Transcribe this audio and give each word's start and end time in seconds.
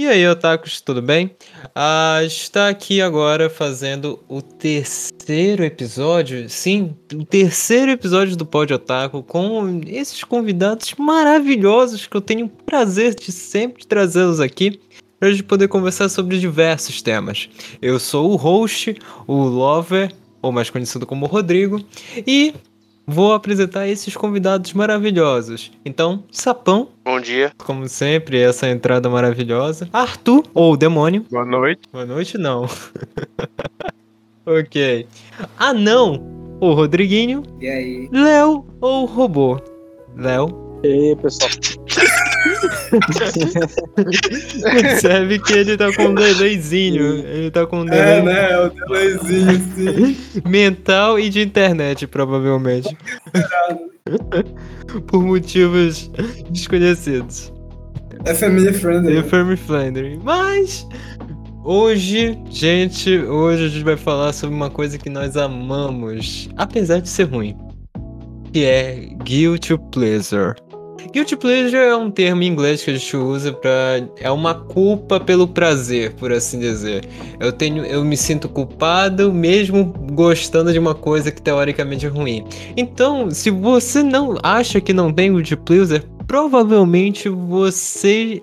E 0.00 0.06
aí, 0.06 0.26
otakus, 0.26 0.80
tudo 0.80 1.02
bem? 1.02 1.30
Ah, 1.74 2.20
está 2.24 2.70
aqui 2.70 3.02
agora 3.02 3.50
fazendo 3.50 4.18
o 4.30 4.40
terceiro 4.40 5.62
episódio, 5.62 6.48
sim, 6.48 6.96
o 7.12 7.22
terceiro 7.22 7.90
episódio 7.90 8.34
do 8.34 8.46
Pod 8.46 8.72
Otaku 8.72 9.22
com 9.22 9.82
esses 9.86 10.24
convidados 10.24 10.94
maravilhosos 10.96 12.06
que 12.06 12.16
eu 12.16 12.22
tenho 12.22 12.46
o 12.46 12.48
prazer 12.48 13.14
de 13.14 13.30
sempre 13.30 13.86
trazê-los 13.86 14.40
aqui 14.40 14.80
para 15.18 15.28
a 15.28 15.32
gente 15.32 15.42
poder 15.42 15.68
conversar 15.68 16.08
sobre 16.08 16.38
diversos 16.38 17.02
temas. 17.02 17.50
Eu 17.82 18.00
sou 18.00 18.30
o 18.30 18.36
host, 18.36 18.96
o 19.26 19.34
Lover, 19.34 20.14
ou 20.40 20.50
mais 20.50 20.70
conhecido 20.70 21.04
como 21.04 21.26
Rodrigo, 21.26 21.78
e 22.26 22.54
vou 23.10 23.32
apresentar 23.32 23.88
esses 23.88 24.16
convidados 24.16 24.72
maravilhosos. 24.72 25.72
Então, 25.84 26.22
Sapão. 26.30 26.88
Bom 27.04 27.20
dia. 27.20 27.52
Como 27.58 27.88
sempre, 27.88 28.38
essa 28.38 28.68
entrada 28.68 29.10
maravilhosa. 29.10 29.88
Arthur, 29.92 30.44
ou 30.54 30.76
Demônio. 30.76 31.26
Boa 31.30 31.44
noite. 31.44 31.82
Boa 31.92 32.06
noite, 32.06 32.38
não. 32.38 32.68
ok. 34.46 35.06
Anão, 35.58 36.22
ou 36.60 36.72
Rodriguinho. 36.72 37.42
E 37.60 37.68
aí? 37.68 38.08
Léo, 38.12 38.64
ou 38.80 39.06
Robô. 39.06 39.60
Léo. 40.16 40.69
E 40.82 40.86
aí, 40.86 41.16
pessoal? 41.16 41.50
Percebe 44.72 45.38
que 45.40 45.52
ele 45.52 45.76
tá 45.76 45.94
com 45.94 46.04
um 46.04 46.14
delayzinho. 46.14 47.18
Ele 47.26 47.50
tá 47.50 47.66
com 47.66 47.80
um 47.80 47.84
delay. 47.84 48.18
É, 48.18 48.22
né? 48.22 48.52
É 48.52 48.58
o 48.58 48.70
delayzinho, 48.70 49.60
sim. 49.74 50.16
Mental 50.48 51.18
e 51.18 51.28
de 51.28 51.42
internet, 51.42 52.06
provavelmente. 52.06 52.96
Por 55.06 55.22
motivos 55.22 56.10
desconhecidos. 56.50 57.52
É 58.24 58.34
family 58.34 58.72
friendly. 58.72 59.18
É 59.18 59.22
family 59.22 59.56
friendly. 59.56 60.20
Mas. 60.22 60.86
Hoje, 61.62 62.38
gente, 62.48 63.18
hoje 63.18 63.66
a 63.66 63.68
gente 63.68 63.84
vai 63.84 63.96
falar 63.96 64.32
sobre 64.32 64.56
uma 64.56 64.70
coisa 64.70 64.96
que 64.96 65.10
nós 65.10 65.36
amamos, 65.36 66.48
apesar 66.56 67.00
de 67.00 67.08
ser 67.08 67.24
ruim, 67.24 67.54
que 68.50 68.64
é 68.64 69.10
guilty 69.22 69.76
pleasure. 69.92 70.54
Guilty 71.12 71.36
pleasure 71.36 71.76
é 71.76 71.96
um 71.96 72.10
termo 72.10 72.42
em 72.42 72.46
inglês 72.46 72.84
que 72.84 72.90
a 72.90 72.94
gente 72.94 73.16
usa 73.16 73.52
para 73.52 74.06
é 74.18 74.30
uma 74.30 74.54
culpa 74.54 75.18
pelo 75.18 75.48
prazer, 75.48 76.12
por 76.14 76.32
assim 76.32 76.58
dizer. 76.58 77.04
Eu 77.38 77.52
tenho, 77.52 77.84
eu 77.84 78.04
me 78.04 78.16
sinto 78.16 78.48
culpado 78.48 79.32
mesmo 79.32 79.92
gostando 80.12 80.72
de 80.72 80.78
uma 80.78 80.94
coisa 80.94 81.30
que 81.30 81.42
teoricamente 81.42 82.06
é 82.06 82.08
ruim. 82.08 82.44
Então, 82.76 83.30
se 83.30 83.50
você 83.50 84.02
não 84.02 84.36
acha 84.42 84.80
que 84.80 84.92
não 84.92 85.12
tem 85.12 85.32
guilty 85.32 85.56
pleasure, 85.56 86.02
provavelmente 86.26 87.28
você 87.28 88.42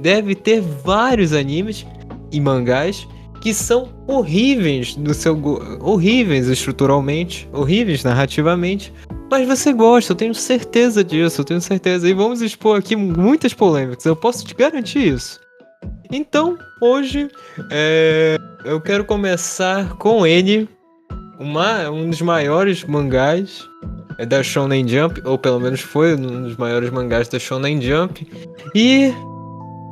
deve 0.00 0.34
ter 0.34 0.60
vários 0.60 1.32
animes 1.32 1.86
e 2.32 2.40
mangás 2.40 3.06
que 3.40 3.54
são 3.54 3.88
horríveis 4.06 4.96
no 4.96 5.14
seu 5.14 5.40
horríveis 5.80 6.46
estruturalmente, 6.48 7.48
horríveis 7.52 8.04
narrativamente, 8.04 8.92
mas 9.30 9.46
você 9.46 9.72
gosta, 9.72 10.12
eu 10.12 10.16
tenho 10.16 10.34
certeza 10.34 11.02
disso, 11.02 11.40
eu 11.40 11.44
tenho 11.44 11.60
certeza. 11.60 12.08
E 12.08 12.12
vamos 12.12 12.42
expor 12.42 12.78
aqui 12.78 12.96
muitas 12.96 13.54
polêmicas, 13.54 14.04
eu 14.04 14.16
posso 14.16 14.44
te 14.44 14.54
garantir 14.54 15.14
isso. 15.14 15.40
Então, 16.12 16.58
hoje, 16.82 17.28
é, 17.70 18.36
eu 18.64 18.80
quero 18.80 19.04
começar 19.04 19.96
com 19.96 20.26
ele, 20.26 20.68
uma, 21.38 21.88
um 21.88 22.10
dos 22.10 22.20
maiores 22.20 22.84
mangás 22.84 23.68
é 24.18 24.26
da 24.26 24.42
Shonen 24.42 24.86
Jump, 24.86 25.22
ou 25.24 25.38
pelo 25.38 25.58
menos 25.58 25.80
foi 25.80 26.14
um 26.14 26.42
dos 26.42 26.56
maiores 26.56 26.90
mangás 26.90 27.28
da 27.28 27.38
Shonen 27.38 27.80
Jump. 27.80 28.28
E 28.74 29.14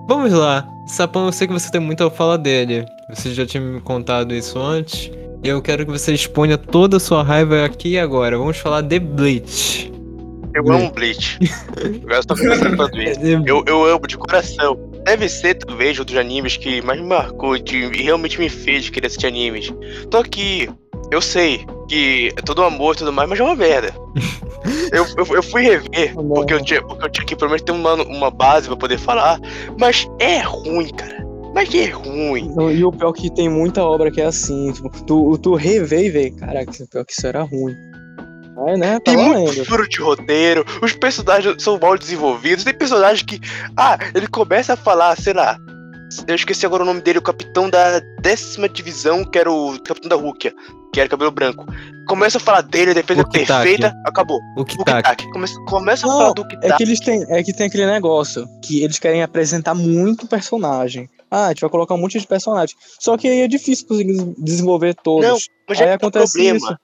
vamos 0.07 0.33
lá, 0.33 0.69
Sapão, 0.87 1.27
eu 1.27 1.33
sei 1.33 1.47
que 1.47 1.53
você 1.53 1.71
tem 1.71 1.81
muito 1.81 2.05
a 2.05 2.11
falar 2.11 2.37
dele. 2.37 2.85
Você 3.11 3.33
já 3.33 3.47
tinha 3.47 3.63
me 3.63 3.81
contado 3.81 4.35
isso 4.35 4.59
antes. 4.59 5.11
E 5.43 5.49
eu 5.49 5.63
quero 5.63 5.87
que 5.87 5.91
você 5.91 6.13
exponha 6.13 6.59
toda 6.59 6.99
a 6.99 7.01
sua 7.01 7.23
raiva 7.23 7.65
aqui 7.65 7.91
e 7.91 7.99
agora. 7.99 8.37
Vamos 8.37 8.59
falar 8.59 8.83
de 8.83 8.99
Bleach. 8.99 9.91
Eu 10.55 10.71
amo 10.71 10.91
Bleach. 10.91 11.39
eu 11.81 12.27
tô 12.27 12.37
começando 12.37 13.01
isso. 13.01 13.21
Eu, 13.47 13.65
eu 13.67 13.85
amo 13.87 14.07
de 14.07 14.19
coração. 14.19 14.77
Deve 15.05 15.29
ser, 15.29 15.55
talvez, 15.55 15.99
um 15.99 16.05
dos 16.05 16.17
animes 16.17 16.57
que 16.59 16.83
mais 16.83 17.01
me 17.01 17.07
marcou 17.07 17.57
e 17.57 17.63
realmente 18.03 18.39
me 18.39 18.51
fez 18.51 18.91
querer 18.91 19.07
assistir 19.07 19.29
animes. 19.29 19.73
Tô 20.11 20.19
aqui, 20.19 20.69
eu 21.11 21.23
sei 21.23 21.65
que 21.89 22.33
é 22.37 22.43
todo 22.43 22.63
amor 22.63 22.95
e 22.95 22.99
tudo 22.99 23.13
mais, 23.13 23.29
mas 23.29 23.41
é 23.41 23.43
uma 23.43 23.57
merda. 23.57 23.95
eu, 24.93 25.07
eu, 25.17 25.37
eu, 25.37 25.43
fui 25.43 25.63
rever, 25.63 26.15
porque 26.15 26.53
eu, 26.53 26.63
tinha, 26.63 26.83
porque 26.83 27.07
eu 27.07 27.11
tinha 27.11 27.27
que 27.27 27.37
pelo 27.37 27.51
menos 27.51 27.63
ter 27.63 27.73
uma, 27.73 27.95
uma 27.95 28.31
base 28.31 28.67
pra 28.67 28.77
poder 28.77 28.99
falar, 28.99 29.41
mas 29.79 30.07
é 30.19 30.41
ruim, 30.41 30.89
cara. 30.93 31.28
Mas 31.59 31.75
é 31.75 31.87
ruim. 31.87 32.55
E 32.73 32.85
o 32.85 32.93
pior 32.93 33.11
é 33.11 33.21
que 33.21 33.35
tem 33.35 33.49
muita 33.49 33.83
obra 33.83 34.13
que 34.13 34.21
é 34.21 34.27
assim. 34.27 34.71
Tipo, 34.71 34.91
tu, 35.05 35.37
tu 35.39 35.55
revê 35.57 36.07
e 36.07 36.11
vê, 36.11 36.31
caraca, 36.31 36.71
pior 36.89 37.05
que 37.05 37.13
isso 37.13 37.27
era 37.27 37.43
ruim. 37.43 37.75
É, 38.69 38.77
né? 38.77 39.01
Tá 39.01 39.11
tem 39.11 39.17
muito 39.17 39.65
furo 39.65 39.89
de 39.89 40.01
roteiro, 40.01 40.65
os 40.81 40.93
personagens 40.93 41.61
são 41.61 41.77
mal 41.77 41.99
desenvolvidos, 41.99 42.63
tem 42.63 42.73
personagens 42.73 43.23
que. 43.23 43.41
Ah, 43.77 43.99
ele 44.15 44.29
começa 44.29 44.75
a 44.75 44.77
falar, 44.77 45.17
sei 45.17 45.33
lá. 45.33 45.59
Eu 46.29 46.37
esqueci 46.37 46.65
agora 46.65 46.85
o 46.85 46.87
nome 46.87 47.01
dele, 47.01 47.19
o 47.19 47.23
capitão 47.23 47.69
da 47.69 48.01
décima 48.21 48.69
divisão, 48.69 49.25
que 49.25 49.37
era 49.37 49.51
o 49.51 49.81
capitão 49.83 50.09
da 50.09 50.15
Rúquia, 50.17 50.55
que 50.95 51.01
era 51.01 51.09
cabelo 51.09 51.33
branco. 51.33 51.67
Começa 52.07 52.39
a 52.39 52.41
falar 52.41 52.61
dele, 52.61 52.93
a 52.93 52.95
defesa 52.95 53.23
é 53.23 53.25
perfeita, 53.25 53.93
acabou. 54.07 54.39
O 54.57 54.65
Kitaki. 54.65 55.29
Começa, 55.33 55.55
começa 55.67 56.07
a 56.07 56.09
falar 56.09 56.33
do 56.35 56.47
Kitaki. 56.47 56.73
É 56.73 56.77
que 56.77 56.83
eles 56.85 57.01
têm, 57.01 57.27
é 57.29 57.43
que 57.43 57.53
tem 57.53 57.67
aquele 57.67 57.87
negócio 57.87 58.47
que 58.63 58.85
eles 58.85 59.01
querem 59.01 59.25
apresentar 59.25 59.75
muito 59.75 60.25
personagem. 60.25 61.11
Ah, 61.31 61.47
a 61.47 61.49
gente 61.49 61.61
vai 61.61 61.71
colocar 61.71 61.95
um 61.95 61.99
monte 61.99 62.19
de 62.19 62.27
personagens. 62.27 62.77
Só 62.99 63.17
que 63.17 63.29
aí 63.29 63.41
é 63.41 63.49
difícil 63.49 63.87
conseguir 63.87 64.35
desenvolver 64.39 64.95
todos. 64.95 65.27
Não, 65.27 65.39
mas 65.69 65.81
aí 65.81 65.89
é 65.89 65.93
acontece 65.95 66.33
problema. 66.33 66.57
isso. 66.57 66.77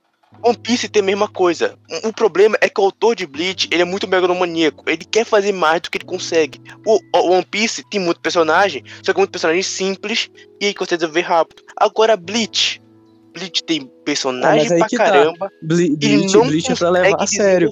One 0.43 0.59
Piece 0.59 0.88
tem 0.88 1.00
a 1.00 1.05
mesma 1.06 1.27
coisa. 1.27 1.75
O 2.05 2.12
problema 2.12 2.56
é 2.60 2.69
que 2.69 2.78
o 2.81 2.84
autor 2.84 3.15
de 3.15 3.27
Bleach, 3.27 3.69
ele 3.71 3.81
é 3.81 3.84
muito 3.84 4.06
megalomaníaco. 4.06 4.84
Ele 4.87 5.05
quer 5.05 5.25
fazer 5.25 5.53
mais 5.53 5.81
do 5.81 5.91
que 5.91 5.99
ele 5.99 6.05
consegue. 6.05 6.60
O, 6.87 6.99
o 7.16 7.31
One 7.31 7.44
Piece 7.44 7.82
tem 7.88 8.00
muito 8.00 8.21
personagem, 8.21 8.84
só 9.03 9.12
que 9.12 9.19
muito 9.19 9.31
personagem 9.31 9.62
simples 9.62 10.31
e 10.61 10.66
aí 10.66 10.75
consegue 10.75 10.99
desenvolver 10.99 11.22
rápido. 11.22 11.62
Agora 11.78 12.16
Bleach, 12.16 12.82
Bleach 13.32 13.65
tem 13.65 13.91
personagem 14.05 14.66
ah, 14.66 14.87
pra 14.87 14.88
tá. 14.88 14.97
caramba. 14.97 15.38
Tá. 15.38 15.50
Ble 15.62 15.97
Bleach, 15.97 16.34
não 16.34 16.47
Bleach 16.47 16.72
é 16.72 16.76
pra 16.76 16.91
levar 16.91 17.22
a 17.22 17.26
sério. 17.26 17.71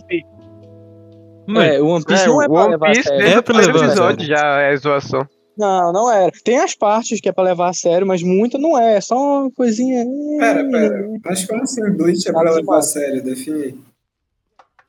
Mas, 1.47 1.75
é, 1.75 1.81
o 1.81 1.87
One 1.87 2.05
Piece 2.05 2.25
é, 2.25 2.27
não 2.27 2.43
é 2.43 2.49
pra 2.49 2.67
levar 2.67 2.91
a 2.91 2.95
sério. 2.95 3.27
É 3.27 3.43
pra 3.43 3.57
levar 3.59 3.85
a 3.85 3.97
sério. 3.97 4.25
já 4.27 4.61
é 4.61 4.77
zoação. 4.77 5.29
Não, 5.57 5.93
não 5.93 6.11
era. 6.11 6.33
Tem 6.45 6.59
as 6.59 6.75
partes 6.75 7.21
que 7.21 7.29
é 7.29 7.33
pra 7.33 7.45
levar 7.45 7.71
a 7.71 7.75
sério, 7.75 8.07
mas 8.07 8.23
muita 8.23 8.59
não 8.59 8.79
é. 8.79 8.97
É 8.97 9.01
só 9.01 9.43
uma 9.43 9.51
coisinha. 9.51 10.05
Pera, 10.39 10.65
pera. 10.69 11.09
Mas 11.25 11.45
como 11.45 11.63
assim 11.63 11.91
Bleach 11.93 12.29
é 12.29 12.33
pra 12.33 12.51
levar 12.51 12.79
a 12.79 12.83
sério? 12.83 13.23
Define. 13.23 13.79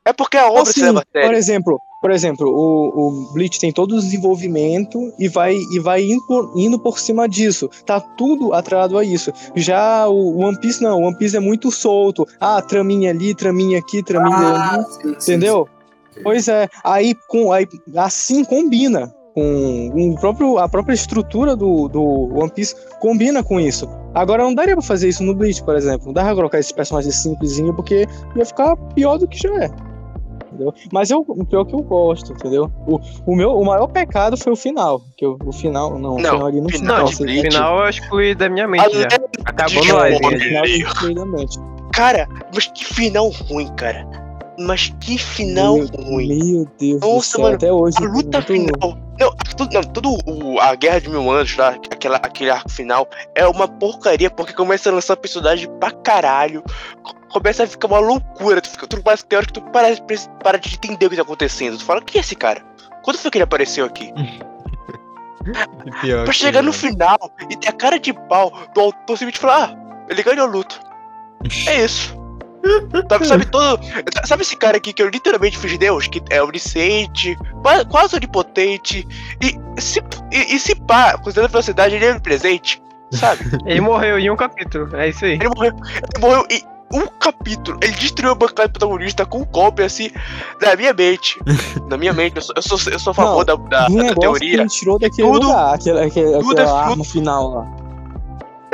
É 0.06 0.12
porque 0.12 0.38
a 0.38 0.50
obra 0.50 0.64
assim, 0.64 0.74
se 0.74 0.82
leva 0.84 1.00
a 1.00 1.06
sério. 1.12 1.30
Por 1.30 1.36
exemplo, 1.36 1.80
por 2.02 2.12
exemplo, 2.12 2.50
o, 2.50 3.08
o 3.08 3.34
Bleach 3.34 3.60
tem 3.60 3.72
todo 3.72 3.94
o 3.94 4.00
desenvolvimento 4.00 5.14
e 5.18 5.30
vai, 5.30 5.56
e 5.56 5.80
vai 5.80 6.04
indo, 6.04 6.22
por, 6.28 6.54
indo 6.56 6.80
por 6.80 7.00
cima 7.00 7.28
disso. 7.28 7.70
Tá 7.86 8.00
tudo 8.00 8.54
atrelado 8.54 8.98
a 8.98 9.04
isso. 9.04 9.32
Já 9.56 10.08
o 10.08 10.38
One 10.40 10.60
Piece 10.60 10.82
não. 10.84 11.02
O 11.02 11.08
One 11.08 11.18
Piece 11.18 11.38
é 11.38 11.40
muito 11.40 11.72
solto. 11.72 12.28
Ah, 12.40 12.62
traminha 12.62 13.12
ali, 13.12 13.34
traminha 13.34 13.80
aqui, 13.80 14.04
traminha 14.04 14.36
ah, 14.36 14.76
ali. 14.76 14.86
Sim, 14.86 15.10
entendeu? 15.12 15.68
Sim, 16.12 16.16
sim. 16.16 16.24
Pois 16.24 16.48
é. 16.48 16.70
Aí, 16.84 17.16
com, 17.28 17.52
aí 17.52 17.68
assim 17.96 18.44
combina 18.44 19.14
com 19.34 19.92
o 19.96 20.16
próprio, 20.20 20.58
a 20.60 20.70
própria 20.70 20.94
estrutura 20.94 21.56
do, 21.56 21.88
do 21.88 22.02
One 22.38 22.52
Piece 22.52 22.76
combina 23.00 23.44
com 23.44 23.60
isso. 23.60 23.90
Agora 24.14 24.44
não 24.44 24.54
daria 24.54 24.76
pra 24.76 24.84
fazer 24.84 25.10
isso 25.10 25.24
no 25.24 25.34
Bleach, 25.34 25.64
por 25.64 25.76
exemplo. 25.76 26.08
Não 26.08 26.14
dá 26.14 26.24
pra 26.24 26.36
colocar 26.36 26.60
esses 26.60 26.72
personagens 26.72 27.16
simplesinho 27.16 27.74
porque 27.74 28.06
ia 28.36 28.46
ficar 28.46 28.76
pior 28.94 29.18
do 29.18 29.28
que 29.28 29.38
já 29.38 29.64
é. 29.64 29.72
Entendeu? 30.48 30.72
Mas 30.92 31.10
eu, 31.10 31.26
o 31.28 31.46
pior 31.46 31.66
que 31.66 31.74
eu 31.74 31.82
gosto, 31.82 32.32
entendeu? 32.32 32.72
O, 32.86 33.00
o, 33.26 33.36
meu, 33.36 33.54
o 33.54 33.66
maior 33.66 33.88
pecado 33.88 34.38
foi 34.38 34.54
o 34.54 34.56
final. 34.56 35.02
Que 35.18 35.26
eu, 35.26 35.38
o 35.44 35.52
final, 35.52 35.98
não, 35.98 36.00
não, 36.00 36.16
o 36.16 36.20
final 36.20 36.46
ali 36.46 36.62
no 36.62 36.70
final. 36.70 36.98
Não, 36.98 37.06
assim, 37.06 37.24
o 37.24 37.42
final 37.42 37.80
eu 37.80 37.90
excluí 37.90 38.36
da 38.36 38.48
minha 38.48 38.68
mente 38.68 38.94
já. 38.94 39.08
Acabou 39.46 39.84
no 39.84 39.96
live. 39.96 40.20
Cara, 41.92 42.28
mas 42.54 42.68
que 42.68 42.86
final 42.86 43.30
ruim, 43.30 43.68
cara. 43.76 44.23
Mas 44.60 44.94
que 45.00 45.18
final 45.18 45.78
meu, 45.78 45.88
ruim. 45.88 46.28
Meu 46.28 46.68
Deus 46.80 47.02
Nossa, 47.02 47.16
do 47.16 47.22
céu, 47.24 47.42
mano, 47.42 47.56
até 47.56 47.72
hoje. 47.72 47.98
A 47.98 48.02
luta 48.02 48.38
muito... 48.38 48.46
final. 48.46 48.98
Não, 49.20 49.36
tudo, 49.56 49.74
não, 49.74 49.84
tudo 49.84 50.18
o, 50.26 50.60
a 50.60 50.76
Guerra 50.76 51.02
de 51.02 51.10
Mil 51.10 51.30
Anos, 51.30 51.56
lá, 51.56 51.70
aquela, 51.70 52.18
aquele 52.18 52.50
arco 52.50 52.70
final, 52.70 53.08
é 53.36 53.48
uma 53.48 53.68
porcaria, 53.68 54.30
porque 54.30 54.54
começa 54.54 54.90
a 54.90 54.94
lançar 54.94 55.16
personagem 55.18 55.70
pra 55.80 55.92
caralho. 55.92 56.64
Começa 57.32 57.64
a 57.64 57.68
ficar 57.68 57.88
uma 57.88 58.00
loucura. 58.00 58.62
Tu, 58.62 58.70
fica, 58.70 58.88
tu 58.88 59.02
parece 59.02 59.26
que 59.26 59.54
tu 59.54 59.62
parece, 59.72 60.02
para 60.44 60.58
de 60.58 60.76
entender 60.76 61.06
o 61.06 61.10
que 61.10 61.16
tá 61.16 61.22
acontecendo. 61.22 61.78
Tu 61.78 61.86
fala, 61.86 62.02
quem 62.02 62.20
é 62.20 62.22
esse 62.22 62.36
cara? 62.36 62.62
Quando 63.04 63.18
foi 63.18 63.32
que 63.32 63.38
ele 63.38 63.44
apareceu 63.44 63.86
aqui? 63.86 64.12
Pra 66.24 66.32
chegar 66.32 66.62
no 66.62 66.72
final 66.72 67.18
e 67.50 67.58
ter 67.58 67.68
a 67.68 67.74
cara 67.74 68.00
de 68.00 68.14
pau 68.14 68.52
do 68.74 68.80
autor 68.80 69.18
simplesmente 69.18 69.40
falar, 69.40 69.72
ah, 69.72 70.06
ele 70.10 70.24
ganhou 70.24 70.48
luta. 70.48 70.76
é 71.68 71.84
isso. 71.84 72.23
Sabe, 73.10 73.28
sabe 73.28 73.46
todo. 73.46 73.82
Sabe 74.26 74.42
esse 74.42 74.56
cara 74.56 74.78
aqui 74.78 74.94
que 74.94 75.02
eu 75.04 75.10
literalmente 75.10 75.58
fiz 75.58 75.78
Deus? 75.78 76.08
Que 76.08 76.22
é 76.30 76.42
onisciente, 76.42 77.38
qua- 77.62 77.84
quase 77.86 78.16
onipotente. 78.16 79.08
E 79.42 79.82
se, 79.82 80.02
e, 80.32 80.56
e 80.56 80.60
se 80.60 80.74
pá, 80.76 81.18
considerando 81.18 81.50
a 81.50 81.52
velocidade, 81.52 81.96
ele 81.96 82.06
é 82.06 82.20
presente. 82.20 82.82
Sabe? 83.12 83.44
Ele 83.68 83.80
morreu 83.80 84.18
em 84.18 84.32
um 84.32 84.36
capítulo, 84.36 84.96
é 84.96 85.10
isso 85.10 85.24
aí. 85.24 85.34
Ele 85.34 85.48
morreu. 85.50 85.72
Ele 86.16 86.20
morreu 86.20 86.46
em 86.50 86.64
um 86.92 87.06
capítulo. 87.20 87.78
Ele 87.84 87.92
destruiu 87.94 88.32
a 88.32 88.36
bancada 88.36 88.70
protagonista 88.70 89.24
com 89.24 89.42
um 89.42 89.46
golpe 89.46 89.84
assim 89.84 90.10
na 90.60 90.76
minha 90.76 90.94
mente. 90.94 91.40
na 91.88 91.96
minha 91.96 92.12
mente. 92.12 92.38
Eu 92.38 92.42
sou, 92.42 92.56
eu 92.56 92.62
sou, 92.64 92.92
eu 92.94 92.98
sou 92.98 93.12
a 93.12 93.14
favor 93.14 93.46
da, 93.46 93.54
da, 93.56 93.88
Do 93.88 93.98
da 93.98 94.04
negócio 94.04 94.14
que 94.16 94.20
teoria. 94.40 94.62
ele 94.62 94.68
tirou 94.70 94.98
daquele 94.98 95.28
Tudo- 95.28 95.46
lugar, 95.48 95.76
aquele, 95.76 96.00
aquele, 96.00 96.40
tudo 96.40 96.60
é 96.60 96.66
fruto- 96.86 97.04
final 97.04 97.50
lá. 97.54 97.83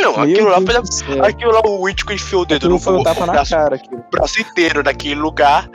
Não, 0.01 0.13
Meu 0.13 0.21
aquilo 0.23 0.49
lá, 0.49 1.27
aquilo 1.27 1.51
lá, 1.51 1.61
o 1.65 1.89
Ichigo 1.89 2.13
enfiou 2.13 2.41
o 2.41 2.45
dedo 2.45 2.57
Aquilo 2.57 2.73
no 2.73 2.79
foi 2.79 2.93
um 2.93 3.03
tapa 3.03 3.25
na 3.25 3.33
braço, 3.33 3.51
cara. 3.51 3.75
Aquilo. 3.75 4.03
braço 4.11 4.41
inteiro 4.41 4.83
naquele 4.83 5.15
lugar. 5.15 5.69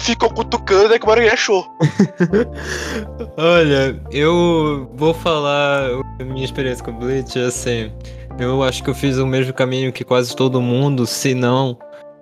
Ficou 0.00 0.30
cutucando, 0.30 0.94
é 0.94 0.98
que 0.98 1.06
o 1.06 1.12
ele 1.12 1.28
achou. 1.28 1.66
Olha, 3.36 4.00
eu 4.10 4.90
vou 4.94 5.12
falar 5.14 5.90
a 6.20 6.24
minha 6.24 6.44
experiência 6.44 6.84
com 6.84 6.92
Bleach, 6.92 7.38
assim. 7.38 7.92
Eu 8.38 8.62
acho 8.62 8.82
que 8.82 8.88
eu 8.90 8.94
fiz 8.94 9.18
o 9.18 9.26
mesmo 9.26 9.52
caminho 9.52 9.92
que 9.92 10.04
quase 10.04 10.34
todo 10.34 10.60
mundo, 10.60 11.06
se 11.06 11.34
não. 11.34 11.76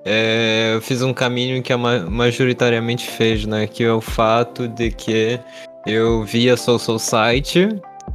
é, 0.04 0.72
eu 0.74 0.80
fiz 0.82 1.02
um 1.02 1.12
caminho 1.12 1.62
que 1.62 1.72
a 1.72 1.78
ma- 1.78 2.00
majoritariamente 2.00 3.08
fez, 3.08 3.46
né? 3.46 3.66
Que 3.66 3.84
é 3.84 3.92
o 3.92 4.00
fato 4.00 4.66
de 4.66 4.90
que 4.90 5.38
eu 5.86 6.24
vi 6.24 6.50
a 6.50 6.56
Soul 6.56 6.78
Society, 6.78 7.68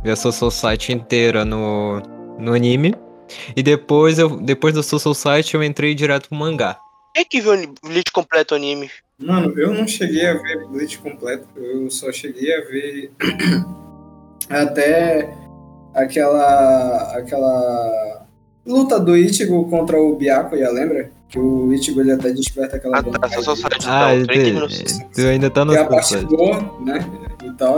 vi 0.03 0.11
a 0.11 0.15
Soul 0.15 0.33
Society 0.33 0.91
inteira 0.91 1.45
no, 1.45 2.01
no 2.37 2.53
anime. 2.53 2.93
E 3.55 3.63
depois, 3.63 4.19
eu, 4.19 4.37
depois 4.37 4.73
do 4.73 4.83
Soul 4.83 4.99
Society 4.99 5.55
eu 5.55 5.63
entrei 5.63 5.93
direto 5.95 6.29
pro 6.29 6.37
mangá. 6.37 6.77
Quem 7.13 7.21
é 7.21 7.25
que 7.25 7.41
viu 7.41 7.53
o 7.53 7.87
Bleach 7.87 8.11
completo 8.11 8.55
anime? 8.55 8.89
Mano, 9.17 9.53
eu 9.57 9.73
não 9.73 9.87
cheguei 9.87 10.27
a 10.27 10.33
ver 10.33 10.65
Bleach 10.67 10.97
completo, 10.99 11.47
eu 11.55 11.89
só 11.89 12.11
cheguei 12.11 12.53
a 12.53 12.61
ver 12.65 13.11
até 14.49 15.33
aquela 15.93 17.13
aquela 17.17 18.25
luta 18.65 18.99
do 18.99 19.15
Ichigo 19.15 19.69
contra 19.69 19.99
o 19.99 20.15
Byakuya, 20.17 20.69
lembra? 20.71 21.09
Que 21.29 21.39
o 21.39 21.73
Ichigo 21.73 22.01
ele 22.01 22.11
até 22.11 22.31
desperta 22.31 22.75
aquela 22.77 22.97
Ah, 22.99 23.03
tá, 23.03 23.29
só 23.41 23.55
só 23.55 23.67
Ah, 23.87 24.11
tu, 24.19 24.27
30 24.27 24.43
minutos. 24.53 24.83
tu 25.13 25.21
ainda 25.21 25.49
tá 25.49 25.63
no 25.65 25.73
é 25.73 25.79
a 25.79 25.85
parte 25.85 26.17
boa, 26.25 26.59
né? 26.81 26.99
E 27.43 27.51
tal. 27.53 27.77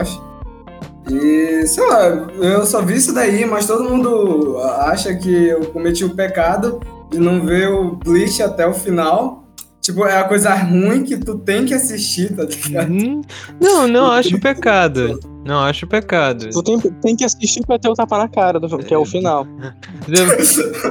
E, 1.11 1.65
sei 1.67 1.85
lá, 1.87 2.07
eu 2.41 2.65
só 2.65 2.81
vi 2.81 2.95
isso 2.95 3.13
daí, 3.13 3.45
mas 3.45 3.65
todo 3.67 3.83
mundo 3.83 4.57
acha 4.59 5.13
que 5.15 5.47
eu 5.47 5.61
cometi 5.67 6.03
o 6.03 6.15
pecado 6.15 6.79
de 7.09 7.19
não 7.19 7.45
ver 7.45 7.69
o 7.69 7.91
Bleach 7.95 8.41
até 8.43 8.67
o 8.67 8.73
final. 8.73 9.43
Tipo, 9.81 10.05
é 10.05 10.17
a 10.17 10.25
coisa 10.25 10.53
ruim 10.53 11.03
que 11.05 11.15
tu 11.15 11.37
tem 11.37 11.63
que 11.65 11.73
assistir, 11.73 12.35
tá 12.35 12.43
ligado? 12.43 12.91
Hum, 12.91 13.21
Não, 13.61 13.87
não 13.87 14.11
acho 14.11 14.37
pecado. 14.37 15.17
Não 15.45 15.59
acho 15.61 15.87
pecado. 15.87 16.49
Tu 16.49 16.61
tem, 16.63 16.77
tem 16.77 17.15
que 17.15 17.23
assistir 17.23 17.65
pra 17.65 17.79
ter 17.79 17.87
o 17.87 17.93
tapa 17.93 18.17
na 18.17 18.27
cara, 18.27 18.59
do- 18.59 18.77
que 18.79 18.93
é 18.93 18.97
o 18.97 19.05
final. 19.05 19.47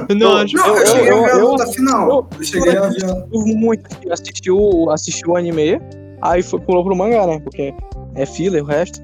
Eu 0.09 0.15
não 0.15 0.37
acho. 0.37 0.55
Não, 0.57 0.67
eu, 0.67 0.77
eu- 0.77 0.85
cheguei 0.87 1.09
eu- 1.11 1.17
a 1.17 1.27
ver 1.27 1.31
a 1.31 1.35
eu- 1.37 1.51
luta 1.51 1.67
final. 1.67 2.27
Eu, 2.39 2.43
cheguei 2.43 2.75
a 2.77 2.81
ver. 2.87 3.03
Eu 3.31 3.41
muito 3.45 3.87
assistiu, 4.11 4.89
assistiu 4.89 5.29
o 5.29 5.37
anime, 5.37 5.79
aí 6.23 6.41
foi, 6.41 6.59
pulou 6.59 6.83
pro 6.83 6.95
mangá, 6.95 7.27
né? 7.27 7.39
Porque 7.39 7.71
é 8.15 8.25
filler 8.25 8.63
o 8.63 8.65
resto. 8.65 8.99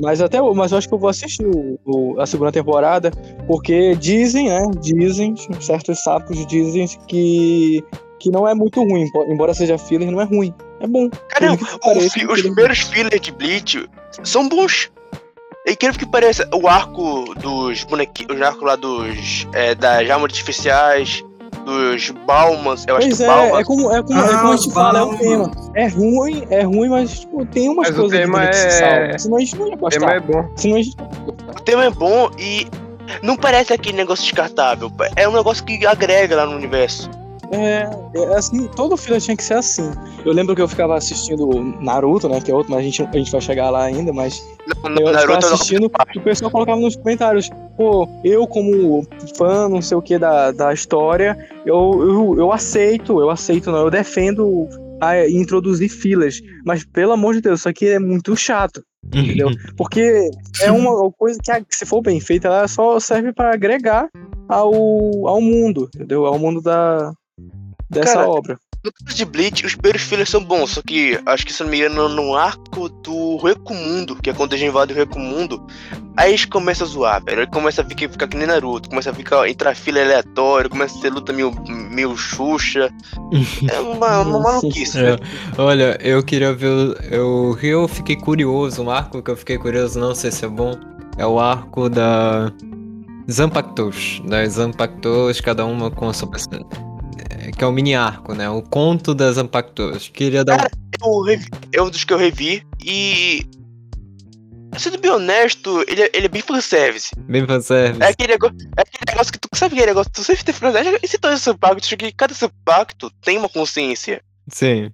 Mas 0.00 0.20
até 0.20 0.40
mas 0.40 0.70
eu 0.72 0.78
acho 0.78 0.88
que 0.88 0.94
eu 0.94 0.98
vou 0.98 1.08
assistir 1.10 1.44
o, 1.44 1.78
o- 1.84 2.20
a 2.20 2.26
segunda 2.26 2.52
temporada, 2.52 3.10
porque 3.46 3.94
dizem, 3.96 4.48
né? 4.48 4.62
Dizem, 4.80 5.34
certos 5.60 6.02
sapos 6.02 6.46
dizem 6.46 6.86
que, 7.08 7.82
que 8.20 8.30
não 8.30 8.46
é 8.46 8.54
muito 8.54 8.80
ruim. 8.82 9.06
Embora 9.28 9.52
seja 9.54 9.76
filler, 9.76 10.10
não 10.10 10.20
é 10.20 10.24
ruim. 10.24 10.54
É 10.80 10.86
bom. 10.86 11.08
Cara, 11.28 11.48
Por 11.48 11.54
incrível 11.54 11.66
que 11.66 11.74
o 11.76 11.80
pareça, 11.80 12.10
fi- 12.10 12.26
os 12.26 12.42
primeiros 12.42 12.78
fillers 12.80 13.20
de 13.20 13.32
Bleach 13.32 13.88
são 14.22 14.48
bons. 14.48 14.90
E 15.66 15.72
incrível 15.72 15.98
que 15.98 16.06
pareça, 16.06 16.48
o 16.54 16.66
arco 16.68 17.34
dos 17.34 17.82
bonequinhos, 17.84 18.40
o 18.40 18.44
arco 18.44 18.64
lá 18.64 18.76
dos. 18.76 19.46
É, 19.52 19.74
das 19.74 20.08
armas 20.08 20.24
artificiais, 20.24 21.22
dos 21.68 22.10
Balmas, 22.26 22.84
eu 22.88 22.96
acho 22.96 23.06
Pois 23.06 23.18
que 23.18 23.22
é, 23.22 23.26
Balmas. 23.26 23.60
é 23.60 23.64
como, 23.64 23.92
é 23.94 24.02
como, 24.02 24.18
é 24.18 24.24
Ah, 24.24 24.38
como 24.38 24.52
a 24.52 24.56
gente 24.56 24.72
fala, 24.72 24.98
é 24.98 25.02
o 25.02 25.06
Balma. 25.06 25.18
tema. 25.18 25.50
É 25.74 25.86
ruim, 25.88 26.46
é 26.50 26.62
ruim, 26.62 26.88
mas 26.88 27.20
tipo, 27.20 27.44
tem 27.46 27.68
umas 27.68 27.88
Mas 27.90 27.98
o 27.98 28.00
coisas 28.02 28.18
tema 28.18 28.38
ali 28.38 28.48
que 28.48 28.56
se 28.56 28.66
é- 28.66 28.70
salvam. 28.70 29.18
Senão 29.18 29.36
a 29.36 29.40
gente 29.40 29.56
não 29.58 29.66
ia 29.68 29.74
O 29.74 29.88
tema 29.88 30.10
é 30.12 30.20
gostar. 30.20 30.20
bom. 30.42 30.50
Senão 30.56 30.76
a 30.76 30.82
gente 30.82 30.96
O 31.48 31.60
tema 31.62 31.84
é 31.84 31.90
bom 31.90 32.30
e 32.38 32.66
não 33.22 33.36
parece 33.36 33.72
aquele 33.72 33.96
negócio 33.96 34.24
descartável. 34.24 34.90
É 35.16 35.28
um 35.28 35.32
negócio 35.32 35.64
que 35.64 35.84
agrega 35.86 36.36
lá 36.36 36.46
no 36.46 36.56
universo. 36.56 37.10
É, 37.50 37.88
é 38.14 38.34
assim, 38.36 38.66
todo 38.68 38.96
filler 38.96 39.20
tinha 39.20 39.36
que 39.36 39.42
ser 39.42 39.54
assim. 39.54 39.90
Eu 40.24 40.32
lembro 40.32 40.54
que 40.54 40.60
eu 40.60 40.68
ficava 40.68 40.96
assistindo 40.96 41.48
Naruto, 41.80 42.28
né? 42.28 42.40
Que 42.40 42.50
é 42.50 42.54
outro, 42.54 42.70
mas 42.70 42.80
a 42.80 42.82
gente, 42.82 43.02
a 43.02 43.16
gente 43.16 43.32
vai 43.32 43.40
chegar 43.40 43.70
lá 43.70 43.84
ainda, 43.84 44.12
mas 44.12 44.42
No, 44.66 45.00
eu 45.00 45.08
ficava 45.08 45.12
Naruto 45.12 45.46
é 45.46 45.52
assistindo 45.54 45.90
e 46.14 46.18
o 46.18 46.22
pessoal 46.22 46.50
colocava 46.50 46.80
nos 46.80 46.96
comentários, 46.96 47.50
pô, 47.76 48.08
eu 48.22 48.46
como 48.46 49.06
fã, 49.36 49.68
não 49.68 49.80
sei 49.80 49.96
o 49.96 50.02
que, 50.02 50.18
da, 50.18 50.50
da 50.52 50.72
história, 50.74 51.38
eu, 51.64 51.90
eu, 52.00 52.34
eu 52.38 52.52
aceito, 52.52 53.20
eu 53.20 53.30
aceito, 53.30 53.70
não, 53.70 53.78
eu 53.78 53.90
defendo 53.90 54.68
a 55.00 55.28
introduzir 55.28 55.88
fillers, 55.88 56.42
mas 56.64 56.84
pelo 56.84 57.12
amor 57.12 57.34
de 57.34 57.40
Deus, 57.40 57.60
isso 57.60 57.68
aqui 57.68 57.88
é 57.88 57.98
muito 57.98 58.36
chato, 58.36 58.82
entendeu? 59.06 59.48
Porque 59.76 60.30
é 60.60 60.70
uma 60.70 61.10
coisa 61.12 61.38
que, 61.42 61.64
se 61.74 61.86
for 61.86 62.02
bem 62.02 62.20
feita, 62.20 62.48
ela 62.48 62.68
só 62.68 62.98
serve 62.98 63.32
pra 63.32 63.54
agregar 63.54 64.08
ao, 64.48 64.72
ao 65.26 65.40
mundo, 65.40 65.88
entendeu? 65.94 66.26
Ao 66.26 66.38
mundo 66.38 66.60
da, 66.60 67.12
dessa 67.90 68.14
Cara, 68.14 68.28
obra. 68.28 68.58
No 68.84 68.92
caso 68.92 69.16
de 69.16 69.24
Bleach, 69.24 69.66
os 69.66 69.74
primeiros 69.74 70.02
fillers 70.02 70.30
são 70.30 70.42
bons, 70.42 70.70
só 70.70 70.82
que 70.86 71.20
acho 71.26 71.44
que 71.44 71.52
se 71.52 71.64
não 71.64 71.70
me 71.70 71.78
engano, 71.78 72.08
no 72.08 72.36
arco 72.36 72.88
do 72.88 73.36
Recomundo, 73.38 74.14
que 74.22 74.30
é 74.30 74.32
quando 74.32 74.52
eles 74.52 74.64
invadem 74.64 74.94
o 74.94 74.98
Recomundo, 74.98 75.66
aí 76.16 76.30
eles 76.30 76.44
começam 76.44 76.86
a 76.86 76.90
zoar, 76.90 77.24
velho. 77.24 77.40
Aí 77.40 77.46
começa 77.48 77.82
a 77.82 77.84
ficar, 77.84 78.08
ficar 78.08 78.28
que 78.28 78.36
nem 78.36 78.46
Naruto, 78.46 78.88
começa 78.88 79.10
a 79.10 79.14
ficar 79.14 79.48
entrar 79.48 79.74
fila 79.74 80.00
aleatório, 80.00 80.70
começa 80.70 80.96
a 80.96 81.02
ter 81.02 81.10
luta 81.12 81.32
meio, 81.32 81.52
meio 81.90 82.16
Xuxa. 82.16 82.88
É 83.68 83.80
uma, 83.82 84.20
uma 84.20 84.38
maluquice, 84.40 84.96
É, 84.96 85.02
velho. 85.02 85.20
olha, 85.58 85.98
eu 86.00 86.22
queria 86.22 86.54
ver. 86.54 86.70
Eu, 87.10 87.58
eu 87.60 87.88
fiquei 87.88 88.14
curioso, 88.14 88.80
um 88.80 88.90
arco 88.90 89.20
que 89.20 89.30
eu 89.30 89.36
fiquei 89.36 89.58
curioso, 89.58 89.98
não 89.98 90.14
sei 90.14 90.30
se 90.30 90.44
é 90.44 90.48
bom. 90.48 90.78
É 91.18 91.26
o 91.26 91.40
arco 91.40 91.88
da 91.90 92.52
Zampactos. 93.28 94.22
Das 94.24 94.52
Zampactos, 94.52 95.40
cada 95.40 95.64
uma 95.66 95.90
com 95.90 96.08
a 96.08 96.12
sua 96.14 96.28
person- 96.30 96.64
é, 96.64 96.87
Que 97.56 97.64
é 97.64 97.66
o 97.66 97.72
mini 97.72 97.94
arco, 97.94 98.34
né? 98.34 98.48
O 98.48 98.62
conto 98.62 99.14
das 99.14 99.36
Zampactos. 99.36 100.08
Queria 100.08 100.44
dar 100.44 100.68
um. 101.02 101.06
Eu 101.06 101.22
revi- 101.22 101.48
é 101.72 101.82
um 101.82 101.90
dos 101.90 102.04
que 102.04 102.12
eu 102.12 102.18
revi 102.18 102.62
e. 102.84 103.44
Sendo 104.76 104.98
bem 104.98 105.10
honesto, 105.10 105.84
ele 105.88 106.02
é, 106.02 106.10
ele 106.14 106.26
é 106.26 106.28
bem 106.28 106.42
fanservice. 106.42 107.10
Bem 107.18 107.44
fanservice. 107.46 108.02
É 108.02 108.08
aquele, 108.08 108.32
negócio, 108.34 108.56
é 108.76 108.82
aquele 108.82 109.04
negócio 109.08 109.32
que 109.32 109.38
tu 109.40 109.48
sabe 109.54 109.74
aquele 109.74 109.86
negócio, 109.88 110.12
tu 110.12 110.22
sempre 110.22 110.44
tem 110.44 110.54
fanservice. 110.54 110.98
E 111.02 111.08
se 111.08 111.18
todo 111.18 111.32
esse 111.32 111.54
pacto, 111.54 111.96
que 111.96 112.12
cada 112.12 112.32
esse 112.32 112.48
pacto 112.64 113.10
tem 113.22 113.38
uma 113.38 113.48
consciência. 113.48 114.22
Sim. 114.52 114.90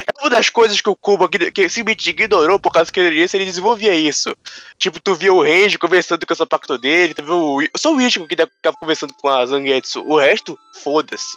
É 0.00 0.20
uma 0.22 0.30
das 0.30 0.48
coisas 0.48 0.80
que 0.80 0.88
o 0.88 0.96
Kuba 0.96 1.28
que, 1.28 1.68
simplesmente 1.68 2.10
ignorou 2.10 2.58
por 2.58 2.72
causa 2.72 2.90
que 2.90 2.98
ele 2.98 3.20
ele 3.20 3.44
desenvolvia 3.44 3.94
isso. 3.94 4.34
Tipo, 4.78 4.98
tu 5.00 5.14
via 5.14 5.32
o 5.32 5.42
Range 5.42 5.78
conversando 5.78 6.26
com 6.26 6.32
esse 6.32 6.46
pacto 6.46 6.78
dele, 6.78 7.14
tu 7.14 7.22
viu 7.22 7.36
o. 7.36 7.60
Só 7.76 7.94
o 7.94 8.00
Ichigo 8.00 8.26
que 8.26 8.36
ficava 8.36 8.76
conversando 8.78 9.14
com 9.14 9.28
a 9.28 9.44
Zangetsu. 9.46 10.02
O 10.06 10.18
resto, 10.18 10.58
foda-se. 10.82 11.36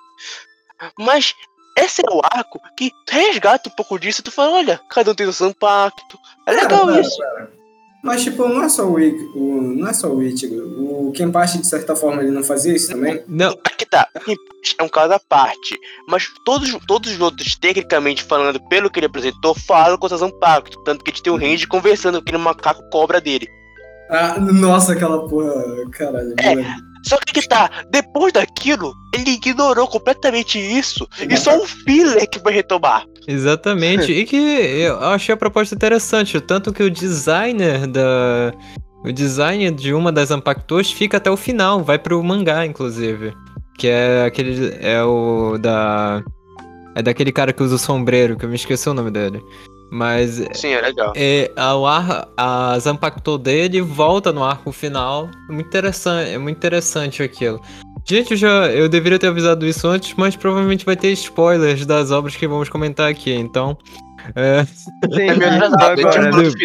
Mas 0.97 1.33
esse 1.77 2.01
é 2.01 2.11
o 2.11 2.21
arco 2.23 2.59
que 2.77 2.91
resgata 3.09 3.69
um 3.69 3.73
pouco 3.73 3.99
disso 3.99 4.21
e 4.21 4.23
tu 4.23 4.31
fala, 4.31 4.51
olha, 4.53 4.81
cada 4.89 5.11
um 5.11 5.15
tem 5.15 5.27
o 5.27 5.33
seu 5.33 5.53
pacto. 5.53 6.17
É 6.47 6.53
legal 6.53 6.89
isso. 6.99 7.17
pera. 7.17 7.54
Mas, 8.05 8.23
tipo, 8.23 8.47
não 8.47 8.63
é 8.63 8.69
só 8.69 8.85
o, 8.85 8.97
o 8.97 9.61
não 9.75 9.87
é 9.87 9.93
só 9.93 10.07
o 10.13 10.21
Ichigo. 10.21 11.07
O 11.07 11.11
Kenpachi, 11.11 11.57
de 11.57 11.65
certa 11.65 11.95
forma, 11.95 12.21
ele 12.21 12.31
não 12.31 12.43
fazia 12.43 12.75
isso 12.75 12.89
também? 12.89 13.23
Não, 13.27 13.57
Aqui 13.75 13.85
tá, 13.85 14.07
é 14.77 14.83
um 14.83 14.87
caso 14.87 15.13
à 15.13 15.19
parte. 15.19 15.77
Mas 16.07 16.29
todos, 16.45 16.71
todos 16.87 17.11
os 17.11 17.19
outros, 17.19 17.55
tecnicamente 17.55 18.23
falando, 18.23 18.59
pelo 18.69 18.89
que 18.89 18.99
ele 18.99 19.07
apresentou, 19.07 19.55
falam 19.55 19.97
com 19.97 20.07
o 20.07 20.39
pacto. 20.39 20.81
Tanto 20.83 21.03
que 21.03 21.09
a 21.09 21.13
gente 21.13 21.23
tem 21.23 21.33
o 21.33 21.37
Range 21.37 21.67
conversando 21.67 22.19
com 22.19 22.21
aquele 22.21 22.37
macaco 22.37 22.87
cobra 22.91 23.19
dele. 23.19 23.47
Ah, 24.09 24.39
nossa, 24.39 24.93
aquela 24.93 25.27
porra, 25.27 25.89
caralho. 25.91 26.35
É. 26.39 26.94
Só 27.05 27.17
que 27.17 27.33
que 27.33 27.47
tá, 27.47 27.69
depois 27.91 28.33
daquilo, 28.33 28.93
ele 29.13 29.31
ignorou 29.31 29.87
completamente 29.87 30.57
isso. 30.57 31.07
E 31.29 31.37
só 31.37 31.55
um 31.61 31.65
filler 31.65 32.27
que 32.29 32.39
vai 32.39 32.53
retomar. 32.53 33.05
exatamente. 33.27 34.11
e 34.11 34.25
que 34.25 34.35
eu 34.35 34.97
achei 35.05 35.33
a 35.33 35.37
proposta 35.37 35.75
interessante. 35.75 36.39
Tanto 36.41 36.73
que 36.73 36.83
o 36.83 36.89
designer 36.89 37.87
da. 37.87 38.53
O 39.03 39.11
design 39.11 39.69
de 39.69 39.93
uma 39.93 40.11
das 40.11 40.29
Zampactos 40.29 40.91
fica 40.91 41.17
até 41.17 41.29
o 41.29 41.37
final, 41.37 41.83
vai 41.83 41.99
pro 41.99 42.23
mangá, 42.23 42.65
inclusive. 42.65 43.33
Que 43.77 43.87
é 43.87 44.25
aquele. 44.25 44.75
É 44.81 45.03
o 45.03 45.57
da. 45.59 46.23
É 46.95 47.03
daquele 47.03 47.31
cara 47.31 47.53
que 47.53 47.61
usa 47.61 47.75
o 47.75 47.79
sombreiro, 47.79 48.37
que 48.37 48.45
eu 48.45 48.49
me 48.49 48.55
esqueci 48.55 48.89
o 48.89 48.93
nome 48.93 49.11
dele. 49.11 49.43
Mas 49.95 50.45
Sim, 50.51 50.73
é 50.73 50.81
legal. 50.81 51.13
é, 51.15 51.49
a, 51.55 51.73
o 51.73 51.87
ar, 51.87 52.27
a 52.35 52.77
Zampactou 52.79 53.37
dele 53.37 53.79
volta 53.79 54.33
no 54.33 54.43
arco 54.43 54.73
final. 54.73 55.29
É 55.49 55.53
muito 55.53 55.67
interessante, 55.67 56.31
é 56.31 56.37
muito 56.37 56.57
interessante 56.57 57.23
aquilo. 57.23 57.61
Gente, 58.03 58.31
eu 58.31 58.37
já 58.37 58.67
eu 58.67 58.89
deveria 58.89 59.17
ter 59.17 59.27
avisado 59.27 59.65
isso 59.65 59.87
antes, 59.87 60.13
mas 60.17 60.35
provavelmente 60.35 60.83
vai 60.85 60.97
ter 60.97 61.13
spoilers 61.13 61.85
das 61.85 62.11
obras 62.11 62.35
que 62.35 62.45
vamos 62.45 62.67
comentar 62.67 63.09
aqui, 63.09 63.33
então. 63.33 63.77
É, 64.35 64.63
Sim, 64.65 65.21
É 65.29 65.35
meio 65.35 65.53
atrasado, 65.53 65.91
é 65.91 65.95
tipo 65.95 66.07
né? 66.07 66.13
final 66.31 66.43
de 66.43 66.55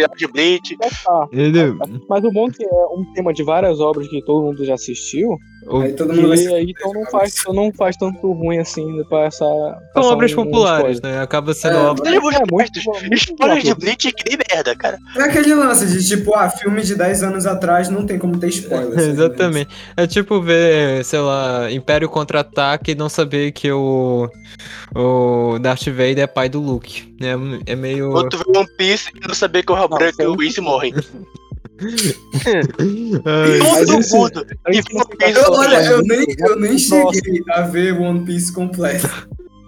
ele, 1.32 1.74
Mas 2.08 2.24
o 2.24 2.30
bom 2.30 2.48
é 2.48 2.52
que 2.52 2.64
é 2.64 2.68
um 2.96 3.04
tema 3.14 3.32
de 3.32 3.42
várias 3.42 3.80
obras 3.80 4.08
que 4.08 4.22
todo 4.24 4.46
mundo 4.46 4.64
já 4.64 4.74
assistiu. 4.74 5.36
o- 5.66 5.80
Aí 5.80 5.92
todo 5.92 6.12
mundo 6.14 6.34
E 6.34 6.54
aí 6.54 6.70
então 6.76 6.92
não 6.92 7.04
faz, 7.10 7.34
então 7.38 7.52
não 7.52 7.72
faz 7.72 7.96
tanto 7.96 8.32
ruim 8.32 8.58
assim 8.58 8.86
pra 9.08 9.24
essa. 9.26 9.44
são 9.92 10.02
obras 10.04 10.32
populares, 10.32 11.00
né? 11.02 11.20
Acaba 11.20 11.52
sendo 11.52 11.76
É, 11.76 11.80
obra. 11.82 12.04
Deixa 12.04 12.18
eu 12.18 12.30
É, 12.30 12.42
muito, 12.50 12.80
muito 12.84 13.14
Spoiler 13.14 13.62
de. 13.62 13.74
Bleach 13.74 14.08
é 14.08 14.12
que 14.12 14.24
nem 14.28 14.38
merda, 14.54 14.74
cara. 14.76 14.98
É 15.16 15.22
aquele 15.22 15.54
lance 15.54 15.86
de 15.86 16.06
tipo, 16.06 16.34
ah, 16.34 16.48
filme 16.48 16.80
de 16.82 16.94
10 16.94 17.22
anos 17.22 17.44
atrás 17.46 17.88
não 17.88 18.06
tem 18.06 18.18
como 18.18 18.38
ter 18.38 18.48
spoiler. 18.48 18.90
sabe? 18.98 19.02
Exatamente. 19.10 19.70
É 19.96 20.06
tipo 20.06 20.40
ver, 20.40 21.04
sei 21.04 21.18
lá, 21.20 21.70
Império 21.70 22.08
Contra-Ataque 22.08 22.92
e 22.92 22.94
não 22.94 23.08
saber 23.08 23.52
que 23.52 23.70
o, 23.70 24.28
o 24.94 25.58
Darth 25.58 25.84
Vader 25.86 26.20
é 26.20 26.26
pai 26.26 26.48
do 26.48 26.60
Luke. 26.60 27.14
É, 27.20 27.72
é 27.72 27.76
meio. 27.76 28.10
Ou 28.12 28.28
tu 28.28 28.38
vê 28.38 28.44
One 28.58 28.68
Piece 28.76 29.10
e 29.14 29.26
não 29.26 29.34
saber 29.34 29.62
que 29.64 29.72
o 29.72 29.74
Raul 29.74 29.88
Não, 29.90 29.98
Branco 29.98 30.20
e 30.22 30.26
o 30.26 30.36
Whis 30.36 30.58
morrem. 30.58 30.94
Ai, 33.24 33.84
Todo 33.86 34.00
isso- 34.00 34.16
mundo. 34.16 34.46
não 34.92 35.28
Eu, 35.28 35.52
olha, 35.52 35.84
eu 35.86 36.02
nem, 36.02 36.26
eu 36.38 36.56
nem 36.56 36.78
cheguei 36.78 37.42
a 37.50 37.62
ver 37.62 37.98
One 37.98 38.24
Piece 38.24 38.52
completo. 38.52 39.08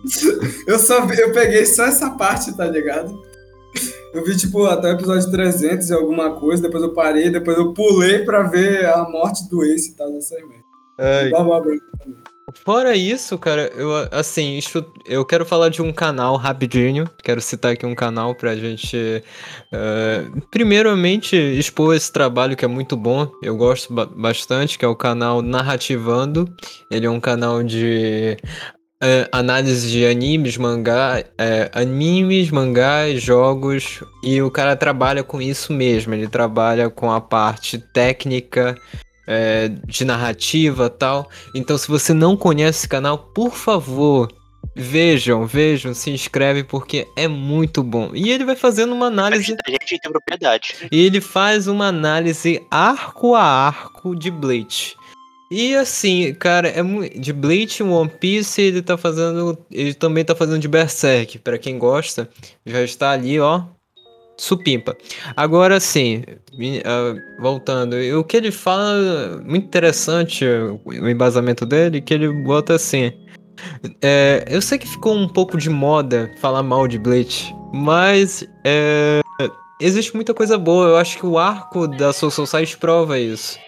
Eu 0.66 0.80
só 0.80 1.06
vi- 1.06 1.16
eu 1.20 1.30
peguei 1.32 1.64
só 1.64 1.84
essa 1.84 2.10
parte, 2.10 2.56
tá 2.56 2.66
ligado? 2.66 3.22
Eu 4.12 4.24
vi, 4.24 4.36
tipo, 4.36 4.66
até 4.66 4.88
o 4.88 4.94
episódio 4.96 5.30
300 5.30 5.88
e 5.90 5.94
alguma 5.94 6.34
coisa, 6.40 6.60
depois 6.62 6.82
eu 6.82 6.92
parei, 6.92 7.30
depois 7.30 7.56
eu 7.56 7.72
pulei 7.72 8.18
pra 8.24 8.42
ver 8.42 8.84
a 8.86 9.08
morte 9.08 9.48
do 9.48 9.62
Ace 9.62 9.90
e 9.92 9.94
tal, 9.94 10.10
nessa 10.10 10.34
aí 10.34 10.42
mesmo. 10.42 10.64
ai. 10.98 11.30
Fora 12.64 12.96
isso, 12.96 13.38
cara, 13.38 13.70
eu 13.74 13.90
assim, 14.10 14.58
eu 15.06 15.24
quero 15.24 15.44
falar 15.46 15.68
de 15.68 15.80
um 15.80 15.92
canal 15.92 16.36
rapidinho. 16.36 17.08
Quero 17.22 17.40
citar 17.40 17.72
aqui 17.72 17.86
um 17.86 17.94
canal 17.94 18.34
pra 18.34 18.54
gente, 18.56 19.22
eh, 19.72 20.24
primeiramente, 20.50 21.36
expor 21.36 21.94
esse 21.94 22.12
trabalho 22.12 22.56
que 22.56 22.64
é 22.64 22.68
muito 22.68 22.96
bom. 22.96 23.30
Eu 23.42 23.56
gosto 23.56 23.92
ba- 23.92 24.06
bastante, 24.06 24.78
que 24.78 24.84
é 24.84 24.88
o 24.88 24.96
canal 24.96 25.40
Narrativando. 25.42 26.46
Ele 26.90 27.06
é 27.06 27.10
um 27.10 27.20
canal 27.20 27.62
de 27.62 28.36
eh, 29.02 29.28
análise 29.32 29.90
de 29.90 30.06
animes, 30.06 30.56
mangá, 30.56 31.24
eh, 31.38 31.70
animes, 31.74 32.50
mangás, 32.50 33.20
jogos. 33.22 34.02
E 34.22 34.40
o 34.42 34.50
cara 34.50 34.76
trabalha 34.76 35.22
com 35.24 35.40
isso 35.42 35.72
mesmo. 35.72 36.14
Ele 36.14 36.28
trabalha 36.28 36.88
com 36.90 37.10
a 37.10 37.20
parte 37.20 37.78
técnica. 37.78 38.76
Eh, 39.26 39.68
de 39.86 40.04
narrativa 40.04 40.88
tal. 40.90 41.28
Então, 41.54 41.76
se 41.78 41.88
você 41.88 42.12
não 42.12 42.36
conhece 42.36 42.80
esse 42.80 42.88
canal, 42.88 43.18
por 43.18 43.52
favor, 43.52 44.28
vejam, 44.74 45.46
vejam, 45.46 45.94
se 45.94 46.10
inscreve 46.10 46.64
porque 46.64 47.06
é 47.16 47.28
muito 47.28 47.82
bom. 47.82 48.10
E 48.14 48.30
ele 48.30 48.44
vai 48.44 48.56
fazendo 48.56 48.92
uma 48.94 49.06
análise, 49.06 49.54
A 49.66 49.70
gente 49.70 49.98
tem 50.00 50.10
propriedade. 50.10 50.74
e 50.90 51.00
ele 51.04 51.20
faz 51.20 51.66
uma 51.68 51.86
análise 51.86 52.60
arco 52.70 53.34
a 53.34 53.42
arco 53.42 54.16
de 54.16 54.30
Bleach. 54.30 54.96
E 55.50 55.74
assim, 55.74 56.32
cara, 56.32 56.68
é 56.68 56.82
de 57.18 57.30
Bleach, 57.30 57.82
One 57.82 58.08
Piece, 58.08 58.62
ele 58.62 58.80
tá 58.80 58.96
fazendo, 58.96 59.58
ele 59.70 59.92
também 59.92 60.24
tá 60.24 60.34
fazendo 60.34 60.58
de 60.58 60.66
Berserk, 60.66 61.38
Pra 61.40 61.58
quem 61.58 61.78
gosta, 61.78 62.30
já 62.64 62.82
está 62.82 63.10
ali, 63.10 63.38
ó, 63.38 63.64
supimpa. 64.42 64.96
Agora 65.36 65.78
sim, 65.78 66.24
ah, 66.84 67.14
voltando, 67.38 67.94
o 68.18 68.24
que 68.24 68.36
ele 68.36 68.50
fala, 68.50 69.40
muito 69.44 69.66
interessante 69.66 70.44
o 70.84 71.08
embasamento 71.08 71.64
dele, 71.64 72.00
que 72.00 72.12
ele 72.12 72.28
bota 72.42 72.74
assim. 72.74 73.12
é, 74.02 74.44
eu 74.48 74.60
sei 74.60 74.78
que 74.78 74.88
ficou 74.88 75.14
um 75.14 75.28
pouco 75.28 75.56
de 75.56 75.70
moda 75.70 76.28
falar 76.40 76.62
mal 76.64 76.88
de 76.88 76.98
Bleach, 76.98 77.54
mas 77.72 78.44
é, 78.64 79.20
existe 79.80 80.12
muita 80.14 80.34
coisa 80.34 80.58
boa. 80.58 80.88
Eu 80.88 80.96
acho 80.96 81.18
que 81.18 81.26
o 81.26 81.38
arco 81.38 81.86
da 81.86 82.12
Soul 82.12 82.32
Society 82.32 82.76
prova 82.76 83.18
isso. 83.20 83.60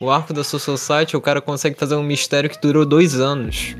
O 0.00 0.10
arco 0.10 0.32
da 0.32 0.42
Soul 0.42 0.58
Society, 0.58 1.16
o 1.16 1.20
cara 1.20 1.40
consegue 1.40 1.78
fazer 1.78 1.94
um 1.94 2.02
mistério 2.02 2.48
que 2.48 2.60
durou 2.60 2.86
dois 2.86 3.20
anos. 3.20 3.76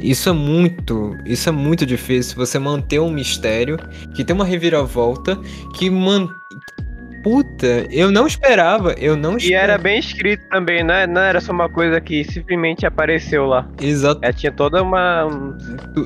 Isso 0.00 0.28
é 0.28 0.32
muito, 0.32 1.16
isso 1.24 1.48
é 1.48 1.52
muito 1.52 1.86
difícil. 1.86 2.36
Você 2.36 2.58
manter 2.58 3.00
um 3.00 3.10
mistério 3.10 3.78
que 4.14 4.24
tem 4.24 4.34
uma 4.34 4.44
reviravolta 4.44 5.38
que 5.74 5.88
man... 5.90 6.28
Puta, 7.22 7.88
eu 7.90 8.12
não 8.12 8.24
esperava, 8.24 8.92
eu 8.92 9.16
não 9.16 9.32
E 9.34 9.38
esperava. 9.38 9.64
era 9.64 9.78
bem 9.78 9.98
escrito 9.98 10.44
também, 10.48 10.84
né? 10.84 11.08
Não 11.08 11.20
era 11.20 11.40
só 11.40 11.50
uma 11.50 11.68
coisa 11.68 12.00
que 12.00 12.22
simplesmente 12.22 12.86
apareceu 12.86 13.46
lá. 13.46 13.68
Exato, 13.82 14.20
É, 14.22 14.32
tinha 14.32 14.52
toda 14.52 14.80
uma 14.80 15.24
um 15.26 15.56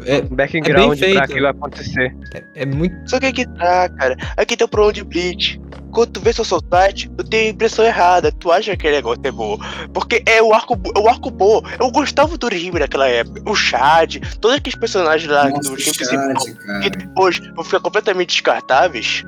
é, 0.07 0.23
background 0.23 0.99
feito. 0.99 1.17
pra 1.17 1.25
aquilo 1.25 1.47
acontecer. 1.49 2.17
é 2.55 2.65
muito. 2.65 2.95
Só 3.11 3.21
que 3.21 3.27
aqui 3.27 3.47
tá, 3.55 3.91
cara. 3.91 4.17
Aqui 4.35 4.57
tem 4.57 4.65
o 4.65 4.69
problema 4.69 4.95
de 4.95 5.05
Bleach. 5.05 5.61
Quando 5.93 6.13
tu 6.13 6.21
vê 6.21 6.33
seu 6.33 6.45
site, 6.45 7.09
tu 7.17 7.25
tem 7.25 7.49
a 7.49 7.51
impressão 7.51 7.85
errada. 7.85 8.33
Tu 8.33 8.51
acha 8.51 8.65
que 8.65 8.71
aquele 8.73 8.97
negócio 8.97 9.21
é 9.25 9.31
bom. 9.31 9.59
Porque 9.93 10.23
é 10.27 10.43
o 10.43 10.53
arco, 10.53 10.79
é 10.95 10.99
o 10.99 11.09
arco 11.09 11.31
bom. 11.31 11.63
Eu 11.79 11.91
gostava 11.91 12.37
do 12.37 12.49
Rime 12.49 12.79
naquela 12.79 13.09
época. 13.09 13.43
O 13.49 13.55
Chad, 13.55 14.17
todos 14.41 14.57
aqueles 14.57 14.79
personagens 14.79 15.31
lá 15.31 15.49
Nossa, 15.49 15.71
do 15.71 15.77
time 15.77 15.95
principal 15.97 16.81
que 16.83 16.91
depois 16.91 17.39
vão 17.55 17.65
ficar 17.65 17.81
completamente 17.81 18.31
descartáveis. 18.31 19.25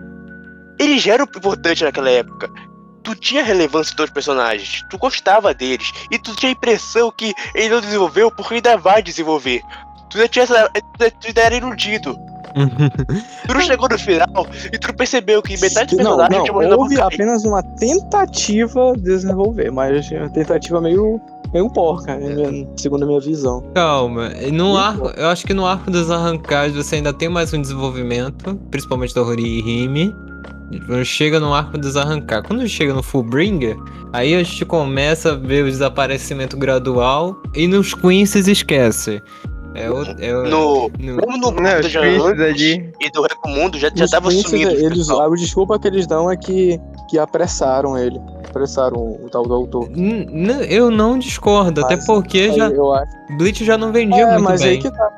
Eles 0.79 1.03
já 1.03 1.15
eram 1.15 1.25
importantes 1.25 1.83
naquela 1.83 2.11
época. 2.11 2.51
Tu 3.03 3.15
tinha 3.17 3.43
relevância 3.43 3.97
dos 3.97 4.11
personagens, 4.11 4.85
tu 4.89 4.97
gostava 4.97 5.53
deles, 5.53 5.91
e 6.11 6.19
tu 6.21 6.37
tinha 6.37 6.51
a 6.51 6.53
impressão 6.53 7.11
que 7.11 7.35
ele 7.53 7.69
não 7.69 7.81
desenvolveu 7.81 8.31
porque 8.31 8.55
ainda 8.55 8.77
vai 8.77 9.03
desenvolver. 9.03 9.61
Tu 10.09 10.19
já 10.19 10.29
tinha 10.29 10.45
essa, 10.45 10.71
tu 10.71 11.27
ainda 11.27 11.41
era 11.41 11.57
iludido. 11.57 12.17
Tu 13.47 13.55
não 13.55 13.61
chegou 13.61 13.89
no 13.89 13.99
final 13.99 14.47
e 14.73 14.79
tu 14.79 14.95
percebeu 14.95 15.43
que 15.43 15.59
metade 15.61 15.97
dos 15.97 16.05
Não, 16.05 16.17
personagens 16.17 16.37
não, 16.39 16.43
tinha 16.45 16.53
morrido 16.53 16.71
na 16.71 16.77
houve 16.77 17.01
apenas 17.01 17.45
uma 17.45 17.63
tentativa 17.63 18.93
de 18.97 19.03
desenvolver, 19.03 19.71
mas 19.71 20.11
uma 20.11 20.29
tentativa 20.31 20.81
meio, 20.81 21.21
meio 21.53 21.71
porca, 21.71 22.17
né, 22.17 22.35
minha- 22.35 22.69
segundo 22.77 23.05
a 23.05 23.07
minha 23.07 23.21
visão. 23.21 23.63
Calma, 23.75 24.31
no 24.53 24.77
arco, 24.77 25.09
eu 25.17 25.29
acho 25.29 25.47
que 25.47 25.55
no 25.55 25.67
arco 25.67 25.91
dos 25.91 26.11
arrancados 26.11 26.77
você 26.77 26.97
ainda 26.97 27.13
tem 27.13 27.29
mais 27.29 27.53
um 27.53 27.61
desenvolvimento, 27.61 28.55
principalmente 28.71 29.15
da 29.15 29.23
Hori 29.23 29.43
e 29.45 29.61
Rime. 29.63 30.15
Quando 30.87 31.05
Chega 31.05 31.39
no 31.39 31.53
arco 31.53 31.77
dos 31.77 31.99
arrancados. 31.99 32.49
Quando 32.49 32.67
chega 32.67 32.95
no 32.95 33.03
Fullbringer, 33.03 33.77
aí 34.11 34.35
a 34.35 34.43
gente 34.43 34.65
começa 34.65 35.33
a 35.33 35.35
ver 35.35 35.65
o 35.65 35.71
desaparecimento 35.71 36.57
gradual 36.57 37.37
e 37.55 37.67
nos 37.69 37.93
Queens 37.93 38.35
esquece. 38.35 39.23
É 39.75 39.91
o. 39.91 40.03
É 40.21 40.37
o 40.37 40.43
No, 40.45 40.91
no- 40.99 41.17
como 41.23 41.37
no 41.39 41.51
Não, 41.51 41.53
mundo 41.53 41.81
os 41.85 41.91
já 41.91 42.01
Princes 42.01 42.25
antes 42.27 42.41
ali. 42.45 42.93
e 43.01 43.11
do 43.11 43.23
Recomundo 43.23 43.79
já, 43.79 43.91
já 43.95 44.07
tava 44.09 44.31
sumido. 44.31 44.71
Eles, 44.71 45.09
a 45.11 45.29
desculpa 45.31 45.79
que 45.79 45.89
eles 45.89 46.07
dão 46.07 46.31
é 46.31 46.37
que, 46.37 46.79
que 47.09 47.19
apressaram 47.19 47.97
ele. 47.97 48.21
Apressaram 48.49 48.99
o 48.99 49.29
tal 49.31 49.45
do 49.45 49.55
autor. 49.55 49.89
N- 49.91 50.67
eu 50.69 50.91
não 50.91 51.19
discordo, 51.19 51.81
até 51.85 51.97
Mas- 51.97 52.07
porque 52.07 52.39
Aí 52.39 52.57
já, 52.57 52.69
eu 52.69 52.93
acho. 52.93 53.13
Bleach 53.39 53.65
já 53.65 53.79
não 53.79 53.93
vendia 53.93 54.23
É, 54.25 54.33
muito 54.33 54.45
mas 54.45 54.61
bem. 54.61 54.71
aí 54.73 54.79
que 54.79 54.91
tá. 54.91 55.11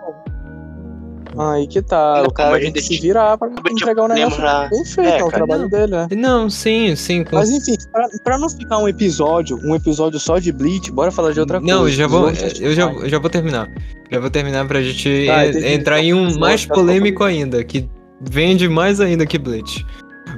Pô. 1.35 1.43
Aí 1.43 1.67
que 1.67 1.83
tá. 1.83 2.19
Não, 2.23 2.27
o 2.27 2.33
cara 2.33 2.59
que 2.61 2.81
se 2.81 2.99
virar 3.01 3.37
pra 3.37 3.49
entregar 3.71 4.05
um 4.05 4.09
negócio 4.09 4.39
lembrar. 4.39 4.71
bem 4.71 4.85
feito, 4.85 5.09
É, 5.11 5.19
é, 5.19 5.25
o 5.25 5.27
cara, 5.29 5.37
trabalho 5.47 5.63
não. 5.63 5.69
dele, 5.69 5.93
né? 5.93 6.09
Não, 6.17 6.49
sim, 6.51 6.95
sim. 6.97 7.25
com 7.25 7.37
Mas 7.37 7.51
enfim, 7.51 7.75
pra, 7.93 8.09
pra 8.23 8.39
não 8.39 8.49
ficar 8.49 8.79
um 8.79 8.89
episódio, 8.89 9.59
um 9.65 9.75
episódio 9.75 10.19
só 10.21 10.39
de 10.39 10.53
Bleach, 10.53 10.91
bora 10.93 11.11
falar 11.11 11.33
de 11.33 11.41
outra 11.41 11.61
coisa. 11.61 11.75
Não, 11.75 11.87
eu 11.87 11.93
já 11.93 12.07
vou, 12.07 12.31
eu 12.61 12.73
já, 12.75 12.91
eu 12.91 13.09
já 13.09 13.19
vou 13.19 13.31
terminar. 13.31 13.69
Já 14.11 14.21
vou 14.21 14.31
terminar 14.31 14.67
pra 14.69 14.83
gente 14.83 15.27
Tá, 15.27 15.47
entrar 15.69 16.01
em 16.01 16.15
um 16.15 16.39
mais 16.39 16.65
tá 16.67 16.75
polêmico 16.75 17.25
ainda, 17.25 17.65
que 17.65 17.89
vende 18.21 18.69
mais 18.69 19.01
ainda 19.01 19.27
que 19.27 19.39
Bleach. 19.39 19.85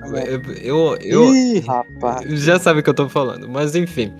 Bom. 0.06 0.16
Eu, 0.62 0.96
eu, 1.00 1.34
Ih, 1.34 1.60
rapaz. 1.60 2.28
já 2.42 2.58
sabe 2.58 2.80
o 2.80 2.82
que 2.82 2.90
eu 2.90 2.94
tô 2.94 3.08
falando, 3.08 3.48
mas 3.48 3.74
enfim. 3.74 4.12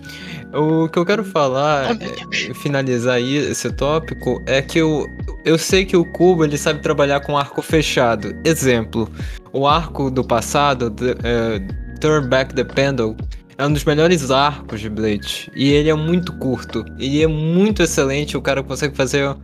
O 0.53 0.87
que 0.87 0.97
eu 0.97 1.05
quero 1.05 1.23
falar, 1.23 1.97
é, 2.01 2.53
finalizar 2.53 3.15
aí 3.15 3.35
esse 3.35 3.71
tópico, 3.73 4.41
é 4.45 4.61
que 4.61 4.79
eu, 4.79 5.05
eu 5.43 5.57
sei 5.57 5.85
que 5.85 5.97
o 5.97 6.05
Cubo 6.05 6.45
ele 6.45 6.57
sabe 6.57 6.81
trabalhar 6.81 7.19
com 7.19 7.37
arco 7.37 7.61
fechado. 7.61 8.33
Exemplo, 8.45 9.09
o 9.51 9.67
arco 9.67 10.09
do 10.09 10.23
passado, 10.23 10.89
the, 10.91 11.15
eh, 11.23 11.59
Turn 11.99 12.27
Back 12.27 12.53
the 12.55 12.63
Pendle, 12.63 13.15
é 13.57 13.65
um 13.65 13.73
dos 13.73 13.83
melhores 13.83 14.29
arcos 14.29 14.79
de 14.79 14.89
Bleach. 14.89 15.51
E 15.55 15.71
ele 15.71 15.89
é 15.89 15.93
muito 15.93 16.31
curto. 16.33 16.85
Ele 16.99 17.23
é 17.23 17.27
muito 17.27 17.81
excelente. 17.81 18.37
O 18.37 18.41
cara 18.41 18.61
consegue 18.61 18.95
fazer 18.95 19.35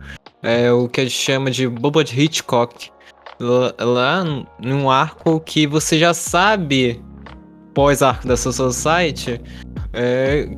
é, 0.42 0.70
o 0.70 0.88
que 0.88 1.00
a 1.00 1.04
gente 1.04 1.16
chama 1.16 1.50
de 1.50 1.66
Boba 1.66 2.04
de 2.04 2.20
Hitchcock. 2.20 2.90
Lá, 3.40 4.24
num 4.60 4.90
arco 4.90 5.40
que 5.40 5.66
você 5.66 5.98
já 5.98 6.14
sabe, 6.14 7.02
pós-arco 7.74 8.26
da 8.26 8.36
Soul 8.36 8.52
Society, 8.52 9.40
é, 9.92 10.48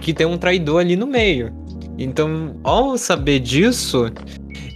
que 0.00 0.12
tem 0.12 0.26
um 0.26 0.38
traidor 0.38 0.80
ali 0.80 0.96
no 0.96 1.06
meio. 1.06 1.52
Então, 1.98 2.56
ao 2.64 2.96
saber 2.98 3.38
disso, 3.40 4.06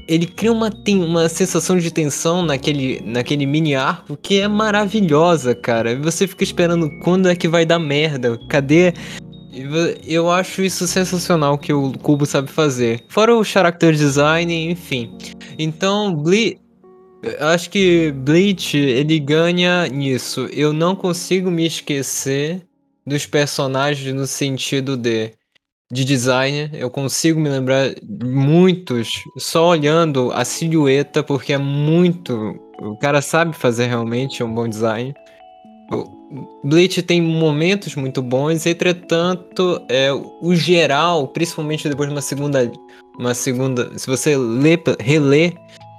ele 0.06 0.26
cria 0.26 0.52
uma, 0.52 0.70
ten- 0.70 1.02
uma 1.04 1.28
sensação 1.28 1.76
de 1.78 1.90
tensão 1.90 2.42
naquele, 2.42 3.00
naquele 3.04 3.44
mini 3.44 3.74
arco 3.74 4.16
que 4.16 4.40
é 4.40 4.46
maravilhosa, 4.48 5.54
cara. 5.54 5.92
E 5.92 5.96
Você 5.96 6.26
fica 6.26 6.44
esperando 6.44 6.88
quando 7.02 7.28
é 7.28 7.34
que 7.34 7.48
vai 7.48 7.64
dar 7.66 7.78
merda. 7.78 8.38
Cadê 8.48 8.92
Eu 10.06 10.30
acho 10.30 10.62
isso 10.62 10.86
sensacional 10.86 11.58
que 11.58 11.72
o 11.72 11.92
Cubo 11.98 12.24
sabe 12.24 12.48
fazer. 12.50 13.04
Fora 13.08 13.34
o 13.36 13.42
character 13.42 13.92
design, 13.92 14.70
enfim. 14.70 15.10
Então, 15.58 16.14
Ble 16.14 16.58
eu 17.22 17.46
acho 17.48 17.70
que 17.70 18.12
Bleach, 18.12 18.76
ele 18.76 19.18
ganha 19.18 19.86
nisso. 19.88 20.48
Eu 20.52 20.72
não 20.72 20.94
consigo 20.94 21.50
me 21.50 21.66
esquecer 21.66 22.62
dos 23.06 23.26
personagens 23.26 24.14
no 24.14 24.26
sentido 24.26 24.96
de 24.96 25.32
de 25.90 26.04
design. 26.04 26.70
Eu 26.74 26.90
consigo 26.90 27.40
me 27.40 27.48
lembrar 27.48 27.94
muitos 28.22 29.08
só 29.38 29.68
olhando 29.68 30.30
a 30.32 30.44
silhueta, 30.44 31.22
porque 31.22 31.52
é 31.52 31.58
muito. 31.58 32.54
O 32.80 32.96
cara 32.98 33.20
sabe 33.22 33.56
fazer 33.56 33.86
realmente 33.86 34.42
um 34.42 34.52
bom 34.52 34.68
design. 34.68 35.14
Bleach 36.62 37.02
tem 37.02 37.22
momentos 37.22 37.94
muito 37.94 38.20
bons, 38.20 38.66
entretanto, 38.66 39.82
é, 39.88 40.12
o 40.12 40.54
geral, 40.54 41.28
principalmente 41.28 41.88
depois 41.88 42.08
de 42.08 42.14
uma 42.14 42.20
segunda. 42.20 42.70
Uma 43.18 43.34
segunda. 43.34 43.98
Se 43.98 44.06
você 44.06 44.36
lê, 44.36 44.78
relê, 45.00 45.54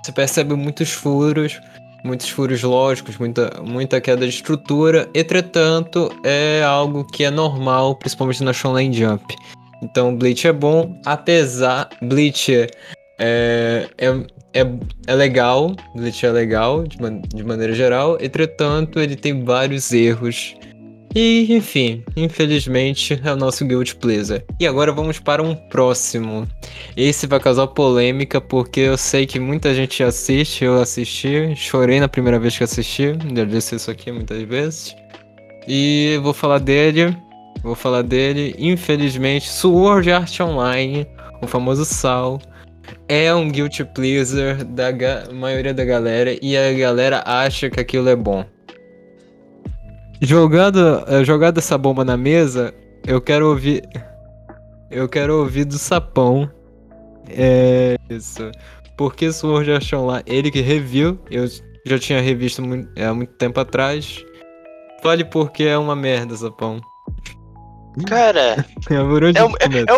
você 0.09 0.11
percebe 0.11 0.55
muitos 0.55 0.91
furos, 0.91 1.59
muitos 2.03 2.29
furos 2.29 2.63
lógicos, 2.63 3.17
muita, 3.17 3.61
muita 3.63 4.01
queda 4.01 4.25
de 4.27 4.33
estrutura. 4.33 5.07
Entretanto, 5.13 6.11
é 6.23 6.63
algo 6.63 7.05
que 7.05 7.23
é 7.23 7.29
normal, 7.29 7.95
principalmente 7.95 8.43
na 8.43 8.53
Shonen 8.53 8.91
Jump. 8.91 9.35
Então, 9.83 10.15
Bleach 10.15 10.47
é 10.47 10.53
bom, 10.53 10.99
apesar. 11.05 11.89
Bleach 12.01 12.53
é, 12.53 12.67
é, 13.19 13.87
é, 14.53 14.65
é 15.07 15.13
legal, 15.15 15.75
Bleach 15.95 16.25
é 16.25 16.31
legal 16.31 16.83
de, 16.83 16.99
man- 17.01 17.21
de 17.21 17.43
maneira 17.43 17.73
geral, 17.73 18.17
entretanto, 18.19 18.99
ele 18.99 19.15
tem 19.15 19.43
vários 19.43 19.93
erros. 19.93 20.55
E, 21.15 21.47
enfim, 21.55 22.03
infelizmente 22.15 23.19
é 23.23 23.33
o 23.33 23.35
nosso 23.35 23.65
Guilty 23.65 23.95
Pleasure. 23.95 24.43
E 24.59 24.67
agora 24.67 24.91
vamos 24.91 25.19
para 25.19 25.41
um 25.41 25.55
próximo. 25.55 26.47
Esse 26.95 27.25
vai 27.25 27.39
causar 27.39 27.67
polêmica 27.67 28.39
porque 28.39 28.81
eu 28.81 28.97
sei 28.97 29.25
que 29.25 29.39
muita 29.39 29.73
gente 29.73 30.03
assiste, 30.03 30.63
eu 30.63 30.79
assisti, 30.79 31.55
chorei 31.55 31.99
na 31.99 32.07
primeira 32.07 32.39
vez 32.39 32.57
que 32.57 32.63
assisti, 32.63 33.13
já 33.35 33.43
disse 33.43 33.75
isso 33.75 33.89
aqui 33.89 34.11
muitas 34.11 34.41
vezes. 34.43 34.95
E 35.67 36.19
vou 36.21 36.33
falar 36.33 36.59
dele, 36.59 37.15
vou 37.63 37.75
falar 37.75 38.03
dele, 38.03 38.55
infelizmente, 38.59 39.49
Sword 39.49 40.11
Art 40.11 40.39
Online, 40.39 41.07
o 41.41 41.47
famoso 41.47 41.85
Sal, 41.85 42.39
é 43.07 43.33
um 43.33 43.49
guilty 43.49 43.83
pleaser 43.83 44.63
da 44.63 44.91
maioria 45.33 45.73
da 45.73 45.85
galera 45.85 46.37
e 46.41 46.55
a 46.55 46.71
galera 46.73 47.23
acha 47.25 47.69
que 47.69 47.79
aquilo 47.79 48.09
é 48.09 48.15
bom. 48.15 48.45
Jogando, 50.21 51.03
eh, 51.07 51.23
jogando 51.23 51.57
essa 51.59 51.77
bomba 51.77 52.03
na 52.03 52.17
mesa, 52.17 52.73
eu 53.07 53.21
quero 53.21 53.47
ouvir. 53.47 53.83
Eu 54.91 55.07
quero 55.07 55.37
ouvir 55.39 55.65
do 55.65 55.77
sapão. 55.77 56.49
É 57.29 57.95
isso. 58.09 58.51
Porque 58.97 59.31
Sword 59.31 59.71
Art 59.71 59.93
Online, 59.93 60.23
ele 60.25 60.51
que 60.51 60.61
reviu, 60.61 61.17
eu 61.31 61.45
já 61.85 61.97
tinha 61.97 62.19
revisto 62.19 62.61
é, 62.95 63.05
há 63.05 63.13
muito 63.13 63.33
tempo 63.33 63.59
atrás. 63.59 64.25
Fale 65.01 65.23
porque 65.23 65.63
é 65.63 65.77
uma 65.77 65.95
merda, 65.95 66.35
sapão. 66.35 66.81
Cara, 68.07 68.65
É 68.89 68.95
é, 68.95 69.79
é 69.79 69.91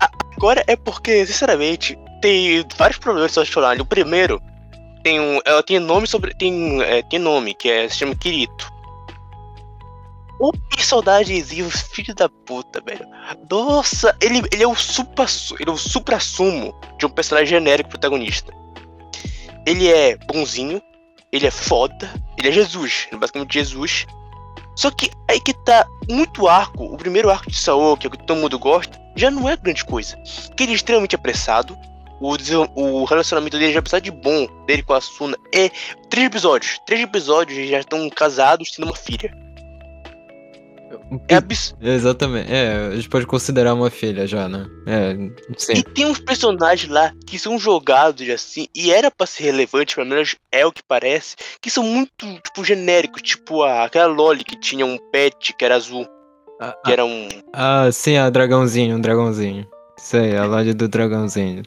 a- 0.00 0.10
agora 0.36 0.64
é 0.66 0.74
porque, 0.76 1.24
sinceramente, 1.26 1.96
tem 2.20 2.64
vários 2.76 2.98
problemas 2.98 3.36
Art 3.38 3.56
Online. 3.56 3.82
O 3.82 3.86
primeiro, 3.86 4.40
tem 5.04 5.20
um. 5.20 5.40
Ela 5.44 5.62
tem 5.62 5.78
nome 5.78 6.06
sobre. 6.06 6.34
Tem, 6.34 6.82
é, 6.82 7.02
tem 7.02 7.18
nome, 7.18 7.54
que 7.54 7.68
é, 7.68 7.88
se 7.88 7.98
chama 7.98 8.14
Kirito. 8.16 8.71
O 10.42 10.52
personagemzinho, 10.74 11.70
filho 11.70 12.12
da 12.16 12.28
puta, 12.28 12.82
velho. 12.84 13.06
Nossa, 13.48 14.12
ele, 14.20 14.42
ele 14.50 14.64
é 14.64 14.66
o 14.66 14.74
supra, 14.74 15.24
ele 15.60 15.70
é 15.70 15.72
o 15.72 15.76
supra-sumo 15.76 16.74
de 16.98 17.06
um 17.06 17.08
personagem 17.08 17.46
genérico 17.46 17.90
protagonista. 17.90 18.52
Ele 19.64 19.88
é 19.88 20.16
bonzinho, 20.16 20.82
ele 21.30 21.46
é 21.46 21.50
foda, 21.52 22.12
ele 22.36 22.48
é 22.48 22.50
Jesus, 22.50 23.06
basicamente 23.12 23.54
Jesus. 23.54 24.04
Só 24.74 24.90
que 24.90 25.12
aí 25.30 25.40
que 25.40 25.54
tá 25.54 25.86
muito 26.10 26.48
arco, 26.48 26.86
o 26.86 26.96
primeiro 26.96 27.30
arco 27.30 27.48
de 27.48 27.56
Saô, 27.56 27.96
que 27.96 28.04
é 28.04 28.08
o 28.08 28.10
que 28.10 28.26
todo 28.26 28.40
mundo 28.40 28.58
gosta, 28.58 29.00
já 29.14 29.30
não 29.30 29.48
é 29.48 29.56
grande 29.56 29.84
coisa. 29.84 30.16
Porque 30.48 30.64
ele 30.64 30.72
é 30.72 30.74
extremamente 30.74 31.14
apressado. 31.14 31.78
O, 32.20 32.34
o 32.74 33.04
relacionamento 33.04 33.56
dele, 33.56 33.72
já 33.72 33.78
apesar 33.78 34.00
de 34.00 34.10
bom, 34.10 34.48
dele 34.66 34.82
com 34.82 34.94
a 34.94 35.00
Suna, 35.00 35.36
é 35.54 35.70
três 36.10 36.26
episódios. 36.26 36.80
Três 36.84 37.00
episódios 37.00 37.68
já 37.68 37.78
estão 37.78 38.10
casados, 38.10 38.72
tendo 38.72 38.86
uma 38.86 38.96
filha. 38.96 39.32
É 41.28 41.36
absurdo. 41.36 41.86
Exatamente. 41.86 42.52
É, 42.52 42.88
a 42.92 42.96
gente 42.96 43.08
pode 43.08 43.26
considerar 43.26 43.74
uma 43.74 43.90
filha 43.90 44.26
já, 44.26 44.48
né? 44.48 44.66
É, 44.86 45.14
sim. 45.56 45.74
E 45.74 45.82
tem 45.82 46.06
uns 46.06 46.18
personagens 46.20 46.90
lá 46.90 47.12
que 47.26 47.38
são 47.38 47.58
jogados 47.58 48.28
assim, 48.30 48.66
e 48.74 48.92
era 48.92 49.10
pra 49.10 49.26
ser 49.26 49.44
relevante, 49.44 49.94
pelo 49.94 50.08
menos 50.08 50.36
é 50.50 50.64
o 50.64 50.72
que 50.72 50.82
parece, 50.82 51.36
que 51.60 51.70
são 51.70 51.84
muito, 51.84 52.12
tipo, 52.42 52.64
genéricos, 52.64 53.22
tipo 53.22 53.62
a, 53.62 53.84
aquela 53.84 54.06
Loli 54.06 54.44
que 54.44 54.56
tinha 54.58 54.86
um 54.86 54.98
pet 55.10 55.54
que 55.54 55.64
era 55.64 55.76
azul, 55.76 56.06
Ah, 56.60 56.76
que 56.84 56.92
era 56.92 57.04
um. 57.04 57.28
Ah, 57.52 57.90
sim, 57.92 58.16
a 58.16 58.30
dragãozinho, 58.30 58.96
um 58.96 59.00
dragãozinho. 59.00 59.66
Sei, 59.98 60.36
a 60.36 60.44
loja 60.44 60.74
do 60.74 60.88
dragãozinho. 60.88 61.62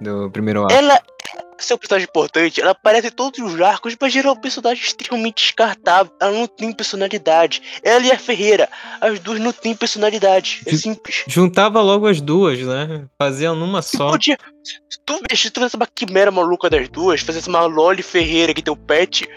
Do 0.00 0.30
primeiro 0.30 0.62
arco. 0.62 0.72
Ela 0.72 1.00
é 1.72 1.74
um 1.74 1.78
personagem 1.78 2.08
importante, 2.08 2.60
ela 2.60 2.70
aparece 2.70 3.08
em 3.08 3.10
todos 3.10 3.38
os 3.40 3.60
arcos, 3.60 3.96
mas 4.00 4.12
geral 4.12 4.34
é 4.34 4.38
um 4.38 4.40
personagem 4.40 4.82
extremamente 4.82 5.42
descartável. 5.42 6.12
Ela 6.20 6.32
não 6.32 6.46
tem 6.46 6.72
personalidade. 6.72 7.62
Ela 7.82 8.06
e 8.06 8.12
a 8.12 8.18
Ferreira, 8.18 8.68
as 9.00 9.18
duas 9.18 9.40
não 9.40 9.52
têm 9.52 9.74
personalidade. 9.74 10.62
É 10.66 10.74
simples. 10.74 11.24
Juntava 11.26 11.80
logo 11.82 12.06
as 12.06 12.20
duas, 12.20 12.58
né? 12.60 13.06
Faziam 13.18 13.54
numa 13.56 13.82
Tu 13.82 13.96
só. 13.96 14.10
podia. 14.10 14.38
Se 14.62 14.98
tu, 15.04 15.20
se 15.34 15.50
tu 15.50 15.60
fizesse 15.60 15.76
uma 15.76 15.86
quimera 15.86 16.30
maluca 16.30 16.68
das 16.68 16.88
duas, 16.88 17.20
fizesse 17.20 17.48
uma 17.48 17.64
Loli 17.66 18.02
Ferreira 18.02 18.52
que 18.54 18.62
tem 18.62 18.72
o 18.72 18.76
pet, 18.76 19.28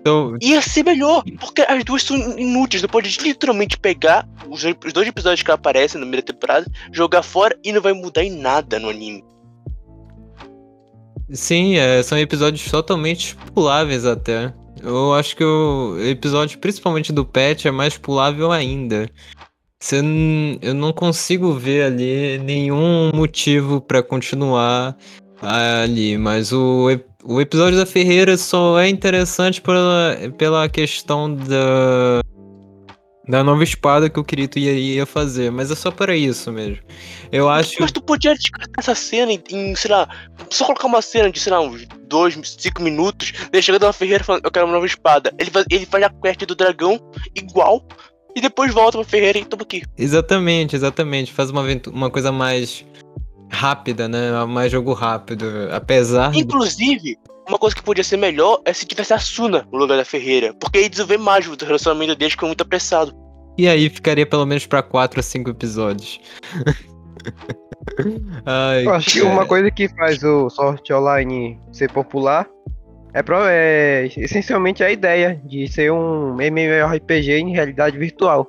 Então, 0.00 0.36
ia 0.40 0.60
ser 0.60 0.84
melhor, 0.84 1.24
porque 1.40 1.62
as 1.62 1.82
duas 1.84 2.02
são 2.02 2.16
inúteis. 2.38 2.82
Tu 2.82 2.88
pode 2.88 3.16
literalmente 3.20 3.78
pegar 3.78 4.28
os, 4.48 4.62
dois 4.92 5.08
episódios 5.08 5.42
que 5.42 5.50
aparecem 5.50 5.98
na 5.98 6.06
primeira 6.06 6.24
temporada, 6.24 6.66
jogar 6.92 7.22
fora 7.22 7.58
e 7.64 7.72
não 7.72 7.80
vai 7.80 7.92
mudar 7.92 8.22
em 8.22 8.30
nada 8.30 8.78
no 8.78 8.90
anime. 8.90 9.24
Sim, 11.30 11.76
é, 11.76 12.02
são 12.02 12.18
episódios 12.18 12.70
totalmente 12.70 13.36
puláveis 13.54 14.04
até. 14.04 14.52
Eu 14.82 15.14
acho 15.14 15.36
que 15.36 15.44
o 15.44 15.96
episódio, 16.00 16.58
principalmente 16.58 17.12
do 17.12 17.24
Pet, 17.24 17.66
é 17.66 17.70
mais 17.70 17.96
pulável 17.96 18.52
ainda. 18.52 19.08
Você 19.80 20.00
eu 20.62 20.74
não 20.74 20.92
consigo 20.92 21.52
ver 21.52 21.84
ali 21.84 22.38
nenhum 22.38 23.10
motivo 23.14 23.80
pra 23.80 24.02
continuar 24.02 24.96
ali, 25.42 26.16
mas 26.16 26.52
o, 26.52 26.88
o 27.22 27.40
episódio 27.40 27.78
da 27.78 27.86
Ferreira 27.86 28.36
só 28.36 28.78
é 28.78 28.88
interessante 28.88 29.60
pela, 29.60 30.16
pela 30.38 30.68
questão 30.68 31.34
da, 31.34 32.22
da 33.28 33.42
nova 33.42 33.64
espada 33.64 34.10
que 34.10 34.20
o 34.20 34.24
Kirito 34.24 34.58
ia, 34.58 34.72
ia 34.72 35.06
fazer, 35.06 35.50
mas 35.50 35.70
é 35.70 35.74
só 35.74 35.90
para 35.90 36.14
isso 36.14 36.52
mesmo. 36.52 36.78
Eu 37.32 37.48
acho. 37.48 37.76
Mas 37.80 37.92
tu 37.92 38.02
podia 38.02 38.34
descartar 38.34 38.78
essa 38.78 38.94
cena 38.94 39.32
em, 39.32 39.42
em, 39.50 39.74
sei 39.74 39.90
lá, 39.90 40.08
só 40.50 40.66
colocar 40.66 40.86
uma 40.86 41.02
cena 41.02 41.30
de, 41.30 41.40
sei 41.40 41.52
lá, 41.52 41.60
uns 41.60 41.86
dois, 42.06 42.38
cinco 42.58 42.82
minutos, 42.82 43.32
ele 43.52 43.62
chegando 43.62 43.86
na 43.86 43.92
Ferreira 43.92 44.22
falando, 44.22 44.44
eu 44.44 44.50
quero 44.50 44.66
uma 44.66 44.74
nova 44.74 44.86
espada. 44.86 45.32
Ele 45.38 45.50
faz, 45.50 45.66
ele 45.70 45.86
faz 45.86 46.04
a 46.04 46.10
quest 46.10 46.44
do 46.44 46.54
dragão 46.54 47.00
igual, 47.34 47.82
e 48.36 48.40
depois 48.40 48.72
volta 48.74 48.98
pra 48.98 49.06
Ferreira 49.06 49.38
e 49.38 49.44
toma 49.44 49.62
aqui. 49.62 49.82
Exatamente, 49.96 50.76
exatamente. 50.76 51.32
Faz 51.32 51.50
uma, 51.50 51.62
uma 51.92 52.10
coisa 52.10 52.32
mais 52.32 52.84
rápida, 53.50 54.08
né? 54.08 54.44
Mais 54.44 54.70
jogo 54.72 54.92
rápido. 54.92 55.46
Apesar 55.70 56.32
de. 56.32 57.18
Uma 57.48 57.58
coisa 57.58 57.76
que 57.76 57.82
podia 57.82 58.02
ser 58.04 58.16
melhor 58.16 58.60
é 58.64 58.72
se 58.72 58.86
tivesse 58.86 59.12
a 59.12 59.18
Suna 59.18 59.66
no 59.70 59.78
lugar 59.78 59.96
da 59.96 60.04
Ferreira, 60.04 60.54
porque 60.54 60.78
aí 60.78 60.88
desenvolver 60.88 61.18
mais 61.18 61.46
o 61.46 61.54
relacionamento 61.62 62.14
deles 62.16 62.34
que 62.34 62.44
é 62.44 62.46
muito 62.46 62.62
apressado. 62.62 63.12
E 63.58 63.68
aí 63.68 63.88
ficaria 63.88 64.26
pelo 64.26 64.46
menos 64.46 64.66
pra 64.66 64.82
4 64.82 65.20
a 65.20 65.22
5 65.22 65.50
episódios. 65.50 66.20
Ai, 68.44 68.86
Eu 68.86 68.94
acho 68.94 69.10
que 69.10 69.22
uma 69.22 69.46
coisa 69.46 69.70
que 69.70 69.88
faz 69.88 70.22
o 70.22 70.48
Sword 70.50 70.92
Online 70.92 71.58
ser 71.72 71.90
popular 71.90 72.46
é, 73.12 73.22
pro- 73.22 73.44
é 73.46 74.06
essencialmente 74.16 74.82
a 74.82 74.90
ideia 74.90 75.40
de 75.44 75.68
ser 75.68 75.92
um 75.92 76.34
MMORPG 76.40 77.32
em 77.38 77.52
realidade 77.52 77.96
virtual. 77.96 78.48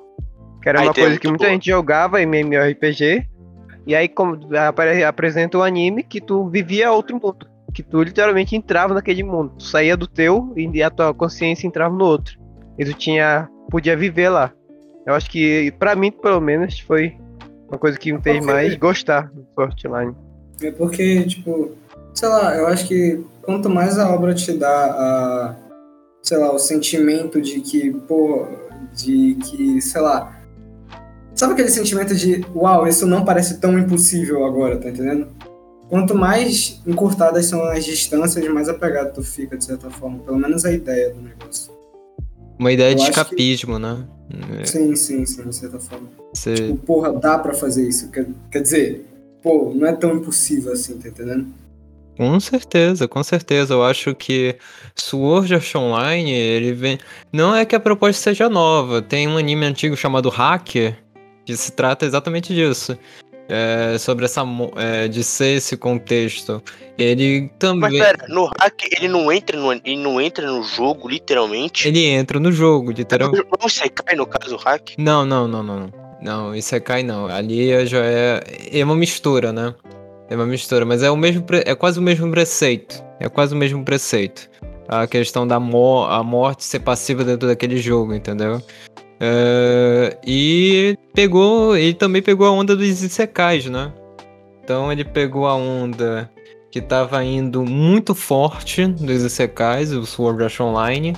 Que 0.62 0.68
era 0.68 0.80
A 0.80 0.82
uma 0.82 0.90
é 0.90 0.94
coisa 0.94 1.18
que 1.18 1.28
muita 1.28 1.44
boa. 1.44 1.52
gente 1.52 1.66
jogava 1.70 2.20
MMORPG, 2.20 3.24
e 3.86 3.94
aí 3.94 4.08
como 4.08 4.40
apare- 4.56 5.04
apresenta 5.04 5.56
o 5.58 5.62
anime 5.62 6.02
que 6.02 6.20
tu 6.20 6.48
vivia 6.48 6.90
outro 6.90 7.14
mundo. 7.22 7.46
Que 7.76 7.82
tu 7.82 8.02
literalmente 8.02 8.56
entrava 8.56 8.94
naquele 8.94 9.22
mundo. 9.22 9.52
Tu 9.58 9.64
saía 9.64 9.94
do 9.98 10.06
teu 10.06 10.50
e 10.56 10.82
a 10.82 10.88
tua 10.88 11.12
consciência 11.12 11.66
entrava 11.66 11.94
no 11.94 12.06
outro. 12.06 12.38
E 12.78 12.86
tu 12.86 12.94
tinha. 12.94 13.50
podia 13.70 13.94
viver 13.94 14.30
lá. 14.30 14.50
Eu 15.06 15.12
acho 15.12 15.30
que, 15.30 15.70
pra 15.78 15.94
mim, 15.94 16.10
pelo 16.10 16.40
menos, 16.40 16.80
foi 16.80 17.14
uma 17.68 17.78
coisa 17.78 17.98
que 17.98 18.10
me 18.14 18.22
fez 18.22 18.38
Ok. 18.38 18.46
mais 18.50 18.74
gostar 18.76 19.30
do 19.30 19.46
Sword 19.54 19.88
Online. 19.88 20.14
É 20.62 20.70
porque, 20.70 21.24
tipo, 21.24 21.72
sei 22.14 22.28
lá, 22.30 22.56
eu 22.56 22.66
acho 22.66 22.88
que 22.88 23.22
quanto 23.42 23.68
mais 23.68 23.98
a 23.98 24.08
obra 24.10 24.32
te 24.32 24.52
dá 24.56 24.86
a, 24.86 25.54
sei 26.22 26.38
lá, 26.38 26.54
o 26.54 26.58
sentimento 26.58 27.42
de 27.42 27.60
que, 27.60 27.90
pô, 28.08 28.46
de 28.94 29.34
que, 29.34 29.82
sei 29.82 30.00
lá, 30.00 30.32
Sabe 31.34 31.52
aquele 31.52 31.68
sentimento 31.68 32.14
de, 32.14 32.42
uau, 32.54 32.88
isso 32.88 33.06
não 33.06 33.22
parece 33.22 33.60
tão 33.60 33.78
impossível 33.78 34.46
agora, 34.46 34.78
tá 34.78 34.88
entendendo? 34.88 35.28
Quanto 35.88 36.14
mais 36.16 36.80
encurtadas 36.86 37.46
são 37.46 37.62
as 37.64 37.84
distâncias, 37.84 38.46
mais 38.52 38.68
apegado 38.68 39.14
tu 39.14 39.22
fica, 39.22 39.56
de 39.56 39.64
certa 39.64 39.88
forma. 39.90 40.18
Pelo 40.18 40.38
menos 40.38 40.64
a 40.64 40.72
ideia 40.72 41.10
do 41.14 41.20
negócio. 41.20 41.72
Uma 42.58 42.72
ideia 42.72 42.90
Eu 42.92 42.96
de 42.96 43.02
acho 43.02 43.12
que- 43.12 43.20
escapismo, 43.20 43.78
né? 43.78 44.04
É, 44.60 44.64
Sim, 44.66 44.96
sim, 44.96 45.24
sim, 45.24 45.44
de 45.48 45.54
certa 45.54 45.78
forma. 45.78 46.08
Você... 46.32 46.54
Tipo, 46.54 46.76
porra, 46.78 47.12
dá 47.12 47.38
pra 47.38 47.54
fazer 47.54 47.86
isso. 47.88 48.10
Quer, 48.10 48.26
quer 48.50 48.62
dizer, 48.62 49.06
pô, 49.42 49.72
não 49.74 49.86
é 49.86 49.92
tão 49.92 50.14
impossível 50.16 50.72
assim, 50.72 50.98
tá 50.98 51.08
entendendo? 51.08 51.46
Com 52.16 52.40
certeza, 52.40 53.06
com 53.06 53.22
certeza. 53.22 53.74
Eu 53.74 53.84
acho 53.84 54.14
que 54.14 54.56
Sword 54.96 55.54
Art 55.54 55.74
Online, 55.76 56.32
ele 56.32 56.72
vem. 56.72 56.98
Não 57.32 57.54
é 57.54 57.64
que 57.64 57.76
a 57.76 57.80
proposta 57.80 58.20
seja 58.22 58.48
nova. 58.48 59.02
Tem 59.02 59.28
um 59.28 59.36
anime 59.36 59.66
antigo 59.66 59.94
chamado 59.96 60.30
Hacker, 60.30 60.98
que 61.44 61.54
se 61.56 61.70
trata 61.72 62.06
exatamente 62.06 62.54
disso. 62.54 62.98
É, 63.48 63.96
sobre 63.98 64.24
essa. 64.24 64.42
é, 64.76 65.06
de 65.08 65.22
ser 65.22 65.56
esse 65.58 65.76
contexto. 65.76 66.62
Ele 66.98 67.42
Mas 67.42 67.50
também. 67.58 67.98
pera, 67.98 68.26
no 68.28 68.46
hack 68.60 68.82
ele 68.96 69.06
não 69.06 69.30
entra 69.30 69.58
no, 69.60 69.72
ele 69.72 69.96
não 69.96 70.20
entra 70.20 70.46
no 70.50 70.62
jogo, 70.64 71.08
literalmente. 71.08 71.86
Ele 71.86 72.04
entra 72.06 72.40
no 72.40 72.50
jogo, 72.50 72.90
literalmente. 72.90 73.44
Não 73.44 73.58
você 73.60 73.88
cai 73.88 74.16
no 74.16 74.26
caso 74.26 74.56
hack. 74.56 74.94
Não, 74.98 75.24
não, 75.24 75.46
não, 75.46 75.62
não. 75.62 75.80
não. 75.80 76.06
Não, 76.22 76.54
Isekai 76.56 77.02
não. 77.02 77.26
Ali 77.26 77.86
já 77.86 77.98
é. 78.04 78.40
É 78.72 78.82
uma 78.84 78.96
mistura, 78.96 79.52
né? 79.52 79.74
É 80.28 80.34
uma 80.34 80.46
mistura, 80.46 80.84
mas 80.84 81.02
é 81.02 81.10
o 81.10 81.16
mesmo. 81.16 81.42
pre- 81.42 81.62
É 81.66 81.74
quase 81.74 81.98
o 82.00 82.02
mesmo 82.02 82.30
preceito. 82.30 83.04
É 83.20 83.28
quase 83.28 83.54
o 83.54 83.56
mesmo 83.56 83.84
preceito. 83.84 84.48
A 84.88 85.06
questão 85.06 85.46
da 85.46 85.60
mo 85.60 86.04
a 86.04 86.22
morte 86.24 86.64
ser 86.64 86.80
passiva 86.80 87.22
dentro 87.22 87.46
daquele 87.46 87.76
jogo, 87.76 88.14
entendeu? 88.14 88.60
É, 89.20 90.16
e 90.26 90.96
pegou. 91.14 91.76
Ele 91.76 91.94
também 91.94 92.22
pegou 92.22 92.46
a 92.46 92.50
onda 92.50 92.76
dos 92.76 93.02
Isekais, 93.02 93.66
né? 93.66 93.92
Então 94.62 94.90
ele 94.90 95.04
pegou 95.04 95.46
a 95.46 95.54
onda 95.54 96.30
que 96.70 96.80
tava 96.80 97.24
indo 97.24 97.64
muito 97.64 98.14
forte 98.14 98.86
dos 98.86 99.22
Isekais, 99.22 99.92
o 99.92 100.04
Sword 100.04 100.42
Art 100.42 100.60
Online. 100.60 101.16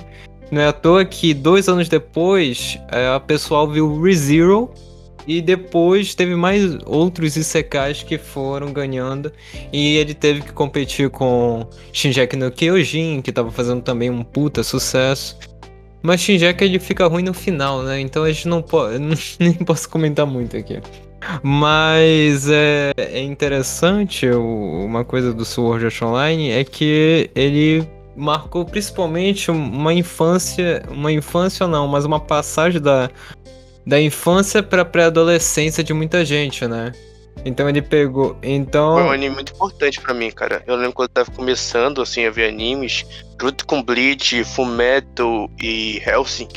Não 0.51 0.61
é 0.61 0.67
à 0.67 0.73
toa 0.73 1.05
que 1.05 1.33
dois 1.33 1.67
anos 1.67 1.89
depois 1.89 2.79
é, 2.91 3.07
a 3.07 3.19
pessoal 3.19 3.67
viu 3.67 4.01
ReZero 4.01 4.71
e 5.27 5.41
depois 5.41 6.15
teve 6.15 6.35
mais 6.35 6.77
outros 6.85 7.35
Isekais 7.35 8.01
que 8.01 8.17
foram 8.17 8.71
ganhando 8.71 9.31
e 9.71 9.97
ele 9.97 10.13
teve 10.13 10.41
que 10.41 10.51
competir 10.51 11.09
com 11.09 11.67
Shinjeki 11.93 12.35
no 12.35 12.51
Kyojin, 12.51 13.21
que 13.21 13.31
tava 13.31 13.51
fazendo 13.51 13.81
também 13.81 14.09
um 14.09 14.23
puta 14.23 14.63
sucesso. 14.63 15.37
Mas 16.01 16.21
Shinjeki 16.21 16.63
ele 16.63 16.79
fica 16.79 17.05
ruim 17.07 17.23
no 17.23 17.33
final, 17.33 17.83
né? 17.83 17.99
Então 17.99 18.23
a 18.23 18.31
gente 18.31 18.47
não 18.47 18.61
pode. 18.61 18.97
Nem 19.39 19.53
posso 19.53 19.89
comentar 19.89 20.25
muito 20.25 20.55
aqui. 20.55 20.79
Mas 21.43 22.49
é, 22.49 22.91
é 22.97 23.21
interessante 23.21 24.27
o- 24.29 24.85
uma 24.85 25.03
coisa 25.03 25.33
do 25.33 25.43
Sword 25.43 25.85
Art 25.85 26.01
Online 26.01 26.51
é 26.51 26.63
que 26.63 27.29
ele 27.35 27.85
marcou 28.15 28.65
principalmente 28.65 29.51
uma 29.51 29.93
infância, 29.93 30.83
uma 30.89 31.11
infância 31.11 31.67
não, 31.67 31.87
mas 31.87 32.05
uma 32.05 32.19
passagem 32.19 32.81
da, 32.81 33.09
da 33.85 33.99
infância 34.01 34.63
pra 34.63 34.85
pré-adolescência 34.85 35.83
de 35.83 35.93
muita 35.93 36.23
gente, 36.23 36.65
né? 36.67 36.91
Então 37.45 37.69
ele 37.69 37.81
pegou, 37.81 38.37
então 38.43 38.95
Foi 38.95 39.03
um 39.03 39.11
anime 39.11 39.35
muito 39.35 39.53
importante 39.53 39.99
pra 40.01 40.13
mim, 40.13 40.29
cara. 40.31 40.63
Eu 40.67 40.75
lembro 40.75 40.93
quando 40.93 41.09
eu 41.09 41.13
tava 41.13 41.31
começando, 41.31 42.01
assim, 42.01 42.25
a 42.25 42.31
ver 42.31 42.49
animes, 42.49 43.05
junto 43.41 43.65
com 43.65 43.81
Bleach, 43.81 44.43
Fullmetal 44.43 45.49
e 45.61 46.01
Hellsing. 46.05 46.49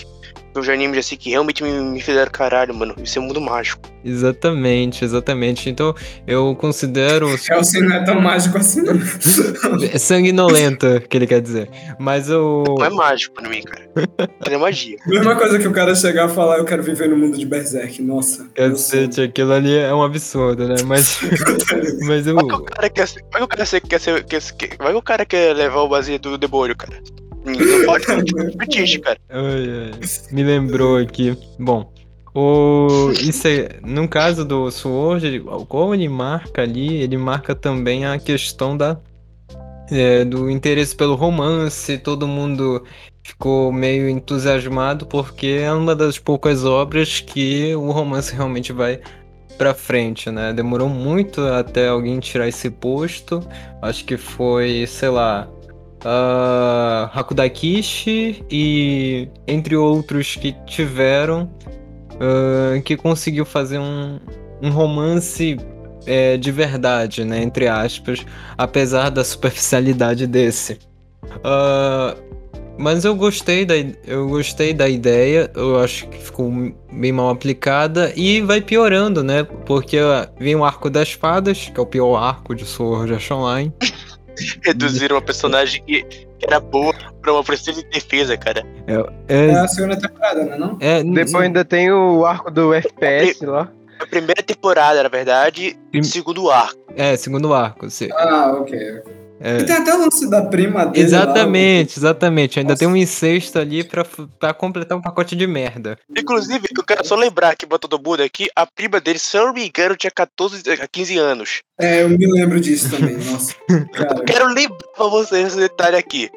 Os 0.54 0.68
animes, 0.68 0.98
assim, 0.98 1.16
que 1.16 1.30
realmente 1.30 1.62
me, 1.62 1.70
me 1.70 2.00
fizeram 2.00 2.30
caralho, 2.30 2.74
mano. 2.74 2.94
Isso 3.02 3.18
é 3.18 3.22
um 3.22 3.26
mundo 3.26 3.40
mágico. 3.40 3.88
exatamente, 4.04 5.04
exatamente. 5.04 5.68
Então 5.70 5.94
eu 6.26 6.54
considero 6.56 7.36
Chelsea 7.38 7.80
não 7.80 7.96
é 7.96 8.04
tão 8.04 8.20
mágico 8.20 8.58
assim, 8.58 8.82
não. 8.82 8.94
é 9.92 9.98
sanguinolento 9.98 11.02
que 11.08 11.16
ele 11.16 11.26
quer 11.26 11.40
dizer. 11.40 11.68
Mas 11.98 12.30
o 12.30 12.64
Não 12.78 12.84
é 12.84 12.90
mágico 12.90 13.34
pra 13.34 13.48
mim, 13.48 13.62
cara. 13.62 13.82
É 14.44 14.56
magia. 14.56 14.98
Mesma 15.06 15.34
coisa 15.34 15.58
que 15.58 15.66
o 15.66 15.72
cara 15.72 15.94
chegar 15.94 16.28
e 16.28 16.32
falar, 16.34 16.58
eu 16.58 16.64
quero 16.64 16.82
viver 16.82 17.08
no 17.08 17.16
mundo 17.16 17.38
de 17.38 17.46
Berserk. 17.46 18.02
Nossa. 18.02 18.46
cacete, 18.54 19.22
aquilo 19.22 19.52
ali 19.52 19.74
é 19.74 19.94
um 19.94 20.02
absurdo, 20.02 20.68
né? 20.68 20.76
Mas 20.84 21.20
mas 22.06 22.26
eu 22.26 22.34
Vai 22.34 22.44
que 22.44 22.54
o 22.54 22.64
cara 22.64 22.90
quer 22.90 23.08
ser. 23.08 23.24
Vai 23.30 23.40
que 23.40 23.44
o 23.44 23.48
cara 23.48 23.64
quer 23.66 24.00
ser. 24.00 24.24
Quer, 24.24 24.76
vai 24.78 24.92
que 24.92 24.98
o 24.98 25.02
cara 25.02 25.24
quer 25.24 25.54
levar 25.54 25.82
o 25.82 25.88
vazio 25.88 26.18
do 26.18 26.36
demônio, 26.36 26.76
cara. 26.76 27.00
Não 27.44 27.86
pode 27.86 28.24
tipo 28.24 29.02
cara. 29.02 29.18
Ai, 29.28 29.92
ai, 29.92 30.00
me 30.30 30.42
lembrou 30.44 30.96
aqui. 30.96 31.36
Bom, 31.58 31.92
o 32.34 33.10
isso 33.12 33.46
é, 33.48 33.80
no 33.82 34.08
caso 34.08 34.44
do 34.44 34.70
Sword, 34.70 35.44
como 35.68 35.94
ele 35.94 36.08
marca 36.08 36.62
ali, 36.62 36.96
ele 36.96 37.16
marca 37.16 37.54
também 37.54 38.06
a 38.06 38.18
questão 38.18 38.76
da 38.76 38.98
é, 39.90 40.24
do 40.24 40.48
interesse 40.48 40.94
pelo 40.96 41.14
romance. 41.14 41.98
Todo 41.98 42.26
mundo 42.26 42.84
ficou 43.22 43.70
meio 43.72 44.08
entusiasmado 44.08 45.06
porque 45.06 45.60
é 45.62 45.72
uma 45.72 45.94
das 45.94 46.18
poucas 46.18 46.64
obras 46.64 47.20
que 47.20 47.74
o 47.74 47.90
romance 47.90 48.34
realmente 48.34 48.72
vai 48.72 49.00
pra 49.58 49.74
frente, 49.74 50.30
né? 50.30 50.52
Demorou 50.52 50.88
muito 50.88 51.42
até 51.42 51.88
alguém 51.88 52.18
tirar 52.18 52.48
esse 52.48 52.70
posto. 52.70 53.46
Acho 53.80 54.04
que 54.04 54.16
foi, 54.16 54.86
sei 54.86 55.10
lá, 55.10 55.48
ah, 57.12 57.20
Hakudakishi 57.20 58.44
e 58.50 59.28
entre 59.46 59.76
outros 59.76 60.36
que 60.36 60.52
tiveram 60.66 61.50
ah, 62.20 62.80
que 62.84 62.96
conseguiu 62.96 63.44
fazer 63.44 63.78
um, 63.78 64.18
um 64.62 64.70
romance 64.70 65.56
é, 66.06 66.36
de 66.36 66.50
verdade, 66.50 67.24
né? 67.24 67.42
Entre 67.42 67.68
aspas, 67.68 68.24
apesar 68.56 69.10
da 69.10 69.24
superficialidade 69.24 70.26
desse. 70.26 70.78
Ah, 71.44 72.16
mas 72.78 73.04
eu 73.04 73.14
gostei 73.14 73.64
da, 73.64 73.74
eu 74.06 74.28
gostei 74.28 74.72
da 74.72 74.88
ideia, 74.88 75.50
eu 75.54 75.78
acho 75.78 76.08
que 76.08 76.18
ficou 76.18 76.50
bem 76.92 77.12
mal 77.12 77.30
aplicada 77.30 78.12
e 78.16 78.40
vai 78.40 78.60
piorando, 78.60 79.22
né? 79.22 79.44
Porque 79.66 79.98
vem 80.38 80.56
o 80.56 80.64
arco 80.64 80.88
das 80.88 81.12
fadas, 81.12 81.70
que 81.72 81.78
é 81.78 81.82
o 81.82 81.86
pior 81.86 82.16
arco 82.16 82.54
de 82.54 82.64
Sword 82.64 83.14
Art 83.14 83.30
Online. 83.30 83.72
Reduziram 84.64 85.16
uma 85.16 85.22
personagem 85.22 85.82
que, 85.84 86.26
que 86.42 86.46
era 86.46 86.58
boa 86.60 86.92
pra 87.20 87.32
uma 87.32 87.44
precisa 87.44 87.72
de 87.82 87.88
defesa, 87.88 88.36
cara. 88.36 88.64
É 89.28 89.50
É, 89.50 89.50
a 89.54 89.68
segunda 89.68 89.96
temporada, 89.96 90.44
né? 90.44 90.56
Não? 90.58 90.76
é, 90.80 91.02
Depois 91.04 91.34
ainda 91.44 91.64
tem 91.64 91.90
o 91.92 92.26
arco 92.26 92.50
do 92.50 92.74
FPS 92.74 93.44
lá. 93.46 93.68
A 94.00 94.06
primeira 94.06 94.42
temporada, 94.42 95.00
na 95.02 95.08
verdade, 95.08 95.78
Prim- 95.92 96.02
segundo 96.02 96.50
arco. 96.50 96.76
é, 96.96 97.16
segundo 97.16 97.54
arco. 97.54 97.88
se- 97.88 98.10
Ah, 98.12 98.56
ok. 98.60 99.00
É. 99.42 99.58
E 99.58 99.64
tem 99.64 99.76
até 99.76 99.94
o 99.94 99.98
lance 99.98 100.30
da 100.30 100.42
prima 100.42 100.86
dele. 100.86 101.02
lá, 101.02 101.04
Exatamente, 101.04 101.98
exatamente. 101.98 102.58
Ainda 102.58 102.72
Nossa. 102.72 102.80
tem 102.80 102.88
um 102.88 102.96
incesto 102.96 103.58
ali 103.58 103.82
pra, 103.82 104.04
pra 104.38 104.54
completar 104.54 104.96
um 104.96 105.02
pacote 105.02 105.34
de 105.34 105.46
merda. 105.46 105.98
Inclusive, 106.16 106.68
eu 106.76 106.84
quero 106.84 107.04
só 107.04 107.16
lembrar 107.16 107.56
que 107.56 107.66
pra 107.66 107.78
todo 107.78 108.00
mundo 108.00 108.22
aqui, 108.22 108.48
a 108.54 108.64
prima 108.64 109.00
dele, 109.00 109.18
se 109.18 109.36
eu 109.36 109.46
não 109.46 109.52
me 109.52 109.66
engano, 109.66 109.96
tinha 109.96 110.10
14 110.10 110.62
a 110.70 110.86
15 110.86 111.18
anos. 111.18 111.62
É, 111.78 112.02
eu 112.02 112.08
me 112.08 112.26
lembro 112.26 112.60
disso 112.60 112.90
também. 112.90 113.16
Nossa. 113.16 113.54
Cara. 113.92 114.24
Quero 114.24 114.46
lembrar 114.46 114.88
pra 114.96 115.06
vocês 115.06 115.48
esse 115.48 115.56
detalhe 115.56 115.96
aqui. 115.96 116.30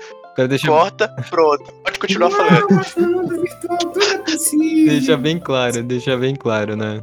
Deixar, 0.49 0.67
Corta, 0.67 1.07
pronto. 1.29 1.71
Pode 1.83 1.99
continuar 1.99 2.29
falando. 2.29 2.67
Virtual 2.67 3.77
tudo 3.77 3.99
é 4.03 4.85
deixa 4.89 5.15
bem 5.15 5.39
claro, 5.39 5.81
deixa 5.81 6.17
bem 6.17 6.35
claro, 6.35 6.75
né? 6.75 7.01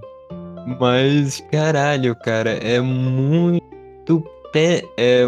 Mas, 0.78 1.42
caralho, 1.50 2.14
cara, 2.14 2.50
é 2.50 2.78
muito. 2.80 4.22
Pé, 4.52 4.82
é, 4.98 5.24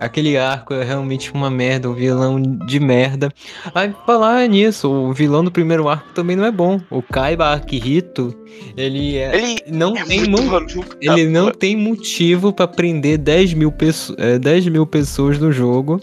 aquele 0.00 0.36
arco 0.36 0.72
é 0.74 0.82
realmente 0.82 1.32
uma 1.32 1.50
merda, 1.50 1.88
um 1.90 1.94
vilão 1.94 2.40
de 2.40 2.80
merda. 2.80 3.30
Aí, 3.74 3.94
falar 4.06 4.48
nisso, 4.48 4.90
o 4.90 5.12
vilão 5.12 5.44
do 5.44 5.50
primeiro 5.50 5.88
arco 5.88 6.08
também 6.14 6.34
não 6.34 6.44
é 6.44 6.50
bom. 6.50 6.80
O 6.90 7.02
Kaiba 7.02 7.52
Akihito, 7.52 8.34
ele 8.76 9.16
é. 9.16 9.36
Ele 9.36 9.56
Não 9.68 9.96
é 9.96 10.04
tem 10.04 10.28
maluco. 10.28 10.96
Ele 11.00 11.26
tá? 11.26 11.30
não 11.30 11.50
tem 11.52 11.76
motivo 11.76 12.52
pra 12.52 12.66
prender 12.66 13.18
10 13.18 13.54
mil, 13.54 13.72
é, 14.16 14.38
10 14.38 14.68
mil 14.68 14.86
pessoas 14.86 15.38
no 15.38 15.52
jogo. 15.52 16.00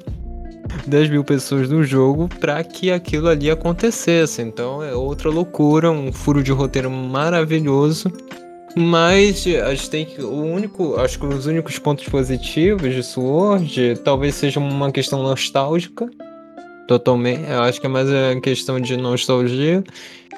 10 0.85 1.09
mil 1.09 1.23
pessoas 1.23 1.69
no 1.69 1.83
jogo 1.83 2.29
pra 2.39 2.63
que 2.63 2.91
aquilo 2.91 3.27
ali 3.27 3.49
acontecesse. 3.49 4.41
Então 4.41 4.83
é 4.83 4.93
outra 4.93 5.29
loucura, 5.29 5.89
um 5.89 6.11
furo 6.11 6.43
de 6.43 6.51
roteiro 6.51 6.91
maravilhoso. 6.91 8.11
Mas 8.77 9.45
a 9.47 9.73
gente 9.73 9.89
tem 9.89 10.05
que. 10.05 10.21
O 10.21 10.41
único. 10.43 10.95
Acho 10.99 11.17
que 11.19 11.25
os 11.25 11.45
únicos 11.47 11.79
pontos 11.79 12.05
positivos 12.07 12.93
de 12.93 13.01
Sword 13.03 13.99
talvez 14.03 14.35
seja 14.35 14.59
uma 14.59 14.91
questão 14.91 15.23
nostálgica. 15.23 16.07
Totalmente. 16.87 17.49
Eu 17.49 17.61
acho 17.63 17.81
que 17.81 17.85
é 17.87 17.89
mais 17.89 18.07
a 18.09 18.39
questão 18.39 18.79
de 18.79 18.95
nostalgia. 18.95 19.83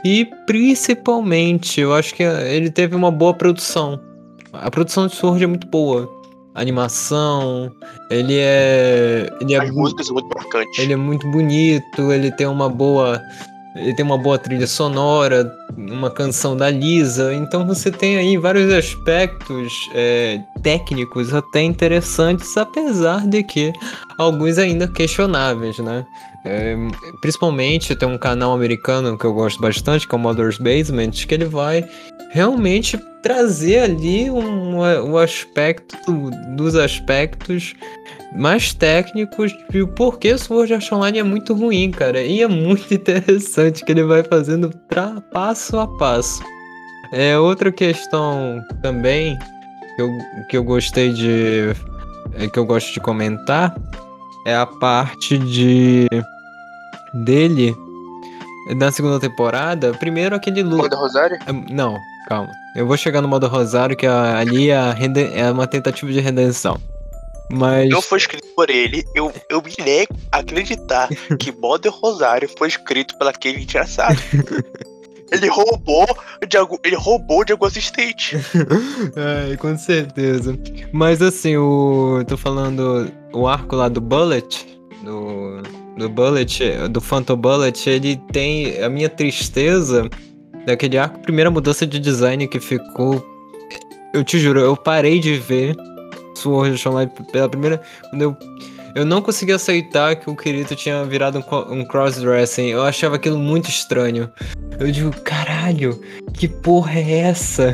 E 0.06 0.26
principalmente, 0.48 1.82
eu 1.82 1.94
acho 1.94 2.16
que 2.16 2.24
ele 2.24 2.72
teve 2.72 2.96
uma 2.96 3.12
boa 3.12 3.34
produção. 3.34 4.00
A 4.54 4.72
produção 4.72 5.08
de 5.08 5.16
Sword 5.16 5.44
é 5.44 5.48
muito 5.48 5.68
boa. 5.68 6.10
A 6.56 6.62
animação, 6.62 7.72
ele 8.10 8.36
é. 8.38 9.30
Ele 9.42 9.54
é, 9.54 9.60
As 9.60 9.70
bu- 9.70 9.80
músicas 9.82 10.08
são 10.08 10.14
muito 10.16 10.30
marcantes. 10.34 10.80
ele 10.80 10.94
é 10.94 10.96
muito 10.96 11.30
bonito, 11.30 12.12
ele 12.12 12.32
tem 12.32 12.48
uma 12.48 12.70
boa. 12.70 13.22
Ele 13.76 13.94
tem 13.94 14.04
uma 14.04 14.18
boa 14.18 14.38
trilha 14.38 14.66
sonora, 14.66 15.52
uma 15.78 16.10
canção 16.10 16.58
da 16.58 16.70
Lisa. 16.70 17.34
Então 17.34 17.66
você 17.66 17.92
tem 17.92 18.18
aí 18.18 18.38
vários 18.38 18.72
aspectos 18.74 19.90
é, 19.94 20.42
técnicos 20.64 21.34
até 21.34 21.62
interessantes, 21.62 22.58
apesar 22.58 23.28
de 23.28 23.44
que 23.44 23.72
alguns 24.18 24.58
ainda 24.58 24.88
questionáveis, 24.88 25.78
né? 25.80 26.06
É, 26.46 26.76
principalmente 27.22 27.96
tem 27.96 28.08
um 28.08 28.18
canal 28.18 28.54
americano 28.54 29.18
que 29.18 29.26
eu 29.26 29.34
gosto 29.34 29.60
bastante, 29.60 30.08
que 30.08 30.16
é 30.16 30.18
o 30.18 30.22
Mother's 30.22 30.58
Basement, 30.58 31.12
que 31.12 31.34
ele 31.34 31.46
vai 31.46 31.88
realmente 32.32 32.98
trazer 33.22 33.80
ali 33.80 34.30
um, 34.30 34.78
um 34.78 35.18
aspecto 35.18 35.98
dos 36.56 36.76
aspectos 36.76 37.74
mais 38.36 38.74
técnicos 38.74 39.52
de 39.70 39.86
porquê 39.88 40.34
o 40.34 40.38
Sword 40.38 40.74
Art 40.74 40.92
Online 40.92 41.20
é 41.20 41.24
muito 41.24 41.54
ruim, 41.54 41.92
cara. 41.92 42.22
E 42.22 42.42
é 42.42 42.48
muito 42.48 42.92
interessante 42.94 43.84
que 43.84 43.92
ele 43.92 44.04
vai 44.04 44.24
fazendo 44.24 44.72
passo 45.32 45.78
a 45.78 45.88
passo. 45.98 46.42
É 47.12 47.38
outra 47.38 47.72
questão 47.72 48.64
também 48.82 49.38
que 49.96 50.02
eu, 50.02 50.10
que 50.50 50.58
eu 50.58 50.64
gostei 50.64 51.12
de. 51.12 51.74
É, 52.36 52.48
que 52.48 52.60
eu 52.60 52.66
gosto 52.66 52.94
de 52.94 53.00
comentar 53.00 53.76
é 54.46 54.56
a 54.56 54.66
parte 54.66 55.38
de. 55.38 56.08
dele. 57.14 57.76
Na 58.76 58.92
segunda 58.92 59.20
temporada, 59.20 59.94
primeiro 59.94 60.36
aquele 60.36 60.62
look. 60.62 60.84
Modo 60.84 60.96
Rosário? 60.96 61.40
É, 61.48 61.52
não, 61.52 61.98
calma. 62.28 62.52
Eu 62.76 62.86
vou 62.86 62.96
chegar 62.96 63.22
no 63.22 63.28
modo 63.28 63.48
Rosário, 63.48 63.98
que 63.98 64.06
ali 64.06 64.70
é, 64.70 64.78
a 64.78 64.96
é 65.34 65.52
uma 65.52 65.66
tentativa 65.66 66.12
de 66.12 66.20
redenção. 66.20 66.80
Mas. 67.52 67.90
Não 67.90 68.02
foi 68.02 68.20
escrito 68.20 68.48
por 68.56 68.70
ele. 68.70 69.04
Eu, 69.16 69.34
eu 69.50 69.62
me 69.62 69.74
nego 69.84 70.14
a 70.32 70.38
acreditar 70.38 71.10
que 71.40 71.52
Modern 71.52 71.96
Rosário 71.96 72.50
foi 72.58 72.68
escrito 72.68 73.18
pelo 73.18 73.32
aquele 73.32 73.66
desgraçado. 73.66 74.20
Ele 75.32 75.48
roubou 75.48 76.08
de 76.48 76.58
algum, 76.58 76.78
ele 76.84 76.96
roubou 76.96 77.44
de 77.44 77.52
algum 77.52 77.66
assistente. 77.66 78.36
Ai, 79.16 79.58
com 79.58 79.78
certeza. 79.78 80.58
Mas 80.92 81.22
assim, 81.22 81.58
o. 81.58 82.24
tô 82.28 82.38
falando 82.38 83.12
o 83.34 83.48
arco 83.48 83.76
lá 83.76 83.88
do 83.88 84.02
Bullet, 84.02 84.66
do 85.04 85.62
do 86.00 86.10
Bullet, 86.10 86.88
do 86.90 87.02
Phantom 87.02 87.36
Bullet, 87.36 87.88
ele 87.90 88.16
tem 88.32 88.82
a 88.82 88.90
minha 88.90 89.10
tristeza 89.10 90.10
daquele 90.66 90.98
arco, 90.98 91.20
primeira 91.20 91.52
mudança 91.52 91.86
de 91.86 92.00
design 92.00 92.48
que 92.48 92.60
ficou. 92.60 93.24
Eu 94.14 94.24
te 94.24 94.40
juro, 94.40 94.60
eu 94.60 94.76
parei 94.76 95.20
de 95.20 95.36
ver 95.36 95.76
Sword 96.36 96.88
Online 96.88 97.12
pela 97.32 97.50
primeira. 97.50 97.82
Quando 98.10 98.22
eu, 98.22 98.38
eu 98.96 99.06
não 99.06 99.22
consegui 99.22 99.52
aceitar 99.52 100.16
que 100.16 100.30
o 100.30 100.36
Kirito 100.36 100.76
tinha 100.76 101.04
virado 101.06 101.40
um, 101.40 101.74
um 101.74 101.86
crossdressing. 101.86 102.68
Eu 102.68 102.84
achava 102.84 103.16
aquilo 103.16 103.38
muito 103.38 103.70
estranho. 103.70 104.32
Eu 104.80 104.92
digo, 104.92 105.12
caralho, 105.22 106.00
que 106.34 106.48
porra 106.48 107.00
é 107.00 107.20
essa? 107.20 107.74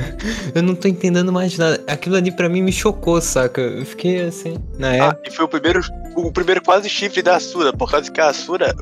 Eu 0.55 0.63
não 0.63 0.73
tô 0.73 0.87
entendendo 0.87 1.31
mais 1.31 1.57
nada. 1.57 1.83
Aquilo 1.87 2.15
ali 2.15 2.31
pra 2.31 2.49
mim 2.49 2.61
me 2.61 2.71
chocou, 2.71 3.21
saca? 3.21 3.61
Eu 3.61 3.85
fiquei 3.85 4.21
assim, 4.21 4.57
na 4.79 4.89
ah, 4.89 4.95
época. 4.95 5.21
Ah, 5.23 5.29
e 5.29 5.31
foi 5.31 5.45
o 5.45 5.47
primeiro, 5.47 5.81
o 6.15 6.31
primeiro 6.31 6.61
quase 6.63 6.89
chifre 6.89 7.21
da 7.21 7.35
Asura, 7.35 7.71
por 7.71 7.91
causa 7.91 8.11
que 8.11 8.19
a 8.19 8.27
Asura, 8.27 8.73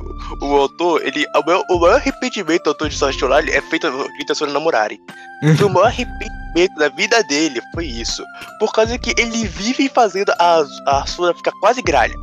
o, 0.41 0.45
o 0.45 0.55
autor, 0.55 1.05
ele. 1.05 1.25
O 1.35 1.45
maior, 1.45 1.63
o 1.69 1.79
maior 1.79 1.95
arrependimento 1.95 2.63
do 2.63 2.69
autor 2.69 2.89
de 2.89 3.25
Online 3.25 3.51
é 3.51 3.61
feito 3.61 3.91
feito 3.91 4.29
a 4.29 4.31
Asura 4.31 4.51
namorarem. 4.51 4.99
Foi 5.57 5.67
o 5.67 5.69
maior 5.69 5.87
arrependimento 5.87 6.42
da 6.77 6.89
vida 6.89 7.23
dele, 7.23 7.59
foi 7.73 7.85
isso. 7.85 8.23
Por 8.59 8.71
causa 8.71 8.97
que 8.97 9.13
ele 9.17 9.47
vive 9.47 9.89
fazendo 9.89 10.31
a, 10.39 10.63
a 10.87 11.03
Asuna 11.03 11.33
ficar 11.33 11.51
quase 11.59 11.81
gralha. 11.81 12.15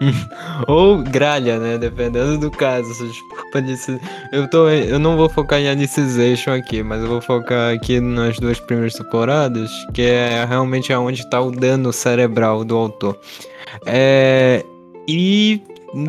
Ou 0.66 0.98
gralha, 0.98 1.58
né? 1.58 1.78
Dependendo 1.78 2.38
do 2.38 2.50
caso. 2.50 2.88
Desculpa 2.88 3.62
disso. 3.62 4.00
Eu, 4.32 4.48
tô, 4.48 4.68
eu 4.68 4.98
não 4.98 5.16
vou 5.16 5.28
focar 5.28 5.60
em 5.60 5.68
Alicization 5.68 6.52
aqui, 6.52 6.82
mas 6.82 7.02
eu 7.02 7.08
vou 7.08 7.20
focar 7.20 7.74
aqui 7.74 8.00
nas 8.00 8.38
duas 8.38 8.58
primeiras 8.58 8.94
temporadas, 8.94 9.70
que 9.92 10.02
é 10.02 10.44
realmente 10.44 10.92
aonde 10.92 11.28
tá 11.28 11.40
o 11.40 11.50
dano 11.50 11.92
cerebral 11.92 12.64
do 12.64 12.76
autor. 12.76 13.18
É, 13.86 14.64
e 15.06 15.62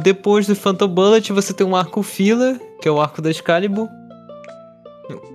depois 0.04 0.47
do 0.47 0.56
Phantom 0.56 0.88
Bullet 0.88 1.34
você 1.34 1.54
tem 1.54 1.65
um 1.65 1.75
arco 1.75 2.01
fila, 2.01 2.60
que 2.82 2.88
é 2.88 2.91
o 2.91 3.01
arco 3.01 3.21
da 3.21 3.30
Excalibur. 3.30 3.89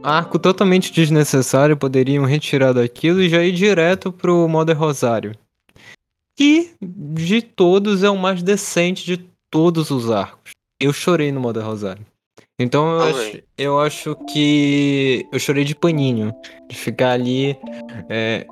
Arco 0.02 0.38
totalmente 0.38 0.92
desnecessário, 0.92 1.76
poderiam 1.76 2.24
retirar 2.24 2.72
daquilo 2.72 3.22
e 3.22 3.28
já 3.28 3.42
ir 3.42 3.52
direto 3.52 4.12
pro 4.12 4.48
Modern 4.48 4.78
Rosário 4.78 5.36
que 6.36 6.74
de 6.80 7.40
todos 7.40 8.02
é 8.02 8.10
o 8.10 8.18
mais 8.18 8.42
decente 8.42 9.04
de 9.04 9.16
todos 9.50 9.90
os 9.90 10.10
arcos. 10.10 10.52
Eu 10.78 10.92
chorei 10.92 11.32
no 11.32 11.40
Moda 11.40 11.62
Rosário. 11.62 12.04
Então 12.58 12.88
eu 12.88 13.02
acho, 13.02 13.42
eu 13.58 13.80
acho, 13.80 14.16
que 14.30 15.26
eu 15.32 15.38
chorei 15.38 15.64
de 15.64 15.74
paninho. 15.74 16.32
De 16.68 16.76
ficar 16.76 17.12
ali. 17.12 17.56
É, 18.08 18.46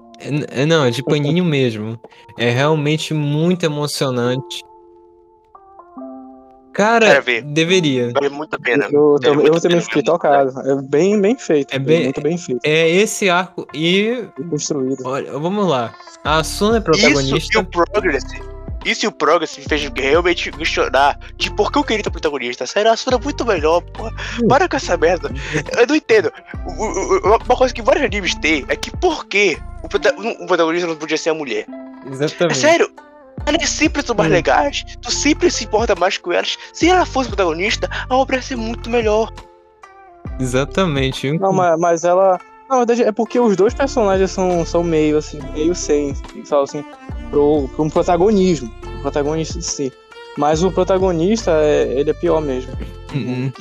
é, 0.50 0.66
não, 0.66 0.84
é 0.84 0.90
de 0.90 1.02
paninho 1.02 1.44
mesmo. 1.44 2.00
É 2.38 2.50
realmente 2.50 3.12
muito 3.12 3.64
emocionante. 3.64 4.62
Cara, 6.74 7.22
deveria. 7.44 8.10
Vale 8.12 8.28
muito 8.28 8.54
a 8.54 8.58
pena. 8.58 8.88
Eu, 8.90 9.16
eu, 9.22 9.40
eu 9.46 9.60
também 9.60 9.80
fiquei 9.80 10.02
tocado. 10.02 10.52
É 10.68 10.82
bem, 10.82 11.20
bem 11.20 11.38
feito. 11.38 11.72
É 11.72 11.78
bem, 11.78 12.04
muito 12.04 12.20
bem 12.20 12.36
feito. 12.36 12.60
É 12.64 12.90
esse 12.90 13.30
arco 13.30 13.66
e. 13.72 14.24
construído. 14.50 15.06
Olha, 15.06 15.30
vamos 15.38 15.68
lá. 15.68 15.94
A 16.24 16.38
Asuna 16.38 16.78
é 16.78 16.80
protagonista. 16.80 17.36
Isso 17.38 17.48
e 17.54 17.58
o 17.58 17.64
Progress. 17.64 18.24
Isso 18.84 19.04
e 19.06 19.08
o 19.08 19.12
Progress 19.12 19.56
me 19.56 19.64
fez 19.64 19.88
realmente 19.94 20.50
questionar 20.50 21.18
de 21.36 21.50
por 21.54 21.70
que 21.70 21.78
eu 21.78 21.84
queria 21.84 22.02
ter 22.02 22.10
protagonista. 22.10 22.66
Sério, 22.66 22.90
a 22.90 22.94
Asuna 22.94 23.18
é 23.18 23.20
muito 23.20 23.46
melhor, 23.46 23.80
porra. 23.80 24.12
Para 24.48 24.68
com 24.68 24.76
essa 24.76 24.96
merda. 24.96 25.30
Eu 25.78 25.86
não 25.86 25.94
entendo. 25.94 26.32
Uma 27.46 27.56
coisa 27.56 27.72
que 27.72 27.82
vários 27.82 28.04
animes 28.04 28.34
têm 28.34 28.64
é 28.68 28.74
que 28.74 28.90
por 28.96 29.26
que 29.26 29.56
o 29.82 29.88
protagonista 29.88 30.88
não 30.88 30.96
podia 30.96 31.16
ser 31.16 31.30
a 31.30 31.34
mulher? 31.34 31.66
Exatamente. 32.10 32.58
É 32.58 32.60
sério, 32.60 32.90
elas 33.46 33.68
sempre 33.68 34.02
são 34.02 34.14
mais 34.16 34.30
legais, 34.30 34.84
tu 35.00 35.10
sempre 35.10 35.50
se 35.50 35.64
importa 35.64 35.94
mais 35.94 36.18
com 36.18 36.32
elas. 36.32 36.56
Se 36.72 36.88
ela 36.88 37.04
fosse 37.04 37.28
protagonista, 37.28 37.88
a 38.08 38.16
obra 38.16 38.36
ia 38.36 38.42
ser 38.42 38.56
muito 38.56 38.88
melhor. 38.88 39.32
Exatamente. 40.40 41.38
Não, 41.38 41.52
mas, 41.52 41.78
mas 41.78 42.04
ela. 42.04 42.38
Na 42.68 42.78
verdade, 42.78 43.02
é 43.02 43.12
porque 43.12 43.38
os 43.38 43.56
dois 43.56 43.74
personagens 43.74 44.30
são, 44.30 44.64
são 44.64 44.82
meio 44.82 45.18
assim, 45.18 45.38
meio 45.52 45.74
sem, 45.74 46.14
sabe 46.44 46.62
assim, 46.62 46.84
pro, 47.30 47.68
pro 47.68 47.84
um 47.84 47.90
protagonismo. 47.90 48.70
O 48.98 49.02
protagonista 49.02 49.58
de 49.58 49.64
si. 49.64 49.92
Mas 50.36 50.64
o 50.64 50.72
protagonista, 50.72 51.52
é, 51.62 52.00
ele 52.00 52.10
é 52.10 52.14
pior 52.14 52.40
mesmo. 52.40 52.72
Uhum. 53.14 53.52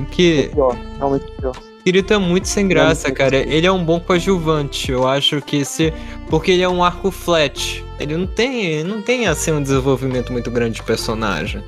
O 0.00 0.06
que. 0.06 0.44
É 0.44 0.48
pior, 0.48 0.76
realmente 0.96 1.26
pior. 1.32 1.56
Kirito 1.84 2.14
é 2.14 2.18
muito 2.18 2.48
sem 2.48 2.66
graça, 2.66 3.12
cara. 3.12 3.36
Ele 3.36 3.66
é 3.66 3.70
um 3.70 3.84
bom 3.84 4.00
coadjuvante. 4.00 4.90
Eu 4.90 5.06
acho 5.06 5.40
que 5.42 5.64
se. 5.64 5.92
Porque 6.28 6.52
ele 6.52 6.62
é 6.62 6.68
um 6.68 6.82
arco 6.82 7.10
flat. 7.10 7.84
Ele 7.98 8.16
não 8.16 8.26
tem. 8.26 8.84
Não 8.84 9.02
tem 9.02 9.26
assim 9.26 9.52
um 9.52 9.62
desenvolvimento 9.62 10.32
muito 10.32 10.50
grande 10.50 10.76
de 10.76 10.82
personagem. 10.82 11.62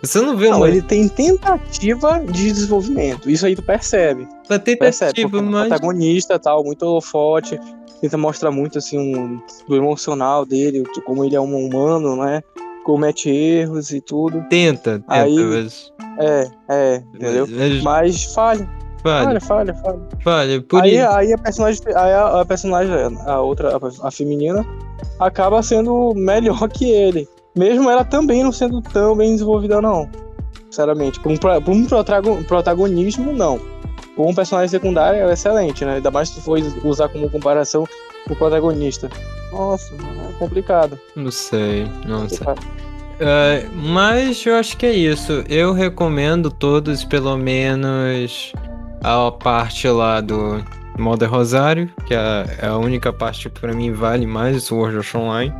Você 0.00 0.20
não 0.20 0.36
vê 0.36 0.48
não, 0.48 0.58
uma... 0.58 0.68
ele 0.68 0.82
tem 0.82 1.08
tentativa 1.08 2.18
de 2.20 2.52
desenvolvimento. 2.52 3.30
Isso 3.30 3.46
aí 3.46 3.54
tu 3.54 3.62
percebe. 3.62 4.26
A 4.48 4.58
tentativa, 4.58 4.78
percebe, 4.78 5.26
mas... 5.42 5.66
O 5.66 5.68
protagonista 5.68 6.38
tal, 6.38 6.64
muito 6.64 7.00
forte. 7.00 7.58
Tenta 8.00 8.18
mostrar 8.18 8.50
muito 8.50 8.78
assim 8.78 8.98
um, 8.98 9.40
do 9.68 9.76
emocional 9.76 10.44
dele, 10.44 10.82
como 11.06 11.24
ele 11.24 11.36
é 11.36 11.40
um 11.40 11.54
humano, 11.54 12.16
né? 12.16 12.42
Comete 12.84 13.30
erros 13.30 13.92
e 13.92 14.00
tudo. 14.00 14.44
Tenta, 14.50 14.98
tenta, 14.98 15.04
aí, 15.08 15.36
mas... 15.36 15.92
É, 16.18 16.50
é, 16.68 17.02
entendeu? 17.14 17.46
Mas, 17.48 17.82
mas 17.82 18.24
falha. 18.34 18.68
Falha, 19.02 19.40
falha, 19.40 19.74
falha. 19.74 20.00
Falha, 20.22 20.62
por 20.62 20.82
aí, 20.82 20.96
isso. 20.96 21.08
Aí 21.08 21.32
a 21.32 21.38
personagem, 21.38 21.82
aí 21.88 22.12
a, 22.12 22.40
a 22.40 22.44
personagem, 22.44 23.18
a 23.26 23.40
outra, 23.40 23.76
a, 23.76 24.08
a 24.08 24.10
feminina, 24.10 24.64
acaba 25.18 25.62
sendo 25.62 26.12
melhor 26.14 26.68
que 26.68 26.90
ele. 26.90 27.28
Mesmo 27.54 27.90
ela 27.90 28.04
também 28.04 28.42
não 28.42 28.52
sendo 28.52 28.80
tão 28.80 29.16
bem 29.16 29.32
desenvolvida, 29.32 29.80
não. 29.80 30.08
Sinceramente. 30.70 31.20
Por 31.20 31.32
um, 31.32 31.36
por 31.36 31.76
um 31.76 32.42
protagonismo, 32.44 33.32
não. 33.32 33.60
Por 34.16 34.26
um 34.26 34.34
personagem 34.34 34.68
secundário, 34.68 35.20
ela 35.20 35.30
é 35.30 35.34
excelente, 35.34 35.84
né? 35.84 35.96
Ainda 35.96 36.10
mais 36.10 36.28
se 36.28 36.36
tu 36.36 36.42
for 36.42 36.58
usar 36.84 37.08
como 37.08 37.28
comparação 37.28 37.84
o 38.30 38.36
protagonista. 38.36 39.10
Nossa, 39.50 39.92
é 39.94 40.38
complicado. 40.38 40.98
Não 41.14 41.30
sei, 41.30 41.86
não 42.06 42.28
sei. 42.28 42.46
Uh, 42.46 43.70
mas 43.74 44.44
eu 44.46 44.56
acho 44.56 44.76
que 44.76 44.86
é 44.86 44.92
isso. 44.92 45.44
Eu 45.48 45.72
recomendo 45.72 46.50
todos, 46.50 47.04
pelo 47.04 47.36
menos, 47.36 48.52
a 49.02 49.30
parte 49.32 49.88
lá 49.88 50.20
do 50.20 50.62
Modern 50.98 51.30
Rosário, 51.30 51.90
que 52.06 52.14
é, 52.14 52.58
é 52.60 52.66
a 52.66 52.76
única 52.76 53.12
parte 53.12 53.48
que 53.48 53.60
pra 53.60 53.72
mim 53.72 53.92
vale 53.92 54.26
mais 54.26 54.70
o 54.70 54.76
World 54.76 54.98
of 54.98 55.16
Online. 55.16 55.52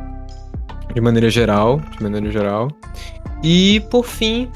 De 0.93 1.01
maneira 1.01 1.29
geral, 1.29 1.79
de 1.79 2.03
maneira 2.03 2.31
geral. 2.31 2.69
E 3.43 3.79
por 3.89 4.05
fim, 4.05 4.49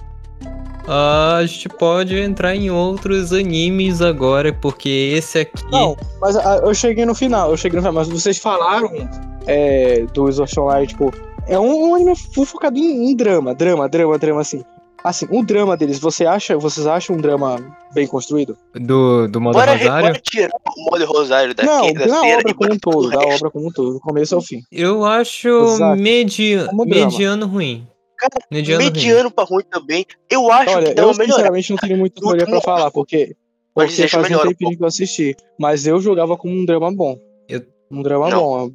a 0.87 1.41
gente 1.45 1.67
pode 1.67 2.15
entrar 2.15 2.55
em 2.55 2.69
outros 2.69 3.33
animes 3.33 4.01
agora, 4.01 4.53
porque 4.53 5.13
esse 5.15 5.39
aqui. 5.39 5.65
Não, 5.71 5.97
mas 6.21 6.35
eu 6.35 6.73
cheguei 6.73 7.05
no 7.05 7.13
final, 7.15 7.51
eu 7.51 7.57
cheguei 7.57 7.77
no 7.77 7.81
final, 7.81 7.93
mas 7.93 8.07
vocês 8.07 8.37
falaram 8.37 8.89
é, 9.47 10.05
do 10.13 10.31
Sword 10.31 10.59
Online, 10.59 10.87
tipo, 10.87 11.11
é 11.47 11.59
um, 11.59 11.89
um 11.89 11.95
anime 11.95 12.15
focado 12.15 12.77
em, 12.77 13.11
em, 13.11 13.15
drama, 13.15 13.53
drama, 13.53 13.89
drama, 13.89 14.17
drama, 14.17 14.41
assim. 14.41 14.63
Assim, 15.03 15.27
o 15.29 15.43
drama 15.45 15.77
deles, 15.77 15.99
você 15.99 16.25
acha, 16.25 16.57
vocês 16.57 16.85
acham 16.87 17.15
um 17.15 17.21
drama 17.21 17.57
bem 17.93 18.07
construído? 18.07 18.57
Do, 18.73 19.27
do 19.27 19.39
modo 19.39 19.53
Bora, 19.53 19.73
Rosário? 19.73 20.07
bora 20.07 20.21
tirar 20.21 20.49
o 20.77 20.91
modo 20.91 21.05
Rosário 21.05 21.53
daqui, 21.55 21.69
não, 21.69 21.93
da 21.93 22.03
cena 22.03 22.37
obra 22.39 22.53
como 22.53 22.73
um 22.73 22.79
todo, 22.79 23.09
da 23.09 23.19
obra 23.19 23.51
como 23.51 23.67
um 23.67 23.71
todo, 23.71 23.93
do 23.93 23.99
começo 23.99 24.35
ao 24.35 24.41
fim. 24.41 24.61
Eu 24.71 25.05
acho 25.05 25.49
medi... 25.97 26.57
Como 26.69 26.85
drama. 26.85 27.05
mediano 27.05 27.45
ruim. 27.47 27.87
Cara, 28.17 28.33
mediano, 28.51 28.83
ruim. 28.83 28.91
Mediano 28.91 29.31
pra 29.31 29.43
ruim 29.43 29.63
também. 29.69 30.05
Eu 30.29 30.51
acho 30.51 30.75
Olha, 30.75 30.93
que 30.93 30.99
eu 30.99 31.13
sinceramente 31.13 31.69
não 31.69 31.77
tenho 31.77 31.97
muita 31.97 32.19
teoria 32.19 32.45
pra 32.45 32.59
falar, 32.61 32.91
porque, 32.91 33.35
porque 33.75 33.95
deixa 33.95 34.17
faz 34.19 34.25
um 34.25 34.29
melhor 34.29 34.45
um 34.45 34.49
tempinho 34.49 34.75
que 34.77 34.83
eu 34.83 34.87
assisti. 34.87 35.35
Mas 35.59 35.85
eu 35.85 36.01
jogava 36.01 36.35
como 36.35 36.53
um 36.53 36.65
drama 36.65 36.91
bom. 36.91 37.15
Eu- 37.47 37.61
Um 37.91 38.01
drama 38.01 38.29
Não. 38.29 38.39
bom. 38.39 38.71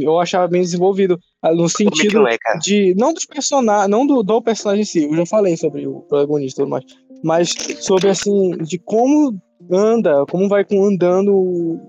Eu 0.00 0.20
achava 0.20 0.46
bem 0.46 0.60
desenvolvido. 0.62 1.18
Ah, 1.44 1.54
No 1.54 1.66
é 1.66 1.68
sentido 1.68 2.26
é, 2.26 2.36
de. 2.62 2.94
Não 2.96 3.12
dos 3.12 3.26
personagens. 3.26 3.88
Não 3.90 4.06
do, 4.06 4.22
do 4.22 4.42
personagem 4.42 4.82
em 4.82 4.86
si. 4.86 5.04
Eu 5.04 5.14
já 5.16 5.26
falei 5.26 5.56
sobre 5.56 5.86
o 5.86 6.00
protagonista 6.00 6.60
e 6.60 6.64
tudo 6.64 6.70
mais. 6.70 6.84
Mas 7.22 7.50
sobre 7.80 8.08
assim, 8.10 8.50
de 8.58 8.78
como 8.78 9.40
anda, 9.70 10.24
como 10.30 10.48
vai 10.48 10.64
com- 10.64 10.84
andando. 10.86 11.80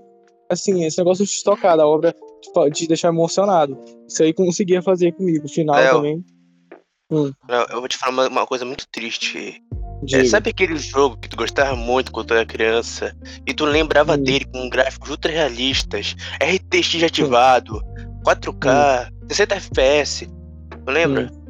Assim, 0.50 0.84
esse 0.84 0.98
negócio 0.98 1.24
de 1.24 1.30
estocar 1.30 1.76
da 1.76 1.86
obra 1.86 2.14
de 2.66 2.70
te 2.70 2.86
deixar 2.86 3.08
emocionado. 3.08 3.76
Isso 4.08 4.22
aí 4.22 4.32
conseguia 4.32 4.80
fazer 4.80 5.12
comigo. 5.12 5.46
O 5.46 5.48
final 5.48 5.74
Léo. 5.74 5.94
também. 5.96 6.24
Não, 7.10 7.66
Eu 7.70 7.80
vou 7.80 7.88
te 7.88 7.96
falar 7.96 8.12
uma, 8.12 8.28
uma 8.28 8.46
coisa 8.46 8.64
muito 8.64 8.86
triste. 8.92 9.60
É, 10.12 10.24
sabe 10.24 10.50
aquele 10.50 10.76
jogo 10.76 11.16
que 11.16 11.28
tu 11.28 11.36
gostava 11.36 11.74
muito 11.74 12.12
quando 12.12 12.26
tu 12.28 12.34
era 12.34 12.44
criança 12.46 13.16
e 13.46 13.54
tu 13.54 13.64
lembrava 13.64 14.14
Hum. 14.14 14.22
dele 14.22 14.44
com 14.44 14.68
gráficos 14.68 15.10
ultra 15.10 15.32
realistas, 15.32 16.14
RTX 16.40 17.02
ativado, 17.02 17.80
4K, 18.24 19.08
60 19.28 19.54
FPS, 19.56 20.28
tu 20.84 20.90
lembra? 20.90 21.30
Hum. 21.32 21.46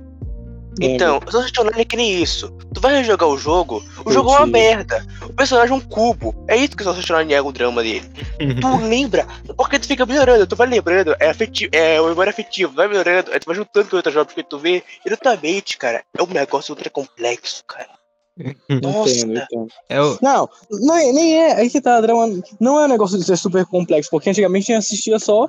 Então, 0.79 1.21
o 1.27 1.31
Social 1.31 1.65
Online 1.65 1.81
é 1.81 1.85
que 1.87 1.97
nem 1.97 2.23
isso. 2.23 2.51
Tu 2.75 2.81
vai 2.81 2.99
rejogar 2.99 3.29
o 3.29 3.39
jogo, 3.39 3.83
o 4.05 4.13
jogo 4.13 4.31
é 4.31 4.39
uma 4.39 4.47
Entendi. 4.47 4.53
merda. 4.53 5.07
O 5.25 5.33
personagem 5.33 5.73
é 5.75 5.79
um 5.79 5.81
cubo. 5.81 6.35
É 6.47 6.55
isso 6.57 6.77
que 6.77 6.83
o 6.83 6.95
Social 6.95 7.17
Online 7.17 7.33
é 7.33 7.41
o 7.41 7.51
drama 7.51 7.83
dele. 7.83 8.05
tu 8.61 8.77
lembra, 8.87 9.27
porque 9.57 9.79
tu 9.79 9.87
fica 9.87 10.05
melhorando, 10.05 10.47
tu 10.47 10.55
vai 10.55 10.67
lembrando, 10.67 11.17
é 11.19 11.31
afetivo, 11.31 11.71
é 11.75 11.99
o 12.01 12.09
memória 12.09 12.31
afetivo, 12.31 12.75
vai 12.75 12.89
melhorando, 12.89 13.33
aí 13.33 13.41
tu 13.41 13.47
vai 13.47 13.57
juntando 13.57 13.89
com 13.89 13.97
outros 13.97 14.15
jogos 14.15 14.35
que 14.35 14.43
tu 14.43 14.59
vê, 14.59 14.83
e 15.05 15.09
na 15.09 15.17
tua 15.17 15.37
mente, 15.37 15.79
cara, 15.79 16.03
é 16.17 16.23
um 16.23 16.27
negócio 16.27 16.73
ultra 16.73 16.91
complexo, 16.91 17.65
cara. 17.67 17.89
Nossa, 18.83 19.11
Entendo, 19.11 19.39
entendo. 19.39 19.69
É 19.89 19.99
o... 19.99 20.19
Não, 20.21 20.47
não 20.71 20.95
é- 20.95 21.11
nem 21.11 21.39
é. 21.43 21.55
Aí 21.55 21.71
que 21.71 21.81
tá, 21.81 21.99
drama. 22.03 22.29
Não 22.61 22.79
é 22.79 22.85
um 22.85 22.89
negócio 22.89 23.17
de 23.17 23.25
ser 23.25 23.39
super 23.39 23.65
complexo, 23.65 24.11
porque 24.11 24.29
antigamente 24.29 24.71
a 24.71 24.75
gente 24.75 24.85
assistia 24.85 25.19
só, 25.19 25.49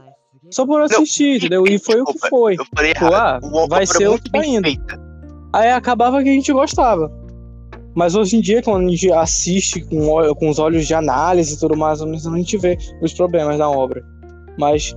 só 0.51 0.65
por 0.65 0.81
assistir, 0.81 1.37
entendeu? 1.37 1.63
E 1.67 1.77
foi 1.79 2.01
o 2.01 2.05
que 2.05 2.13
desculpa, 2.13 2.29
foi. 2.29 2.55
eu 2.55 2.65
falei 2.75 2.93
Pô, 2.93 3.05
errado. 3.05 3.57
ah, 3.57 3.67
vai 3.67 3.85
ser 3.85 4.07
o 4.07 4.17
que 4.19 4.29
tá 4.31 4.39
bem 4.39 4.55
indo. 4.55 4.63
feita. 4.67 4.99
Aí 5.53 5.69
acabava 5.71 6.21
que 6.23 6.29
a 6.29 6.33
gente 6.33 6.51
gostava. 6.53 7.11
Mas 7.95 8.15
hoje 8.15 8.37
em 8.37 8.41
dia, 8.41 8.61
quando 8.61 8.85
a 8.87 8.89
gente 8.91 9.11
assiste 9.11 9.81
com, 9.81 10.33
com 10.35 10.49
os 10.49 10.59
olhos 10.59 10.85
de 10.85 10.93
análise 10.93 11.55
e 11.55 11.59
tudo 11.59 11.75
mais, 11.75 11.99
a 12.01 12.05
gente 12.37 12.57
vê 12.57 12.77
os 13.01 13.11
problemas 13.13 13.57
da 13.57 13.67
obra. 13.69 14.03
Mas, 14.59 14.95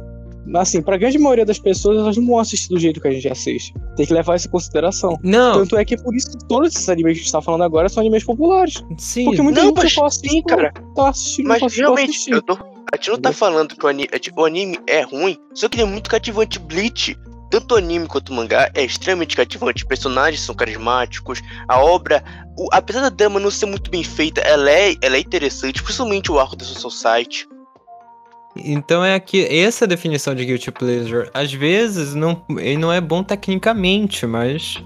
assim, 0.55 0.83
pra 0.83 0.99
grande 0.99 1.19
maioria 1.19 1.47
das 1.47 1.59
pessoas, 1.59 1.99
elas 1.99 2.17
não 2.19 2.27
vão 2.27 2.39
assistir 2.39 2.69
do 2.69 2.79
jeito 2.79 3.01
que 3.01 3.09
a 3.09 3.11
gente 3.11 3.27
assiste. 3.29 3.73
Tem 3.97 4.05
que 4.05 4.13
levar 4.13 4.37
isso 4.37 4.49
em 4.49 4.51
consideração. 4.51 5.19
Não, 5.23 5.55
Tanto 5.61 5.79
é 5.79 5.85
que 5.85 5.97
por 5.97 6.15
isso 6.15 6.31
que 6.37 6.47
todos 6.47 6.75
esses 6.75 6.89
animes 6.91 7.13
que 7.15 7.21
a 7.21 7.23
gente 7.23 7.33
tá 7.33 7.41
falando 7.41 7.63
agora 7.65 7.89
são 7.89 8.03
animes 8.03 8.23
populares. 8.25 8.85
sim. 8.99 9.25
Porque 9.25 9.41
muita 9.41 9.61
Não, 9.61 9.69
gente 9.69 9.83
mas 9.83 9.93
só 9.95 10.05
assiste 10.05 10.29
sim, 10.29 10.43
por- 10.43 10.49
cara. 10.57 10.73
tá 10.95 11.09
assistindo, 11.09 11.47
Mas 11.49 11.75
realmente, 11.75 12.31
eu 12.31 12.43
tô, 12.43 12.59
a 12.93 12.97
gente 12.97 13.11
não 13.11 13.19
tá 13.19 13.33
falando 13.33 13.77
que 13.77 13.85
o 13.85 13.89
anime, 13.89 14.09
o 14.37 14.45
anime 14.45 14.79
é 14.87 15.03
ruim, 15.03 15.37
só 15.55 15.69
que 15.69 15.77
ele 15.77 15.83
é 15.83 15.87
muito 15.87 16.11
cativante. 16.11 16.59
Bleach, 16.59 17.17
tanto 17.51 17.75
o 17.75 17.79
anime 17.79 18.07
quanto 18.07 18.31
o 18.31 18.35
mangá, 18.35 18.71
é 18.75 18.85
extremamente 18.85 19.37
cativante. 19.37 19.83
Os 19.83 19.89
personagens 19.89 20.41
são 20.41 20.55
carismáticos, 20.55 21.41
a 21.69 21.81
obra, 21.81 22.23
o- 22.59 22.69
apesar 22.73 23.03
da 23.03 23.09
drama 23.09 23.41
não 23.41 23.51
ser 23.51 23.67
muito 23.67 23.91
bem 23.91 24.03
feita, 24.05 24.41
ela 24.41 24.71
é, 24.71 24.95
ela 25.03 25.17
é 25.17 25.21
interessante, 25.21 25.83
principalmente 25.83 26.31
o 26.31 26.39
arco 26.39 26.57
da 26.57 26.65
Society. 26.65 27.47
Então 28.57 29.05
é 29.05 29.15
aqui, 29.15 29.47
essa 29.47 29.87
definição 29.87 30.35
de 30.35 30.45
guilty 30.45 30.73
pleasure, 30.73 31.31
às 31.33 31.53
vezes 31.53 32.15
não, 32.15 32.45
ele 32.59 32.77
não 32.79 32.93
é 32.93 33.01
bom 33.01 33.23
tecnicamente, 33.23 34.27
mas 34.27 34.83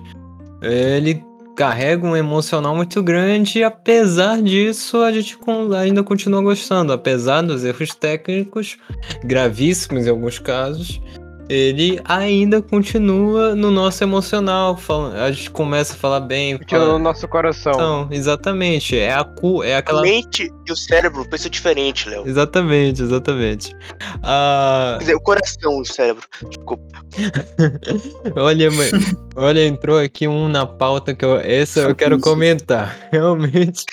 ele 0.60 1.24
carrega 1.54 2.06
um 2.06 2.16
emocional 2.16 2.74
muito 2.74 3.02
grande 3.02 3.60
e 3.60 3.64
apesar 3.64 4.42
disso 4.42 5.02
a 5.02 5.12
gente 5.12 5.38
ainda 5.78 6.02
continua 6.02 6.42
gostando, 6.42 6.92
apesar 6.92 7.42
dos 7.42 7.64
erros 7.64 7.94
técnicos 7.94 8.76
gravíssimos 9.22 10.06
em 10.06 10.10
alguns 10.10 10.38
casos, 10.38 11.00
ele 11.48 12.00
ainda 12.04 12.60
continua 12.62 13.54
no 13.54 13.70
nosso 13.70 14.02
emocional, 14.02 14.76
fala- 14.76 15.24
a 15.24 15.30
gente 15.32 15.50
começa 15.50 15.94
a 15.94 15.96
falar 15.96 16.20
bem, 16.20 16.58
Continua 16.58 16.80
fala- 16.86 16.92
no 16.98 17.04
nosso 17.04 17.28
coração. 17.28 17.72
Não, 17.72 18.08
exatamente, 18.10 18.96
é 18.98 19.12
a 19.12 19.24
cu, 19.24 19.62
é 19.62 19.76
aquela 19.76 20.00
A 20.00 20.02
mente 20.02 20.50
e 20.66 20.72
o 20.72 20.76
cérebro 20.76 21.28
pensam 21.28 21.50
diferente, 21.50 22.08
Léo. 22.08 22.26
Exatamente, 22.26 23.02
exatamente. 23.02 23.74
Ah, 24.22 24.94
Quer 24.98 25.04
dizer, 25.04 25.14
o 25.16 25.20
coração 25.20 25.78
e 25.78 25.80
o 25.82 25.84
cérebro. 25.84 26.26
Desculpa. 26.48 26.84
olha, 28.36 28.70
mãe, 28.70 28.90
olha, 29.36 29.66
entrou 29.66 29.98
aqui 29.98 30.26
um 30.28 30.48
na 30.48 30.66
pauta 30.66 31.14
que 31.14 31.24
eu, 31.24 31.36
essa 31.38 31.80
eu 31.80 31.94
quero 31.94 32.18
comentar. 32.20 32.96
Realmente, 33.12 33.84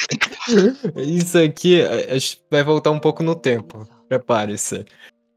isso 0.98 1.38
aqui 1.38 1.82
a, 1.82 2.14
a 2.14 2.18
gente 2.18 2.42
vai 2.50 2.64
voltar 2.64 2.92
um 2.92 3.00
pouco 3.00 3.24
no 3.24 3.36
tempo. 3.36 3.88
Prepare-se. 4.08 4.84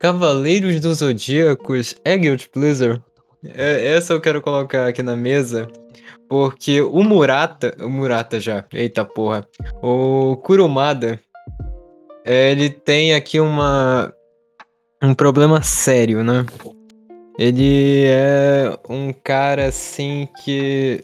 Cavaleiros 0.04 0.80
dos 0.80 0.98
Zodíacos 0.98 1.94
é 2.04 2.14
Guilty 2.18 2.50
Pleasure? 2.50 3.00
É, 3.42 3.94
essa 3.94 4.12
eu 4.12 4.20
quero 4.20 4.42
colocar 4.42 4.86
aqui 4.86 5.02
na 5.02 5.16
mesa. 5.16 5.66
Porque 6.28 6.82
o 6.82 7.02
Murata. 7.02 7.74
O 7.80 7.88
Murata 7.88 8.38
já. 8.38 8.66
Eita 8.70 9.02
porra. 9.02 9.48
O 9.82 10.36
Kurumada. 10.36 11.18
Ele 12.22 12.68
tem 12.68 13.14
aqui 13.14 13.40
uma. 13.40 14.12
Um 15.02 15.14
problema 15.14 15.62
sério, 15.62 16.22
né? 16.22 16.44
Ele 17.38 18.04
é 18.04 18.78
um 18.86 19.10
cara 19.10 19.68
assim 19.68 20.28
que. 20.44 21.02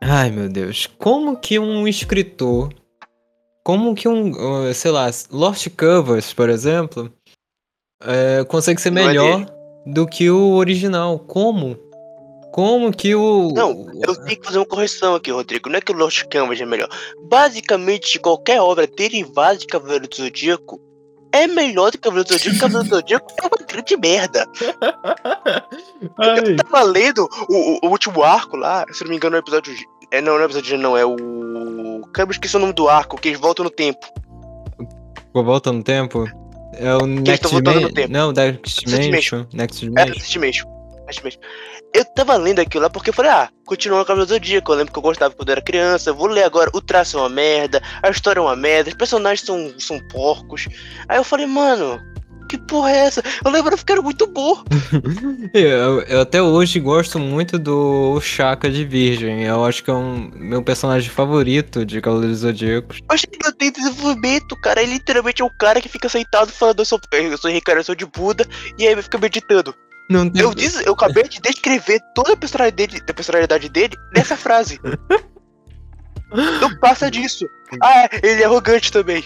Ai 0.00 0.30
meu 0.30 0.48
Deus. 0.48 0.88
Como 0.98 1.36
que 1.36 1.58
um 1.58 1.88
escritor. 1.88 2.72
Como 3.64 3.92
que 3.92 4.06
um. 4.06 4.32
Sei 4.72 4.92
lá, 4.92 5.10
Lost 5.32 5.66
Covers, 5.76 6.32
por 6.32 6.48
exemplo. 6.48 7.12
É, 8.02 8.44
consegue 8.44 8.80
ser 8.80 8.90
Não 8.90 9.02
é 9.02 9.06
melhor 9.06 9.46
do 9.86 10.06
que 10.06 10.30
o 10.30 10.54
original? 10.54 11.18
Como? 11.18 11.76
Como 12.52 12.90
que 12.90 13.14
o. 13.14 13.52
Não, 13.54 13.86
eu 14.02 14.16
tenho 14.24 14.40
que 14.40 14.46
fazer 14.46 14.58
uma 14.58 14.66
correção 14.66 15.14
aqui, 15.14 15.30
Rodrigo. 15.30 15.68
Não 15.68 15.76
é 15.76 15.80
que 15.80 15.92
o 15.92 15.96
Lost 15.96 16.24
Canvas 16.30 16.58
é 16.60 16.64
melhor. 16.64 16.88
Basicamente, 17.28 18.18
qualquer 18.18 18.60
obra 18.62 18.86
derivada 18.86 19.58
de 19.58 19.66
Cavaleiro 19.66 20.08
do 20.08 20.16
Zodíaco 20.16 20.80
é 21.32 21.46
melhor 21.46 21.90
do 21.90 21.98
que 21.98 22.04
Cavaleiro 22.04 22.28
do 22.28 22.32
Zodíaco. 22.32 22.56
Cavaleiro 22.60 22.88
do 22.88 22.96
Zodíaco 22.96 23.32
é 23.42 23.46
uma 23.46 23.66
grande 23.66 23.96
merda. 23.98 24.46
Ai. 26.18 26.38
Eu 26.38 26.56
tava 26.56 26.82
lendo 26.82 27.28
o, 27.48 27.86
o- 27.86 27.90
último 27.90 28.22
arco 28.22 28.56
lá, 28.56 28.86
se 28.90 29.02
não 29.04 29.10
me 29.10 29.16
engano, 29.16 29.36
é 29.36 29.40
o 29.40 29.42
episódio. 29.42 29.74
É, 30.10 30.20
não, 30.22 30.34
não 30.34 30.40
é 30.40 30.42
o 30.42 30.46
episódio, 30.46 30.78
não, 30.78 30.96
é 30.96 31.04
o. 31.04 32.00
Eu 32.16 32.30
esqueci 32.30 32.56
o 32.56 32.60
nome 32.60 32.72
do 32.72 32.88
arco, 32.88 33.20
que 33.20 33.28
eles 33.28 33.40
voltam 33.40 33.64
no 33.64 33.70
tempo. 33.70 34.06
Volta 35.34 35.70
no 35.70 35.82
tempo? 35.82 36.24
É 36.74 36.94
o 36.94 37.06
Next 37.06 37.48
Dimension? 37.48 38.08
Não, 38.08 38.32
Next 38.32 38.86
Next 38.86 39.00
Dimension. 39.02 39.46
Next 39.52 39.84
É, 39.84 39.88
Dimension. 39.88 40.14
recentemente. 40.14 40.64
recentemente. 41.06 41.40
Eu 41.94 42.04
tava 42.04 42.36
lendo 42.36 42.58
aquilo 42.58 42.82
lá 42.82 42.90
porque 42.90 43.10
eu 43.10 43.14
falei, 43.14 43.30
ah, 43.30 43.48
continua 43.64 44.02
o 44.02 44.04
Cavaleiro 44.04 44.26
do 44.28 44.34
Zodíaco. 44.34 44.72
Eu 44.72 44.76
lembro 44.76 44.92
que 44.92 44.98
eu 44.98 45.02
gostava 45.02 45.34
quando 45.34 45.48
eu 45.48 45.52
era 45.52 45.62
criança. 45.62 46.10
Eu 46.10 46.14
vou 46.14 46.26
ler 46.26 46.42
agora. 46.42 46.70
O 46.74 46.80
traço 46.82 47.16
é 47.16 47.20
uma 47.20 47.28
merda, 47.28 47.80
a 48.02 48.10
história 48.10 48.40
é 48.40 48.42
uma 48.42 48.56
merda, 48.56 48.90
os 48.90 48.96
personagens 48.96 49.46
são, 49.46 49.72
são 49.78 49.98
porcos. 50.08 50.68
Aí 51.08 51.16
eu 51.16 51.24
falei, 51.24 51.46
mano, 51.46 51.98
que 52.46 52.58
porra 52.58 52.90
é 52.90 52.96
essa? 53.06 53.22
Eu 53.44 53.50
lembro 53.50 53.76
que 53.76 53.92
era 53.92 54.02
muito 54.02 54.26
bom. 54.26 54.62
Eu, 55.52 56.00
eu 56.02 56.20
até 56.20 56.42
hoje 56.42 56.78
gosto 56.80 57.18
muito 57.18 57.58
do 57.58 58.20
Chaka 58.20 58.70
de 58.70 58.84
Virgem. 58.84 59.44
Eu 59.44 59.64
acho 59.64 59.82
que 59.82 59.90
é 59.90 59.94
um 59.94 60.30
meu 60.34 60.62
personagem 60.62 61.08
favorito 61.08 61.84
de 61.84 62.00
Cavaleiros 62.00 62.38
Zodíacos. 62.38 62.98
Eu 62.98 63.14
achei 63.14 63.30
que 63.30 63.38
não 63.42 63.52
tem 63.52 63.70
desenvolvimento, 63.70 64.56
cara. 64.56 64.82
Ele 64.82 64.94
literalmente 64.94 65.42
é 65.42 65.44
o 65.44 65.50
cara 65.50 65.80
que 65.80 65.88
fica 65.88 66.08
sentado 66.08 66.50
falando, 66.52 66.80
eu 66.80 66.84
sou, 66.84 67.00
eu 67.12 67.38
sou 67.38 67.50
reencarnação 67.50 67.94
de 67.94 68.04
Buda, 68.04 68.46
e 68.78 68.86
aí 68.86 69.02
fica 69.02 69.18
meditando. 69.18 69.74
Não 70.10 70.28
tem... 70.28 70.42
Eu 70.42 70.54
disse, 70.54 70.84
eu 70.86 70.92
acabei 70.92 71.24
de 71.24 71.40
descrever 71.40 72.00
toda 72.14 72.32
a 72.32 72.36
personalidade 72.36 72.88
dele, 72.88 73.02
a 73.08 73.14
personalidade 73.14 73.68
dele 73.68 73.96
nessa 74.14 74.36
frase. 74.36 74.80
Não 76.60 76.76
passa 76.78 77.10
disso. 77.10 77.46
Ah, 77.82 78.08
ele 78.22 78.42
é 78.42 78.44
arrogante 78.44 78.90
também. 78.90 79.24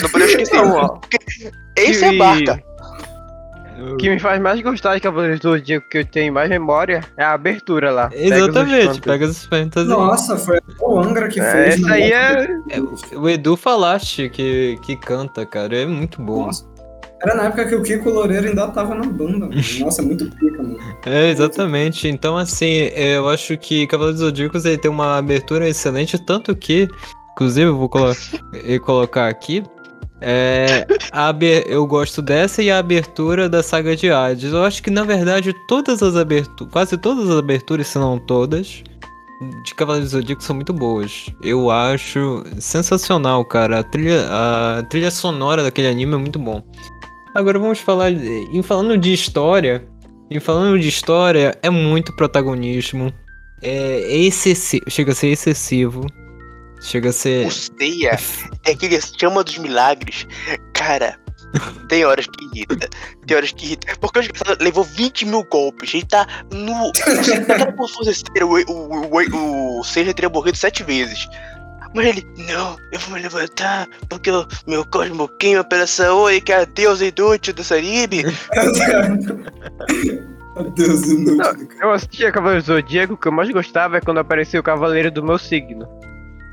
Não 0.00 0.08
podemos 0.10 0.32
esquecer. 0.32 0.60
Ó, 0.60 0.98
Esse 1.76 2.04
é 2.04 2.16
barca. 2.16 2.62
O 3.92 3.96
que 3.96 4.08
me 4.08 4.18
faz 4.20 4.40
mais 4.40 4.60
gostar 4.60 4.94
de 4.94 5.00
Cavaleiros 5.00 5.40
do 5.40 5.50
Zodíaco, 5.50 5.88
que 5.88 5.98
eu 5.98 6.04
tenho 6.04 6.32
mais 6.32 6.48
memória, 6.48 7.00
é 7.16 7.24
a 7.24 7.32
abertura 7.32 7.90
lá. 7.90 8.10
Exatamente, 8.12 9.00
pega 9.00 9.26
os 9.26 9.44
fantasy. 9.46 9.88
Nossa, 9.88 10.36
foi 10.36 10.60
o 10.80 11.00
Angra 11.00 11.26
que 11.28 11.40
É, 11.40 11.50
fez. 11.50 11.74
essa 11.82 11.92
aí 11.92 12.12
é. 12.12 12.46
O 13.16 13.28
Edu 13.28 13.56
falaste 13.56 14.28
que, 14.28 14.78
que 14.84 14.94
canta, 14.96 15.44
cara. 15.44 15.76
É 15.76 15.86
muito 15.86 16.22
bom. 16.22 16.46
Nossa. 16.46 16.70
Era 17.24 17.34
na 17.36 17.44
época 17.44 17.64
que 17.66 17.74
o 17.76 17.82
Kiko 17.82 18.10
Loureiro 18.10 18.48
ainda 18.48 18.66
tava 18.68 18.94
na 18.96 19.04
banda, 19.06 19.46
mano. 19.46 19.52
Nossa, 19.80 20.02
é 20.02 20.04
muito 20.04 20.28
pica, 20.30 20.62
mano. 20.62 20.78
É, 21.06 21.30
exatamente. 21.30 22.06
Então, 22.08 22.36
assim, 22.36 22.90
é, 22.94 23.16
eu 23.16 23.28
acho 23.28 23.56
que 23.58 23.86
Cavaleiros 23.88 24.20
do 24.20 24.26
Zodíacos 24.26 24.64
ele 24.64 24.78
tem 24.78 24.90
uma 24.90 25.18
abertura 25.18 25.68
excelente, 25.68 26.18
tanto 26.24 26.54
que, 26.54 26.88
inclusive, 27.32 27.68
eu 27.68 27.76
vou 27.76 27.88
colo 27.88 28.14
colocar 28.84 29.28
aqui. 29.28 29.62
É, 30.24 30.86
eu 31.66 31.84
gosto 31.84 32.22
dessa 32.22 32.62
e 32.62 32.70
a 32.70 32.78
abertura 32.78 33.48
da 33.48 33.62
saga 33.62 33.96
de 33.96 34.08
Hades. 34.10 34.52
Eu 34.52 34.64
acho 34.64 34.80
que, 34.82 34.90
na 34.90 35.02
verdade, 35.02 35.52
todas 35.66 36.00
as 36.00 36.14
aberturas, 36.14 36.72
quase 36.72 36.96
todas 36.96 37.28
as 37.28 37.36
aberturas, 37.36 37.88
se 37.88 37.98
não 37.98 38.18
todas, 38.20 38.84
de 39.64 39.74
Cavaleiros 39.74 40.12
do 40.12 40.18
Zodíaco 40.18 40.42
são 40.42 40.54
muito 40.54 40.72
boas. 40.72 41.26
Eu 41.42 41.70
acho 41.70 42.44
sensacional, 42.58 43.44
cara. 43.44 43.80
A 43.80 43.82
trilha, 43.82 44.26
a 44.30 44.82
trilha 44.84 45.10
sonora 45.10 45.64
daquele 45.64 45.88
anime 45.88 46.14
é 46.14 46.18
muito 46.18 46.38
bom. 46.38 46.62
Agora 47.34 47.58
vamos 47.58 47.80
falar, 47.80 48.12
em 48.12 48.62
falando 48.62 48.96
de 48.96 49.12
história, 49.12 49.84
em 50.30 50.38
falando 50.38 50.78
de 50.78 50.88
história, 50.88 51.58
é 51.62 51.70
muito 51.70 52.14
protagonismo. 52.14 53.12
É, 53.62 54.02
é 54.02 54.16
excessivo, 54.18 54.84
chega 54.88 55.12
a 55.12 55.14
ser 55.14 55.28
excessivo. 55.28 56.06
Chega 56.82 57.10
a 57.10 57.12
ser 57.12 57.46
O 57.46 57.50
Seiya 57.50 58.18
é 58.66 58.72
aquele 58.72 59.00
chama 59.00 59.44
dos 59.44 59.56
milagres. 59.58 60.26
Cara, 60.74 61.16
tem 61.88 62.04
horas 62.04 62.26
que 62.26 62.44
irrita. 62.44 62.88
Tem 63.26 63.36
horas 63.36 63.52
que 63.52 63.66
irrita. 63.66 63.94
Porque 64.00 64.18
o 64.18 64.22
desgraçado 64.22 64.62
levou 64.62 64.84
20 64.84 65.26
mil 65.26 65.44
golpes. 65.44 65.94
Ele 65.94 66.04
tá 66.04 66.26
no. 66.52 66.92
Se 67.22 67.32
aquela 67.32 67.72
porra 67.72 67.88
fosse 67.88 68.14
sério, 68.14 68.48
o, 68.48 68.60
o, 68.70 69.10
o, 69.10 69.80
o 69.80 69.84
Seiya 69.84 70.12
teria 70.12 70.28
morrido 70.28 70.58
sete 70.58 70.82
vezes. 70.82 71.28
Mas 71.94 72.06
ele, 72.06 72.26
não, 72.48 72.76
eu 72.90 72.98
vou 73.00 73.14
me 73.14 73.20
levantar, 73.20 73.86
porque 74.08 74.30
o 74.30 74.46
meu 74.66 74.82
cosmo 74.86 75.28
queima 75.38 75.62
pela 75.62 75.86
Saori, 75.86 76.40
que 76.40 76.50
é 76.50 76.62
a 76.62 76.64
deusa 76.64 77.04
inútil 77.04 77.52
do. 77.52 77.62
Meu 80.56 80.72
Deus, 80.74 81.06
inútil. 81.06 81.36
cara. 81.36 81.58
Eu 81.82 81.90
assistia 81.92 82.32
Cavaleiros 82.32 82.64
do 82.64 82.74
Zodíaco, 82.74 83.14
o 83.14 83.16
que 83.16 83.28
eu 83.28 83.32
mais 83.32 83.50
gostava 83.50 83.98
é 83.98 84.00
quando 84.00 84.18
aparecia 84.18 84.58
o 84.58 84.62
Cavaleiro 84.62 85.10
do 85.10 85.22
meu 85.22 85.38
signo. 85.38 85.86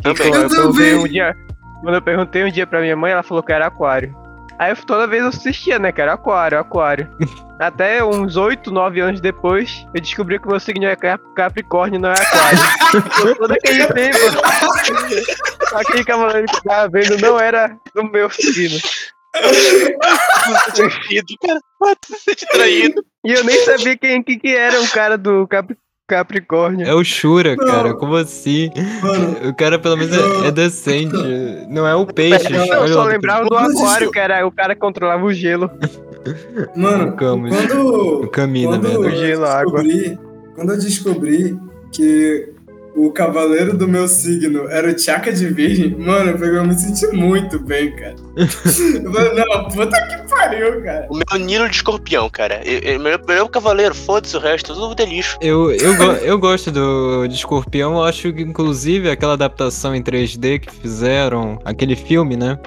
Também. 0.01 0.29
quando 0.31 0.35
eu 0.35 0.41
Eu 0.43 0.49
perguntei 0.49 0.89
também. 0.91 0.95
um 0.95 1.07
dia, 1.07 1.35
quando 1.81 1.95
eu 1.95 2.01
perguntei 2.01 2.43
um 2.45 2.51
dia 2.51 2.67
pra 2.67 2.81
minha 2.81 2.95
mãe, 2.95 3.11
ela 3.11 3.23
falou 3.23 3.43
que 3.43 3.51
era 3.51 3.67
aquário. 3.67 4.15
Aí 4.57 4.71
eu, 4.71 4.75
toda 4.75 5.07
vez 5.07 5.23
eu 5.23 5.29
assistia, 5.29 5.79
né, 5.79 5.91
que 5.91 6.01
era 6.01 6.13
aquário, 6.13 6.59
aquário. 6.59 7.07
Até 7.59 8.03
uns 8.03 8.37
8, 8.37 8.71
9 8.71 8.99
anos 9.01 9.19
depois, 9.21 9.85
eu 9.93 10.01
descobri 10.01 10.39
que 10.39 10.47
o 10.47 10.49
meu 10.51 10.59
signo 10.61 10.85
é 10.85 10.95
Cap- 10.95 11.23
Capricórnio, 11.35 11.99
não 11.99 12.09
é 12.09 12.13
aquário. 12.13 12.59
Todo 13.37 13.51
aquele 13.53 13.85
tempo, 13.87 14.17
aquele 15.75 16.03
cavaleiro 16.05 16.47
que 16.47 16.63
tava 16.63 16.89
vendo 16.89 17.17
não 17.19 17.37
era 17.39 17.75
do 17.93 18.03
meu 18.05 18.29
signo. 18.29 18.79
Traído, 20.73 21.33
cara. 21.45 21.59
Pode 21.77 21.99
se 22.17 22.35
traído. 22.47 23.03
E 23.25 23.33
eu 23.33 23.43
nem 23.43 23.57
sabia 23.65 23.97
quem 23.97 24.23
que, 24.23 24.37
que 24.37 24.55
era 24.55 24.81
o 24.81 24.87
cara 24.89 25.17
do 25.17 25.45
Cap- 25.47 25.75
Capricórnio. 26.09 26.87
É 26.87 26.93
o 26.93 27.03
Shura, 27.03 27.55
Não. 27.55 27.65
cara. 27.65 27.93
Como 27.93 28.15
assim? 28.15 28.71
Mano, 29.01 29.49
O 29.49 29.53
cara 29.55 29.77
pelo 29.77 29.95
menos 29.95 30.17
é, 30.17 30.19
Não. 30.21 30.45
é 30.45 30.51
decente. 30.51 31.15
Não 31.69 31.87
é 31.87 31.93
o 31.95 32.05
peixe. 32.05 32.51
Eu 32.51 32.61
olha 32.81 32.93
só 32.93 33.03
lembrava 33.03 33.45
do 33.47 33.55
aquário, 33.55 34.11
que 34.11 34.19
era 34.19 34.45
o 34.45 34.51
cara 34.51 34.73
que 34.73 34.81
controlava 34.81 35.23
o 35.23 35.31
gelo. 35.31 35.69
mano, 36.75 37.13
Camus. 37.15 37.55
quando, 37.55 38.23
O 38.23 38.27
caminho, 38.27 38.69
quando 38.69 38.87
eu 38.87 39.11
Gelo, 39.11 39.45
água. 39.45 39.83
quando 40.55 40.71
eu 40.73 40.77
descobri 40.79 41.57
que 41.91 42.49
o 42.95 43.11
cavaleiro 43.11 43.77
do 43.77 43.87
meu 43.87 44.07
signo 44.07 44.67
era 44.69 44.91
o 44.91 44.97
Chaka 44.99 45.31
de 45.31 45.47
Virgem, 45.47 45.95
mano, 45.97 46.31
eu 46.43 46.65
me 46.65 46.73
senti 46.73 47.07
muito 47.15 47.59
bem, 47.59 47.95
cara. 47.95 48.15
Eu 48.39 48.47
falei, 49.11 49.33
não, 49.45 49.67
puta 49.69 50.01
que 50.07 50.29
pariu, 50.29 50.81
cara. 50.83 51.07
O 51.09 51.15
meu 51.17 51.45
Nilo 51.45 51.69
de 51.69 51.75
escorpião, 51.75 52.29
cara. 52.29 52.61
Eu, 52.65 52.99
meu, 52.99 53.19
meu 53.27 53.49
cavaleiro, 53.49 53.93
foda-se 53.93 54.35
o 54.35 54.39
resto, 54.39 54.73
tudo 54.73 55.01
é 55.01 55.05
lixo. 55.05 55.37
Eu, 55.41 55.71
eu, 55.71 55.95
go- 55.97 56.03
eu 56.23 56.37
gosto 56.39 56.71
do, 56.71 57.27
de 57.27 57.35
Escorpião, 57.35 57.93
eu 57.95 58.03
acho 58.03 58.31
que 58.33 58.41
inclusive 58.41 59.09
aquela 59.09 59.33
adaptação 59.33 59.93
em 59.95 60.01
3D 60.01 60.59
que 60.59 60.71
fizeram, 60.73 61.59
aquele 61.65 61.95
filme, 61.95 62.35
né? 62.37 62.57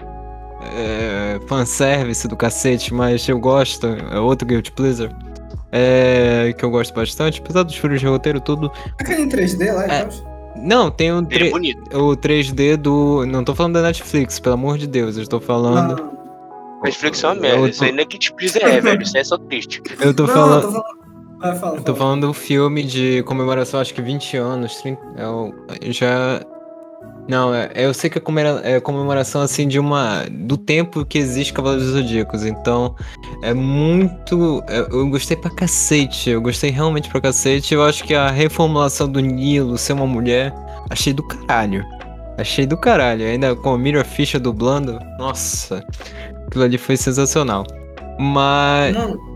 É, 0.77 1.41
fanservice 1.49 2.29
do 2.29 2.37
cacete, 2.37 2.95
mas 2.95 3.29
eu 3.29 3.39
gosto, 3.39 3.87
é 4.12 4.18
outro 4.18 4.47
Guilty 4.47 4.70
Pleasure. 4.73 5.11
É, 5.73 6.53
que 6.57 6.64
eu 6.64 6.70
gosto 6.70 6.93
bastante, 6.95 7.41
apesar 7.43 7.62
dos 7.62 7.75
furos 7.77 7.99
de 8.01 8.07
roteiro, 8.07 8.41
tudo. 8.41 8.70
Aquele 9.01 9.23
em 9.23 9.29
3D 9.29 9.73
lá, 9.73 9.87
É. 9.87 10.03
então. 10.03 10.33
Não, 10.55 10.91
tem 10.91 11.11
o, 11.11 11.27
Ele 11.31 11.49
é 11.91 11.97
o 11.97 12.14
3D 12.14 12.77
do. 12.77 13.25
Não 13.27 13.43
tô 13.43 13.55
falando 13.55 13.73
da 13.75 13.83
Netflix, 13.83 14.39
pelo 14.39 14.55
amor 14.55 14.77
de 14.77 14.87
Deus, 14.87 15.16
eu 15.16 15.23
estou 15.23 15.41
falando. 15.41 15.97
Não, 15.97 16.12
Netflix 16.85 17.25
é 17.25 17.29
uma 17.29 17.37
Eu 17.37 17.41
merda. 17.41 17.59
tô- 17.61 17.66
Isso 17.68 17.85
aí 17.85 17.93
não 17.93 18.01
é 18.01 18.05
que 18.05 18.18
te 18.18 18.33
precisa, 18.35 18.64
é, 18.66 18.81
velho. 18.81 19.03
Isso 19.03 19.16
aí 19.16 19.23
é 19.23 19.25
só 19.25 19.39
triste. 19.39 19.83
Eu 19.99 20.12
tô 20.12 20.25
não, 20.27 20.35
falando. 20.35 20.62
eu 20.62 20.68
tô 20.68 20.73
falando. 20.73 21.03
Vai, 21.41 21.57
fala, 21.57 21.77
Eu 21.77 21.83
tô 21.83 21.95
fala. 21.95 21.97
falando 21.99 22.27
do 22.29 22.33
filme 22.35 22.83
de 22.85 23.23
comemoração, 23.25 23.81
acho 23.81 23.95
que 23.95 24.03
20 24.03 24.37
anos, 24.37 24.77
30, 24.77 25.01
é 25.16 25.27
o- 25.27 25.53
já... 25.91 26.41
Não, 27.29 27.55
é, 27.55 27.70
eu 27.75 27.95
sei 27.95 28.11
que 28.11 28.18
é 28.18 28.23
é 28.64 28.81
comemoração, 28.81 29.43
assim, 29.43 29.68
de 29.68 29.79
uma... 29.79 30.25
Do 30.31 30.57
tempo 30.57 31.05
que 31.05 31.18
existe 31.18 31.53
Cavaleiros 31.53 31.87
dos 31.87 31.95
Zodíacos, 31.95 32.45
então 32.45 32.97
é 33.43 33.55
muito... 33.55 34.62
é- 34.68 34.87
Eu 34.91 35.09
gostei 35.09 35.37
pra 35.37 35.51
cacete, 35.51 36.31
eu 36.31 36.41
gostei 36.41 36.70
realmente 36.70 37.09
pra 37.09 37.20
cacete, 37.20 37.75
eu 37.75 37.85
acho 37.85 38.05
que 38.05 38.14
a 38.14 38.29
reformulação 38.29 39.09
do 39.09 39.20
Nilo 39.20 39.79
ser 39.79 39.93
uma 39.93 40.07
mulher, 40.07 40.53
achei 40.91 41.12
do 41.12 41.23
caralho. 41.23 41.85
Achei 42.39 42.66
do 42.66 42.77
caralho, 42.77 43.25
ainda 43.25 43.55
com 43.55 43.75
a 43.75 43.79
Mira 43.79 44.03
Fischer 44.05 44.41
dublando, 44.41 44.99
nossa, 45.18 45.85
aquilo 46.47 46.64
ali 46.64 46.77
foi 46.79 46.97
sensacional. 46.97 47.64
Mas... 48.18 48.97
Mano, 48.97 49.32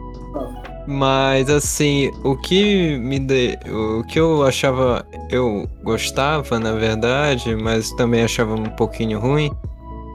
Mas 0.87 1.51
assim, 1.51 2.11
o 2.23 2.37
que 2.37 2.97
me 2.99 3.19
de... 3.19 3.59
o 3.69 4.05
que 4.05 4.21
eu 4.21 4.45
achava, 4.45 5.05
eu 5.31 5.69
gostava, 5.83 6.61
na 6.61 6.73
verdade, 6.73 7.57
mas 7.57 7.91
também 7.93 8.23
achava 8.23 8.55
um 8.55 8.65
pouquinho 8.65 9.19
ruim. 9.19 9.51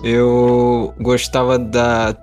Eu 0.03 0.93
gostava 0.99 1.59
da 1.59 2.15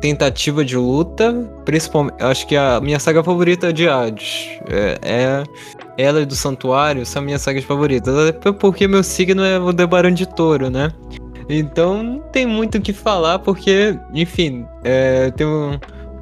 tentativa 0.00 0.62
de 0.62 0.76
luta, 0.76 1.32
principalmente, 1.64 2.22
acho 2.22 2.46
que 2.46 2.54
a 2.54 2.78
minha 2.78 2.98
saga 3.00 3.24
favorita 3.24 3.70
é 3.70 3.72
de 3.72 3.88
Hades. 3.88 4.50
É, 4.68 4.98
é 5.02 5.44
ela 5.96 6.20
e 6.20 6.26
do 6.26 6.34
Santuário 6.34 7.06
são 7.06 7.22
minhas 7.22 7.40
sagas 7.40 7.64
favoritas, 7.64 8.14
até 8.28 8.52
porque 8.52 8.86
meu 8.86 9.02
signo 9.02 9.42
é 9.42 9.58
o 9.58 9.72
Debarão 9.72 10.10
de 10.10 10.26
Touro, 10.26 10.68
né? 10.68 10.92
Então 11.48 12.02
não 12.02 12.20
tem 12.20 12.46
muito 12.46 12.78
o 12.78 12.80
que 12.80 12.92
falar, 12.92 13.38
porque, 13.38 13.98
enfim, 14.12 14.66
é, 14.82 15.30
tem 15.30 15.46
um, 15.46 15.78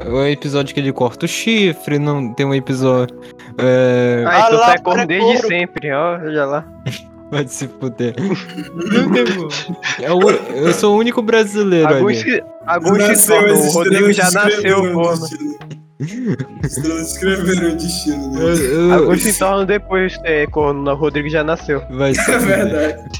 um 0.08 0.26
episódio 0.26 0.74
que 0.74 0.80
ele 0.80 0.92
corta 0.92 1.26
o 1.26 1.28
chifre, 1.28 1.98
não 1.98 2.32
tem 2.34 2.44
um 2.46 2.54
episódio. 2.54 3.18
É, 3.58 4.24
Ah, 4.26 4.44
então 4.46 4.58
tá 4.60 4.78
corno 4.78 4.98
para 4.98 5.04
desde 5.06 5.32
couro. 5.34 5.48
sempre, 5.48 5.90
ó, 5.92 6.18
olha 6.18 6.44
lá. 6.44 6.64
Vai 7.30 7.46
se 7.48 7.66
fuder. 7.66 8.14
É 10.02 10.12
o- 10.12 10.30
eu 10.30 10.72
sou 10.74 10.94
o 10.94 10.98
único 10.98 11.22
brasileiro 11.22 11.88
Alguns, 11.94 12.20
ali. 12.20 12.30
se- 12.32 12.44
alguns 12.66 13.02
se 13.02 13.08
nasceu, 13.08 13.36
tornam, 13.38 13.54
as 13.54 13.64
o 13.64 13.70
Rodrigo 13.78 14.12
já 14.12 14.30
nasceu 14.30 14.78
o 14.82 14.92
corno. 14.92 15.26
escreveram 17.00 17.68
o 17.72 17.76
destino 17.76 18.38
Eu- 18.38 18.54
dele. 18.54 18.74
eu- 18.74 18.92
Alguns 18.94 19.22
se 19.22 19.38
tornam 19.38 19.64
depois 19.64 20.18
é, 20.24 20.46
corno, 20.46 20.90
o 20.90 20.94
Rodrigo 20.94 21.28
já 21.30 21.42
nasceu. 21.42 21.82
Vai 21.90 22.14
se 22.14 22.30
É 22.30 22.38
verdade. 22.38 23.10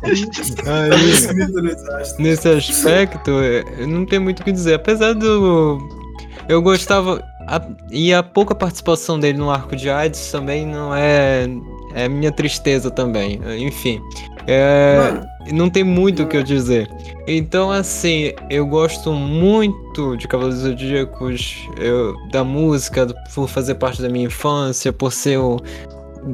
Aí, 0.67 2.23
nesse 2.23 2.49
aspecto, 2.49 3.31
é, 3.41 3.87
não 3.87 4.05
tem 4.05 4.19
muito 4.19 4.41
o 4.41 4.45
que 4.45 4.53
dizer. 4.53 4.75
Apesar 4.75 5.15
do. 5.15 5.79
Eu 6.49 6.61
gostava. 6.63 7.23
a- 7.49 7.61
e 7.91 8.15
a 8.15 8.23
pouca 8.23 8.55
participação 8.55 9.19
dele 9.19 9.37
no 9.39 9.51
arco 9.51 9.75
de 9.75 9.91
Hades 9.91 10.31
também 10.31 10.65
não 10.67 10.95
é. 10.95 11.47
É 11.95 12.09
minha 12.09 12.31
tristeza 12.33 12.91
também. 12.91 13.41
Enfim. 13.59 14.01
É, 14.47 15.21
não 15.53 15.69
tem 15.69 15.85
muito 15.85 16.23
o 16.23 16.27
que 16.27 16.37
eu 16.37 16.43
dizer. 16.43 16.89
Então, 17.27 17.71
assim, 17.71 18.33
eu 18.49 18.67
gosto 18.67 19.13
muito 19.13 20.17
de 20.17 20.27
Cavaleiros 20.27 20.63
Zodíacos, 20.63 21.69
eu, 21.77 22.17
da 22.31 22.43
música, 22.43 23.07
por 23.35 23.49
fazer 23.49 23.75
parte 23.77 24.01
da 24.01 24.09
minha 24.09 24.27
infância, 24.27 24.93
por 24.93 25.13
ser 25.13 25.39
o. 25.39 25.59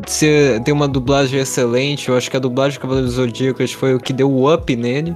Ser, 0.07 0.63
ter 0.63 0.73
uma 0.73 0.87
dublagem 0.87 1.41
excelente. 1.41 2.09
Eu 2.09 2.17
acho 2.17 2.31
que 2.31 2.37
a 2.37 2.41
dublagem 2.41 2.73
de 2.75 2.81
Cavaleiros 2.81 3.13
Zodíacos 3.13 3.73
foi 3.73 3.95
o 3.95 3.99
que 4.01 4.13
deu 4.13 4.31
o 4.31 4.53
up 4.55 4.75
nele. 4.77 5.15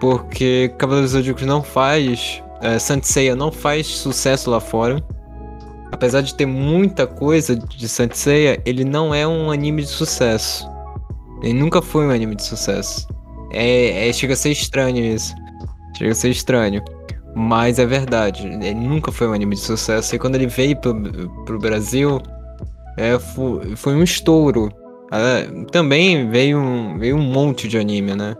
Porque 0.00 0.72
Cavaleiros 0.78 1.12
Zodíacos 1.12 1.44
não 1.44 1.62
faz. 1.62 2.42
É, 2.62 2.78
Saint 2.78 3.02
Seiya 3.04 3.34
não 3.34 3.50
faz 3.50 3.86
sucesso 3.86 4.50
lá 4.50 4.60
fora. 4.60 5.02
Apesar 5.90 6.22
de 6.22 6.34
ter 6.34 6.46
muita 6.46 7.06
coisa 7.06 7.54
de 7.54 7.88
Saint 7.88 8.12
Seiya, 8.14 8.60
ele 8.64 8.84
não 8.84 9.14
é 9.14 9.26
um 9.26 9.50
anime 9.50 9.82
de 9.82 9.88
sucesso. 9.88 10.66
Ele 11.42 11.54
nunca 11.54 11.82
foi 11.82 12.06
um 12.06 12.10
anime 12.10 12.34
de 12.36 12.44
sucesso. 12.44 13.06
É, 13.52 14.08
é- 14.08 14.12
chega 14.12 14.32
a 14.32 14.36
ser 14.36 14.50
estranho 14.50 15.04
isso. 15.04 15.34
Chega 15.98 16.12
a 16.12 16.14
ser 16.14 16.30
estranho. 16.30 16.82
Mas 17.34 17.78
é 17.78 17.84
verdade. 17.86 18.46
Ele 18.46 18.74
nunca 18.74 19.10
foi 19.12 19.26
um 19.28 19.32
anime 19.32 19.54
de 19.54 19.60
sucesso. 19.60 20.14
E 20.14 20.18
quando 20.18 20.36
ele 20.36 20.46
veio 20.46 20.76
pro, 20.76 20.94
pro 21.44 21.58
Brasil, 21.58 22.20
é, 22.96 23.18
fu- 23.18 23.60
foi, 23.76 23.94
um 23.94 24.02
estouro. 24.02 24.70
Ah, 25.10 25.42
também 25.70 26.30
veio 26.30 26.58
um, 26.58 26.98
veio 26.98 27.16
um 27.16 27.22
monte 27.22 27.68
de 27.68 27.76
anime, 27.76 28.14
né? 28.14 28.34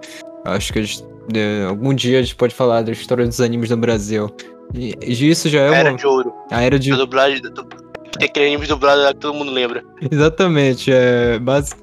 Acho 0.46 0.72
que 0.72 0.82
gente- 0.82 1.04
é, 1.34 1.64
algum 1.66 1.94
dia 1.94 2.18
a 2.18 2.22
gente 2.22 2.34
pode 2.36 2.54
falar 2.54 2.82
da 2.82 2.92
história 2.92 3.26
dos 3.26 3.40
animes 3.40 3.70
no 3.70 3.76
Brasil. 3.76 4.30
E 4.74 4.96
isso 5.08 5.48
já 5.48 5.60
é 5.60 5.74
Era 5.74 5.90
uma. 5.90 5.98
de 5.98 6.06
ouro. 6.06 6.32
A 6.50 6.62
era 6.62 6.78
de. 6.78 6.92
A 6.92 6.96
dublagem. 6.96 7.40
do- 7.42 7.52
Tem 8.18 8.28
aquele 8.28 8.46
anime 8.46 8.66
dublado 8.66 9.02
lá 9.02 9.12
que 9.12 9.20
todo 9.20 9.34
mundo 9.34 9.52
lembra. 9.52 9.84
Exatamente, 10.10 10.90
é 10.92 11.38
basic... 11.38 11.80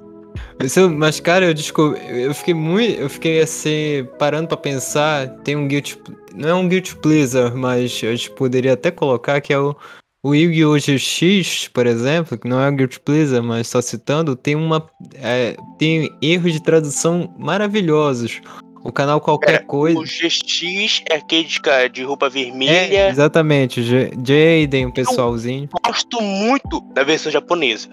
Mas, 0.97 1.19
cara, 1.19 1.45
eu 1.45 1.53
descobri. 1.53 1.99
Eu 2.23 2.33
fiquei 2.33 2.53
muito. 2.53 2.99
Eu 2.99 3.09
fiquei 3.09 3.41
assim, 3.41 4.07
parando 4.17 4.47
pra 4.49 4.57
pensar. 4.57 5.27
Tem 5.43 5.55
um 5.55 5.67
guilty. 5.67 5.97
Não 6.35 6.49
é 6.49 6.53
um 6.53 6.67
guilty 6.67 6.95
pleaser, 6.97 7.55
mas 7.55 7.83
a 8.03 8.11
gente 8.11 8.31
poderia 8.31 8.73
até 8.73 8.91
colocar 8.91 9.39
que 9.41 9.53
é 9.53 9.59
o. 9.59 9.75
O 10.21 10.35
Yu-Gi-Oh! 10.35 10.75
GX, 10.77 11.69
por 11.69 11.87
exemplo, 11.87 12.37
que 12.37 12.45
não 12.47 12.59
é 12.59 12.69
um 12.69 12.75
guilty 12.75 12.99
pleaser, 12.99 13.41
mas 13.41 13.67
só 13.69 13.81
citando, 13.81 14.35
tem 14.35 14.53
uma. 14.53 14.85
é, 15.15 15.55
tem 15.77 16.11
erros 16.21 16.51
de 16.51 16.61
tradução 16.61 17.33
maravilhosos. 17.39 18.41
O 18.83 18.91
canal 18.91 19.19
qualquer 19.19 19.55
É, 19.55 19.57
coisa. 19.59 19.99
O 19.99 20.03
GX 20.03 21.03
é 21.09 21.15
aquele 21.15 21.43
de, 21.43 21.59
de 21.91 22.03
roupa 22.03 22.27
É, 22.27 22.29
vermelha. 22.29 23.09
exatamente, 23.09 23.83
J- 23.83 24.11
Jaden, 24.17 24.85
o 24.87 24.93
pessoalzinho. 24.93 25.67
gosto 25.85 26.21
muito 26.21 26.79
da 26.93 27.03
versão 27.03 27.31
japonesa. 27.31 27.89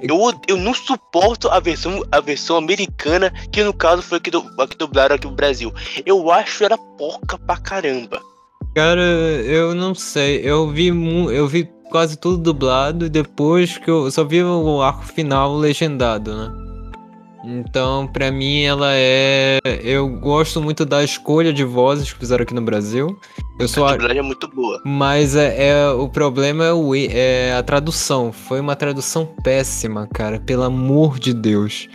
Eu, 0.00 0.16
eu 0.46 0.56
não 0.56 0.72
suporto 0.72 1.48
a 1.48 1.58
versão, 1.58 2.02
a 2.12 2.20
versão 2.20 2.56
americana, 2.56 3.32
que 3.50 3.62
no 3.64 3.72
caso 3.74 4.00
foi 4.00 4.18
a 4.18 4.20
que, 4.20 4.30
du, 4.30 4.44
a 4.58 4.66
que 4.66 4.76
dublaram 4.76 5.16
aqui 5.16 5.26
no 5.26 5.32
Brasil. 5.34 5.72
Eu 6.06 6.30
acho 6.30 6.62
ela 6.64 6.78
porca 6.96 7.36
pra 7.36 7.56
caramba. 7.56 8.20
Cara, 8.76 9.02
eu 9.02 9.74
não 9.74 9.94
sei. 9.94 10.40
Eu 10.44 10.68
vi, 10.70 10.86
eu 10.88 11.48
vi 11.48 11.68
quase 11.90 12.16
tudo 12.16 12.38
dublado 12.38 13.06
e 13.06 13.08
depois 13.08 13.76
que 13.76 13.90
eu 13.90 14.08
só 14.10 14.22
vi 14.22 14.42
o 14.42 14.80
arco 14.80 15.04
final 15.04 15.56
legendado, 15.56 16.34
né? 16.36 16.67
Então, 17.50 18.06
pra 18.06 18.30
mim, 18.30 18.62
ela 18.62 18.90
é. 18.92 19.58
Eu 19.82 20.06
gosto 20.06 20.60
muito 20.60 20.84
da 20.84 21.02
escolha 21.02 21.50
de 21.50 21.64
vozes 21.64 22.12
que 22.12 22.18
fizeram 22.18 22.42
aqui 22.42 22.52
no 22.52 22.60
Brasil. 22.60 23.18
Eu 23.58 23.66
sou 23.66 23.86
A 23.86 23.90
a... 23.90 23.92
dublagem 23.92 24.18
é 24.18 24.22
muito 24.22 24.46
boa. 24.48 24.82
Mas 24.84 25.34
é, 25.34 25.68
é- 25.70 25.88
o 25.90 26.08
problema 26.10 26.64
é, 26.66 26.72
o, 26.74 26.94
é 26.94 27.54
a 27.54 27.62
tradução. 27.62 28.32
Foi 28.32 28.60
uma 28.60 28.76
tradução 28.76 29.24
péssima, 29.42 30.06
cara. 30.12 30.38
Pelo 30.40 30.62
amor 30.64 31.18
de 31.18 31.32
Deus. 31.32 31.88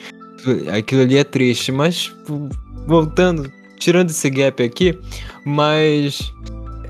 Aquilo 0.76 1.02
ali 1.04 1.18
é 1.18 1.24
triste. 1.24 1.72
Mas, 1.72 2.12
voltando, 2.88 3.52
tirando 3.78 4.10
esse 4.10 4.30
gap 4.32 4.64
aqui, 4.64 4.98
mas. 5.46 6.34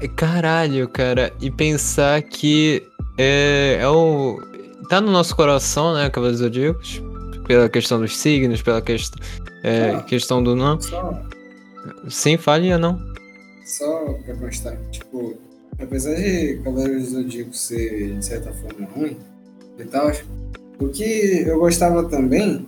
é, 0.01 0.07
Caralho, 0.07 0.87
cara. 0.87 1.33
E 1.41 1.51
pensar 1.51 2.21
que 2.21 2.81
é, 3.17 3.77
é 3.81 3.89
o. 3.89 4.39
Tá 4.87 5.01
no 5.01 5.11
nosso 5.11 5.35
coração, 5.35 5.93
né, 5.93 6.09
Cavaleiros 6.09 6.39
Zodíacos? 6.39 7.01
Pela 7.45 7.67
questão 7.69 7.99
dos 7.99 8.17
signos, 8.17 8.61
pela 8.61 8.81
questão. 8.81 9.19
É, 9.63 9.91
Ah. 9.91 10.01
questão 10.03 10.41
do 10.43 10.55
não. 10.55 10.79
Só, 10.81 11.21
Sem 12.09 12.37
falha, 12.37 12.77
não. 12.77 12.99
só 13.65 14.05
pra 14.25 14.35
constar, 14.35 14.77
tipo, 14.91 15.35
apesar 15.81 16.15
de 16.15 16.59
Cavaleiros 16.63 17.03
do 17.03 17.09
Zodíaco 17.23 17.53
ser, 17.53 18.15
de 18.17 18.25
certa 18.25 18.51
forma, 18.53 18.87
ruim 18.95 19.17
e 19.79 19.83
tal, 19.85 20.11
o 20.79 20.87
que 20.89 21.43
eu 21.45 21.59
gostava 21.59 22.03
também 22.07 22.65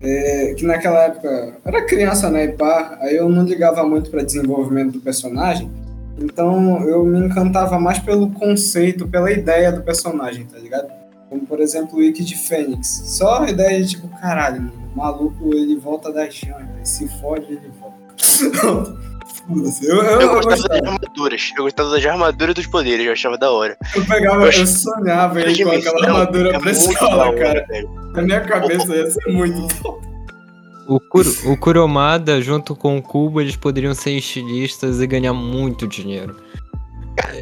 é 0.00 0.54
que 0.54 0.64
naquela 0.64 1.04
época 1.04 1.54
era 1.64 1.82
criança, 1.86 2.28
né, 2.30 2.44
e 2.44 2.52
pá, 2.52 2.96
aí 3.00 3.16
eu 3.16 3.28
não 3.28 3.44
ligava 3.44 3.84
muito 3.84 4.10
pra 4.10 4.22
desenvolvimento 4.22 4.92
do 4.94 5.00
personagem, 5.00 5.70
então 6.18 6.86
eu 6.88 7.04
me 7.04 7.18
encantava 7.26 7.78
mais 7.78 7.98
pelo 8.00 8.30
conceito, 8.30 9.06
pela 9.08 9.30
ideia 9.32 9.70
do 9.72 9.82
personagem, 9.82 10.44
tá 10.46 10.58
ligado? 10.58 10.88
Como, 11.28 11.46
por 11.46 11.60
exemplo, 11.60 11.96
o 11.96 12.00
Wiki 12.00 12.22
de 12.24 12.36
Fênix. 12.36 12.86
Só 13.06 13.42
a 13.42 13.50
ideia 13.50 13.82
de, 13.82 13.90
tipo, 13.90 14.08
caralho, 14.20 14.62
mano, 14.62 14.72
o 14.94 14.98
maluco, 14.98 15.54
ele 15.54 15.76
volta 15.76 16.12
das 16.12 16.34
chamas, 16.34 16.88
se 16.88 17.08
fode, 17.20 17.46
ele 17.52 17.70
volta. 17.80 17.96
Foda-se. 19.46 19.86
Eu, 19.86 19.96
eu, 19.96 20.02
Eu 20.04 20.20
eu, 20.20 20.28
gostava 20.34 20.56
gostava. 20.56 20.80
das 20.80 20.92
armaduras. 20.92 21.52
Eu 21.56 21.64
gostava 21.64 21.90
das 21.90 22.06
armaduras 22.06 22.54
dos 22.54 22.66
poderes, 22.66 23.06
eu 23.06 23.12
achava 23.12 23.36
da 23.36 23.50
hora. 23.50 23.76
Eu 23.94 24.04
pegava, 24.06 24.46
Eu 24.46 24.66
sonhava 24.66 25.40
ele 25.40 25.64
com 25.64 25.70
aquela 25.70 26.06
armadura 26.06 26.48
é 26.48 26.52
pra 26.52 26.60
da 26.60 26.70
escola, 26.70 27.26
hora, 27.28 27.38
cara. 27.38 27.66
velho. 27.66 27.90
Na 28.12 28.22
minha 28.22 28.40
cabeça 28.40 28.94
ia 28.94 29.10
ser 29.10 29.32
muito. 29.32 29.66
O, 30.86 31.00
Kur 31.00 31.24
o 31.46 31.56
Kuromada, 31.56 32.42
junto 32.42 32.76
com 32.76 32.98
o 32.98 33.02
Kubo, 33.02 33.40
eles 33.40 33.56
poderiam 33.56 33.94
ser 33.94 34.10
estilistas 34.10 35.00
e 35.00 35.06
ganhar 35.06 35.32
muito 35.32 35.86
dinheiro. 35.88 36.36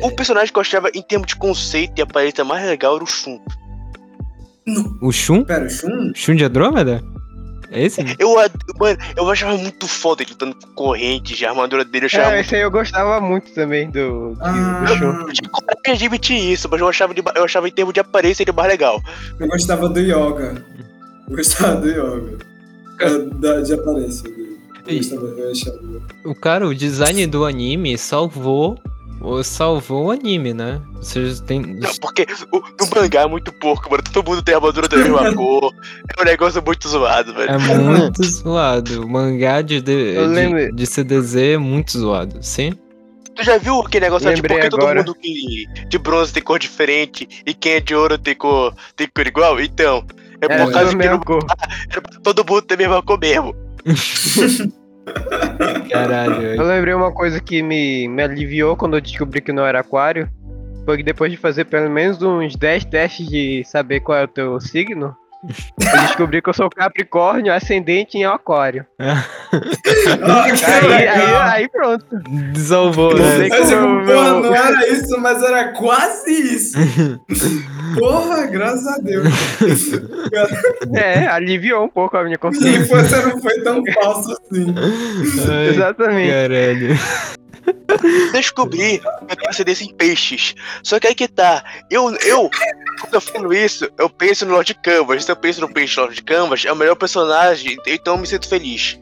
O 0.00 0.12
personagem 0.12 0.52
que 0.52 0.58
eu 0.58 0.60
achava 0.60 0.88
em 0.94 1.02
termos 1.02 1.26
de 1.26 1.34
conceito 1.34 1.98
e 1.98 2.02
aparência 2.02 2.44
mais 2.44 2.64
legal 2.64 2.94
era 2.94 3.02
o 3.02 3.06
Shun. 3.06 3.40
O 5.00 5.10
Shun? 5.12 5.44
Pera, 5.44 5.66
o 5.66 5.70
Shun? 5.70 6.12
Shun 6.14 6.36
de 6.36 6.44
Andrômeda? 6.44 7.02
É 7.70 7.84
esse? 7.84 8.04
Eu, 8.18 8.38
ad- 8.38 8.52
mano, 8.78 8.98
eu 9.16 9.30
achava 9.30 9.56
muito 9.56 9.88
foda 9.88 10.22
ele 10.22 10.32
lutando 10.32 10.54
com 10.54 10.66
correntes, 10.74 11.42
a 11.42 11.48
armadura 11.50 11.84
dele 11.84 12.04
eu 12.04 12.06
achava 12.06 12.28
É, 12.30 12.34
muito 12.34 12.44
esse 12.46 12.54
aí 12.56 12.60
eu 12.62 12.70
gostava 12.70 13.18
muito 13.20 13.50
também 13.54 13.90
do, 13.90 14.34
do, 14.34 14.38
Ah, 14.42 14.84
do 14.86 14.96
show. 14.98 15.08
Eu 15.08 15.32
tinha 15.32 15.48
coragem 15.48 15.82
de 15.84 15.90
admitir 15.90 16.36
isso, 16.52 16.68
mas 16.70 16.80
eu 16.80 16.86
achava, 16.88 17.14
de, 17.14 17.22
eu 17.34 17.44
achava 17.44 17.66
em 17.66 17.72
termos 17.72 17.94
de 17.94 18.00
aparência 18.00 18.42
ele 18.42 18.52
mais 18.52 18.68
legal. 18.68 19.00
eu 19.40 19.48
gostava 19.48 19.88
do 19.88 19.98
Yoga. 19.98 20.62
Eu 21.30 21.36
gostava 21.36 21.76
do 21.80 21.88
Yoga. 21.88 22.38
É, 23.00 23.18
da, 23.36 23.60
de 23.62 23.72
aparência 23.72 24.22
dele. 24.30 24.58
Eu, 24.86 24.96
gostava, 24.98 25.26
eu 25.26 25.50
achava. 25.50 25.78
O 26.26 26.34
cara, 26.34 26.68
o 26.68 26.74
design 26.74 27.26
do 27.26 27.46
anime 27.46 27.96
salvou. 27.96 28.78
O- 29.22 29.42
Salvou 29.42 30.06
o 30.06 30.10
anime, 30.10 30.52
né? 30.54 30.80
Vocês 30.96 31.40
têm. 31.40 31.60
Não, 31.62 31.90
porque 32.00 32.26
o, 32.52 32.58
no 32.58 32.90
mangá 32.94 33.22
é 33.22 33.26
muito 33.26 33.52
porco, 33.52 33.90
mano. 33.90 34.02
Todo 34.12 34.28
mundo 34.28 34.42
tem 34.42 34.54
a 34.54 34.58
armadura 34.58 34.88
da 34.88 34.96
mesma 34.96 35.32
cor. 35.34 35.72
É 36.16 36.22
um 36.22 36.24
negócio 36.24 36.62
muito 36.64 36.88
zoado, 36.88 37.32
velho. 37.34 37.50
É 37.50 37.58
muito 37.78 38.24
zoado. 38.24 39.02
O 39.04 39.08
mangá 39.08 39.62
de, 39.62 39.80
de, 39.80 40.14
de, 40.14 40.72
de 40.72 40.86
CDZ 40.86 41.36
é 41.36 41.56
muito 41.58 41.98
zoado, 41.98 42.38
sim? 42.42 42.72
Tu 43.34 43.42
já 43.44 43.56
viu 43.56 43.80
aquele 43.80 44.04
negócio 44.04 44.28
de 44.28 44.34
Lembrei 44.34 44.58
por 44.58 44.62
que 44.64 44.70
todo 44.70 44.94
mundo 44.94 45.14
que 45.14 45.64
de 45.88 45.98
bronze 45.98 46.32
tem 46.34 46.42
cor 46.42 46.58
diferente 46.58 47.26
e 47.46 47.54
quem 47.54 47.72
é 47.72 47.80
de 47.80 47.94
ouro 47.94 48.18
tem 48.18 48.34
cor, 48.34 48.74
tem 48.94 49.08
cor 49.14 49.26
igual? 49.26 49.58
Então, 49.58 50.04
é 50.40 50.52
É, 50.54 50.58
por 50.64 50.70
causa 50.72 50.90
a 50.90 50.98
que 50.98 51.08
não, 51.08 51.18
cor. 51.20 51.42
era 51.90 52.02
pra 52.02 52.20
todo 52.20 52.44
mundo 52.46 52.60
ter 52.62 52.74
a 52.74 52.76
mesma 52.76 53.02
cor 53.02 53.18
mesmo. 53.18 53.54
Caralho. 55.90 56.54
Eu 56.54 56.64
lembrei 56.64 56.94
uma 56.94 57.12
coisa 57.12 57.40
que 57.40 57.62
me, 57.62 58.08
me 58.08 58.22
aliviou 58.22 58.76
quando 58.76 58.96
eu 58.96 59.00
descobri 59.00 59.40
que 59.40 59.52
não 59.52 59.64
era 59.64 59.80
aquário. 59.80 60.28
Foi 60.84 60.96
que 60.96 61.02
depois 61.02 61.30
de 61.30 61.38
fazer 61.38 61.64
pelo 61.66 61.88
menos 61.90 62.20
uns 62.22 62.56
10 62.56 62.86
testes 62.86 63.28
de 63.28 63.62
saber 63.64 64.00
qual 64.00 64.18
é 64.18 64.24
o 64.24 64.28
teu 64.28 64.60
signo, 64.60 65.16
eu 65.42 66.00
descobri 66.02 66.40
que 66.40 66.48
eu 66.48 66.54
sou 66.54 66.70
Capricórnio, 66.70 67.52
ascendente 67.52 68.16
em 68.16 68.24
aquário. 68.24 68.86
Que 68.98 69.04
Aí, 70.94 71.08
aí, 71.08 71.34
aí 71.34 71.68
pronto. 71.68 72.04
Salvou, 72.56 73.14
Não 73.16 73.18
né? 73.24 73.48
Mas, 73.48 73.68
tipo, 73.68 73.80
porra, 73.80 74.30
não 74.40 74.54
era 74.54 74.88
isso, 74.88 75.20
mas 75.20 75.42
era 75.42 75.72
quase 75.72 76.32
isso. 76.32 76.78
Porra, 77.98 78.46
graças 78.46 78.86
a 78.86 78.98
Deus. 78.98 79.26
É, 80.94 81.26
aliviou 81.26 81.84
um 81.84 81.88
pouco 81.88 82.16
a 82.16 82.24
minha 82.24 82.34
Se 82.36 82.38
consciência. 82.40 82.84
você 82.96 83.16
não 83.26 83.40
foi 83.40 83.60
tão 83.60 83.82
falso 83.94 84.32
assim. 84.32 84.74
Ai, 85.50 85.68
Exatamente. 85.68 86.30
Caralho. 86.30 86.98
Descobri 88.32 88.98
que 89.00 89.60
eu 89.60 89.64
tenho 89.64 89.90
em 89.90 89.94
peixes. 89.94 90.54
Só 90.82 90.98
que 90.98 91.06
aí 91.06 91.14
que 91.14 91.28
tá. 91.28 91.64
Eu, 91.90 92.10
eu, 92.24 92.50
quando 93.00 93.14
eu 93.14 93.20
falo 93.20 93.52
isso, 93.52 93.88
eu 93.98 94.08
penso 94.08 94.44
no 94.46 94.52
Lord 94.52 94.74
Canvas. 94.82 95.24
Se 95.24 95.32
eu 95.32 95.36
penso 95.36 95.60
no 95.60 95.72
peixe 95.72 95.98
Lord 96.00 96.22
Canvas, 96.22 96.64
é 96.64 96.72
o 96.72 96.76
melhor 96.76 96.96
personagem, 96.96 97.76
então 97.86 98.14
eu 98.14 98.20
me 98.20 98.26
sinto 98.26 98.48
feliz. 98.48 98.98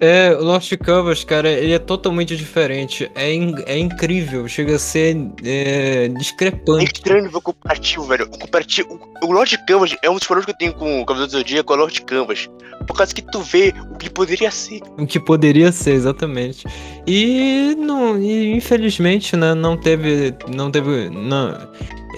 É, 0.00 0.34
o 0.38 0.44
Lost 0.44 0.72
Canvas, 0.78 1.24
cara, 1.24 1.48
ele 1.50 1.72
é 1.72 1.78
totalmente 1.78 2.36
diferente. 2.36 3.10
É, 3.14 3.32
in- 3.32 3.62
é 3.66 3.78
incrível, 3.78 4.46
chega 4.48 4.76
a 4.76 4.78
ser 4.78 5.16
é, 5.44 6.04
É 6.04 6.08
discrepante. 6.08 6.92
estranho 6.94 7.30
ver 7.30 7.36
o 7.36 7.40
comparativo, 7.42 8.04
velho. 8.04 8.24
O 8.26 8.38
comparativo. 8.38 9.00
O, 9.22 9.26
o 9.28 9.32
Lord 9.32 9.58
Canvas 9.66 9.94
é 10.02 10.10
um 10.10 10.14
dos 10.14 10.26
problemas 10.26 10.46
que 10.46 10.52
eu 10.52 10.56
tenho 10.58 10.74
com 10.74 11.00
o 11.00 11.06
Cavaleiro 11.06 11.30
do 11.32 11.38
Zodíaco, 11.38 11.72
é 11.72 11.76
o 11.76 11.78
Lord 11.80 12.00
Canvas. 12.02 12.48
Por 12.86 12.96
causa 12.96 13.14
que 13.14 13.22
tu 13.22 13.40
vê 13.40 13.72
o 13.92 13.96
que 13.96 14.10
poderia 14.10 14.50
ser. 14.50 14.80
O 14.98 15.06
que 15.06 15.20
poderia 15.20 15.70
ser, 15.70 15.92
exatamente. 15.92 16.66
E, 17.06 17.74
não, 17.78 18.20
e 18.20 18.51
infelizmente, 18.52 19.36
né, 19.36 19.54
não 19.54 19.76
teve. 19.76 20.34
Não 20.48 20.70
teve. 20.70 21.10
Não, 21.10 21.56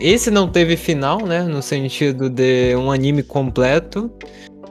esse 0.01 0.31
não 0.31 0.49
teve 0.49 0.77
final, 0.77 1.25
né? 1.25 1.43
No 1.43 1.63
sentido 1.63 2.29
de 2.29 2.75
um 2.77 2.91
anime 2.91 3.23
completo. 3.23 4.11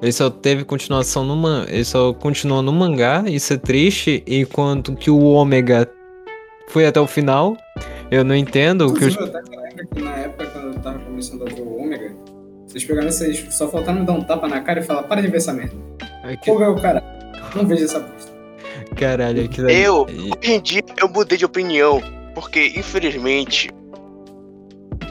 Ele 0.02 0.12
só 0.12 0.30
teve 0.30 0.66
continuação 0.66 1.24
no 1.24 1.34
man, 1.34 1.66
Ele 1.70 1.86
só 1.86 2.14
continuou 2.14 2.62
no 2.62 2.74
mangá, 2.74 3.24
isso 3.26 3.54
é 3.54 3.58
triste, 3.58 4.22
enquanto 4.28 4.94
que 4.98 5.10
o 5.10 5.24
Ômega 5.24 5.90
foi 6.68 6.86
até 6.86 7.00
o 7.00 7.08
final. 7.08 7.56
Eu 8.12 8.26
não 8.26 8.36
entendo 8.36 8.88
o 8.88 8.94
que 8.94 9.06
os. 9.06 9.16
Eu 9.16 9.24
até 9.24 9.40
lembro 9.40 9.88
que 9.96 10.02
na 10.02 10.12
época, 10.18 10.46
quando 10.48 10.68
eu 10.68 10.80
tava 10.82 11.00
começando 11.00 11.44
a 11.44 11.46
ver 11.46 11.62
o 11.62 11.78
Ômega, 11.78 12.14
vocês 12.68 12.84
pegaram 12.84 13.10
vocês 13.10 13.46
só 13.52 13.70
faltaram 13.70 14.02
me 14.02 14.06
dar 14.06 14.12
um 14.12 14.22
tapa 14.22 14.46
na 14.46 14.60
cara 14.60 14.82
e 14.82 14.84
falar, 14.84 15.04
para 15.04 15.22
de 15.22 15.30
ver 15.30 15.38
essa 15.38 15.54
merda. 15.54 15.76
Vou 16.46 16.58
ver 16.58 16.68
o 16.68 16.76
cara. 16.76 17.02
Não 17.56 17.66
vejo 17.66 17.86
essa 17.86 18.00
bosta. 18.00 18.33
Caralho, 18.96 19.46
aquilo 19.46 19.68
ali- 19.68 19.82
Eu, 19.82 20.02
hoje 20.06 20.52
em 20.52 20.62
dia, 20.62 20.84
eu 21.02 21.10
mudei 21.10 21.38
de 21.38 21.46
opinião. 21.46 22.02
Porque, 22.36 22.74
infelizmente, 22.76 23.70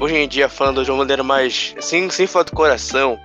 hoje 0.00 0.16
em 0.16 0.26
dia, 0.28 0.48
falando 0.48 0.84
de 0.84 0.90
uma 0.90 0.98
maneira 0.98 1.22
mais. 1.22 1.74
Sem, 1.80 2.08
sem 2.10 2.26
falar 2.26 2.44
do 2.44 2.52
coração, 2.52 3.18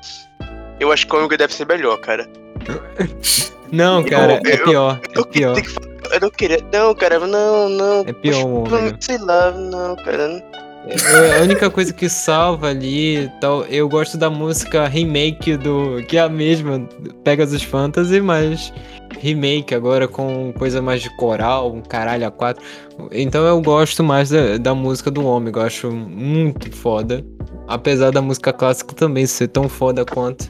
eu 0.80 0.92
acho 0.92 1.08
que 1.08 1.16
o 1.16 1.20
Ômega 1.20 1.38
deve 1.38 1.54
ser 1.54 1.66
melhor, 1.66 1.98
cara. 2.00 2.28
Não, 3.72 4.02
cara, 4.04 4.40
é 4.46 4.54
eu- 4.54 4.64
pior. 4.64 5.00
É 5.14 5.20
Eu, 5.20 5.26
que- 5.26 5.40
pior. 5.40 5.54
tenho 5.56 5.66
que 5.66 5.72
fa- 5.74 5.82
eu 6.14 6.20
não 6.22 6.30
queria. 6.30 6.60
Não, 6.72 6.96
cara, 6.96 7.20
não, 7.20 7.68
não. 7.68 8.00
É 8.08 8.14
pior 8.14 8.46
ômega. 8.46 8.96
Sei 9.02 9.18
lá, 9.18 9.52
não, 9.52 9.94
cara. 9.98 10.42
É, 10.88 11.40
a 11.40 11.42
única 11.42 11.70
coisa 11.70 11.92
que 11.92 12.08
salva 12.08 12.70
ali 12.70 13.30
tal, 13.42 13.66
eu 13.66 13.90
gosto 13.90 14.18
da 14.18 14.30
música 14.30 14.88
remake 14.88 15.58
do. 15.58 16.02
que 16.08 16.16
é 16.18 16.22
a 16.22 16.30
mesma, 16.30 16.80
Pegasus 17.26 17.62
Fantasy, 17.62 18.22
mas 18.22 18.72
remake 19.20 19.74
agora 19.76 20.08
com 20.08 20.54
coisa 20.58 20.82
mais 20.82 21.02
de 21.02 21.10
coral, 21.18 21.74
um 21.74 21.82
caralho 21.82 22.28
a 22.28 22.32
quatro. 22.32 22.64
Então 23.12 23.46
eu 23.46 23.62
gosto 23.62 24.04
mais 24.04 24.30
da, 24.30 24.58
da 24.58 24.74
música 24.76 25.10
do 25.12 25.26
Ômega, 25.26 25.60
eu 25.62 25.66
acho 25.66 25.92
muito 25.92 26.72
foda. 26.76 27.24
Apesar 27.68 28.12
da 28.12 28.22
música 28.22 28.54
clássica 28.54 28.94
também 28.96 29.26
ser 29.26 29.50
tão 29.50 29.68
foda 29.68 30.06
quanto. 30.06 30.48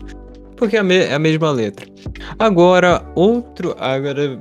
Porque 0.55 0.75
é 0.75 0.79
a, 0.79 0.83
me- 0.83 0.97
é 0.97 1.13
a 1.13 1.19
mesma 1.19 1.51
letra. 1.51 1.85
Agora, 2.39 3.03
outro. 3.15 3.75
Agora. 3.79 4.37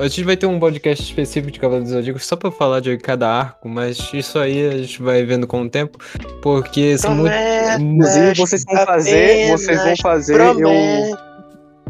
A 0.00 0.08
gente 0.08 0.24
vai 0.24 0.36
ter 0.36 0.46
um 0.46 0.58
podcast 0.58 1.04
específico 1.04 1.52
de 1.52 1.60
Cavaleiros 1.60 1.90
do 1.92 1.94
Zodíaco 1.96 2.18
só 2.18 2.34
pra 2.34 2.50
falar 2.50 2.80
de 2.80 2.96
cada 2.98 3.28
arco, 3.28 3.68
mas 3.68 4.10
isso 4.12 4.36
aí 4.36 4.66
a 4.66 4.76
gente 4.78 5.00
vai 5.00 5.24
vendo 5.24 5.46
com 5.46 5.62
o 5.62 5.68
tempo. 5.70 5.96
Porque 6.42 6.98
são 6.98 7.14
muito. 7.14 7.32
Inclusive, 7.80 8.34
vocês 8.34 8.64
vão 8.64 8.84
fazer. 8.84 9.50
Vocês 9.52 9.84
vão 9.84 9.94
fazer. 10.02 10.40
Eu, 10.40 11.16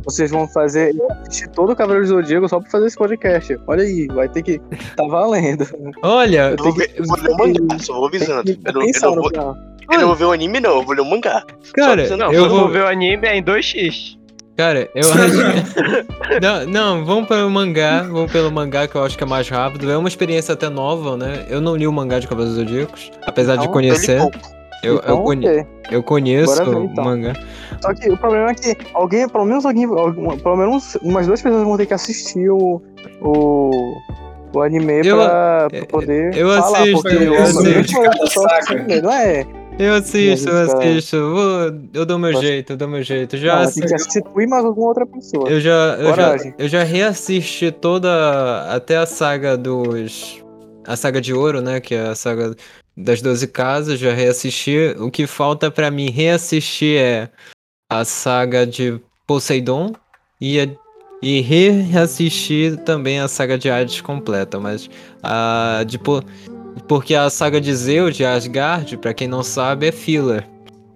vocês 0.06 0.30
vão 0.30 0.48
fazer. 0.48 0.94
Eu 0.96 1.06
assistir 1.22 1.48
todo 1.48 1.72
o 1.72 1.76
Cavaleiro 1.76 2.06
do 2.06 2.14
Zodíaco 2.14 2.48
só 2.48 2.58
pra 2.60 2.70
fazer 2.70 2.86
esse 2.86 2.96
podcast. 2.96 3.58
Olha 3.66 3.82
aí, 3.82 4.06
vai 4.06 4.28
ter 4.28 4.42
que. 4.42 4.58
Tá 4.96 5.04
valendo. 5.06 5.66
Olha, 6.02 6.54
Eu 6.56 6.64
vou, 6.64 6.72
ver, 6.74 6.92
eu 6.96 7.04
vou 7.04 7.16
ler 7.18 7.30
o 7.30 7.36
mangá, 7.36 7.78
só 7.80 7.94
vou 7.94 8.06
avisando. 8.06 8.50
Eu 8.64 8.72
não, 8.72 8.82
eu, 8.82 8.92
não 9.02 9.14
vou, 9.14 9.30
eu 9.92 9.98
não 10.00 10.06
vou 10.08 10.16
ver 10.16 10.24
o 10.24 10.32
anime, 10.32 10.60
não, 10.60 10.76
eu 10.76 10.82
vou 10.82 10.94
ler 10.94 11.02
o 11.02 11.04
mangá. 11.04 11.44
cara, 11.74 12.16
Não, 12.16 12.32
eu 12.32 12.48
vou. 12.48 12.60
for 12.60 12.70
ver 12.70 12.82
o 12.84 12.86
anime 12.86 13.26
é 13.26 13.36
em 13.36 13.42
2x. 13.42 14.16
Cara, 14.56 14.88
eu 14.94 15.02
acho. 15.12 16.40
não, 16.40 16.66
não, 16.66 17.04
vamos 17.04 17.28
pelo 17.28 17.50
mangá. 17.50 18.02
Vamos 18.02 18.32
pelo 18.32 18.50
mangá 18.50 18.88
que 18.88 18.94
eu 18.94 19.04
acho 19.04 19.16
que 19.18 19.22
é 19.22 19.26
mais 19.26 19.46
rápido. 19.48 19.90
É 19.90 19.96
uma 19.98 20.08
experiência 20.08 20.54
até 20.54 20.68
nova, 20.70 21.14
né? 21.16 21.44
Eu 21.50 21.60
não 21.60 21.76
li 21.76 21.86
o 21.86 21.92
mangá 21.92 22.18
de 22.18 22.26
Cavaleiros 22.26 22.56
do 22.58 22.64
Zodíacos, 22.64 23.10
apesar 23.26 23.56
de 23.56 23.62
Então, 23.62 23.72
conhecer. 23.72 24.18
Eu 24.18 24.24
li 24.30 24.30
Eu, 24.34 24.55
eu, 24.82 24.96
Então, 24.96 25.22
conhe- 25.22 25.48
ok. 25.48 25.66
eu 25.90 26.02
conheço 26.02 26.64
ver, 26.64 26.76
o 26.76 26.84
então. 26.84 27.04
mangá. 27.04 27.32
Só 27.80 27.92
que 27.94 28.08
o 28.10 28.16
problema 28.16 28.50
é 28.50 28.54
que 28.54 28.76
alguém, 28.94 29.28
pelo 29.28 29.44
menos 29.44 29.64
alguém, 29.66 29.84
alguma- 29.84 30.36
pelo 30.36 30.56
menos 30.56 30.96
umas 31.02 31.26
duas 31.26 31.40
pessoas 31.42 31.62
vão 31.64 31.76
ter 31.76 31.86
que 31.86 31.94
assistir 31.94 32.48
o, 32.50 32.80
o, 33.20 33.94
o 34.54 34.62
anime 34.62 35.06
Eu- 35.06 35.16
pra, 35.16 35.68
pra 35.70 35.86
poder 35.86 36.36
eu 36.36 36.48
falar, 36.48 36.78
assisto, 36.80 37.02
porque 37.02 37.16
eu 37.16 37.34
eu 37.34 37.42
assisto. 37.42 38.30
só 38.30 38.46
assisto, 38.46 39.02
não 39.02 39.12
é? 39.12 39.46
Eu 39.78 39.92
assisto, 39.94 40.48
eu 40.48 40.66
cara, 40.68 40.78
assisto. 40.88 41.16
Vou, 41.18 41.80
eu 41.92 42.06
dou 42.06 42.18
meu 42.18 42.32
Posso- 42.32 42.46
jeito, 42.46 42.72
eu 42.72 42.76
dou 42.78 42.88
meu 42.88 43.02
jeito. 43.02 43.36
Já, 43.36 43.56
Não, 43.56 43.62
assi- 43.64 43.80
tem 43.80 43.90
que 43.90 43.98
substituir 43.98 44.46
mais 44.48 44.64
alguma 44.64 44.86
outra 44.88 45.04
pessoa. 45.06 45.50
eu 45.50 45.60
já, 45.60 45.96
eu 45.98 46.14
já, 46.16 46.36
eu 46.58 46.66
já 46.68 46.82
reassisti 46.82 47.70
toda 47.70 48.08
até 48.74 48.96
a 48.96 49.04
saga 49.04 49.54
dos 49.56 50.42
a 50.86 50.96
saga 50.96 51.20
de 51.20 51.34
ouro, 51.34 51.60
né, 51.60 51.78
que 51.80 51.94
é 51.94 52.06
a 52.08 52.14
saga 52.14 52.54
das 52.96 53.20
12 53.20 53.46
casas, 53.48 53.98
já 53.98 54.12
reassisti. 54.12 54.94
O 54.98 55.10
que 55.10 55.26
falta 55.26 55.70
pra 55.70 55.90
mim 55.90 56.10
reassistir 56.10 56.98
é 56.98 57.28
a 57.90 58.04
saga 58.04 58.66
de 58.66 59.00
Poseidon 59.26 59.92
e 60.40 60.60
a- 60.60 60.68
e 61.22 61.40
reassistir 61.40 62.76
também 62.78 63.18
a 63.20 63.28
saga 63.28 63.56
de 63.58 63.70
Hades 63.70 64.00
completa, 64.00 64.60
mas 64.60 64.88
a 65.22 65.82
de 65.86 65.98
Po- 65.98 66.22
porque 66.86 67.14
a 67.14 67.28
saga 67.30 67.60
de 67.60 67.74
Zeus 67.74 68.16
de 68.16 68.24
Asgard, 68.24 68.96
pra 68.98 69.14
quem 69.14 69.26
não 69.26 69.42
sabe, 69.42 69.86
é 69.88 69.92
filler. 69.92 70.46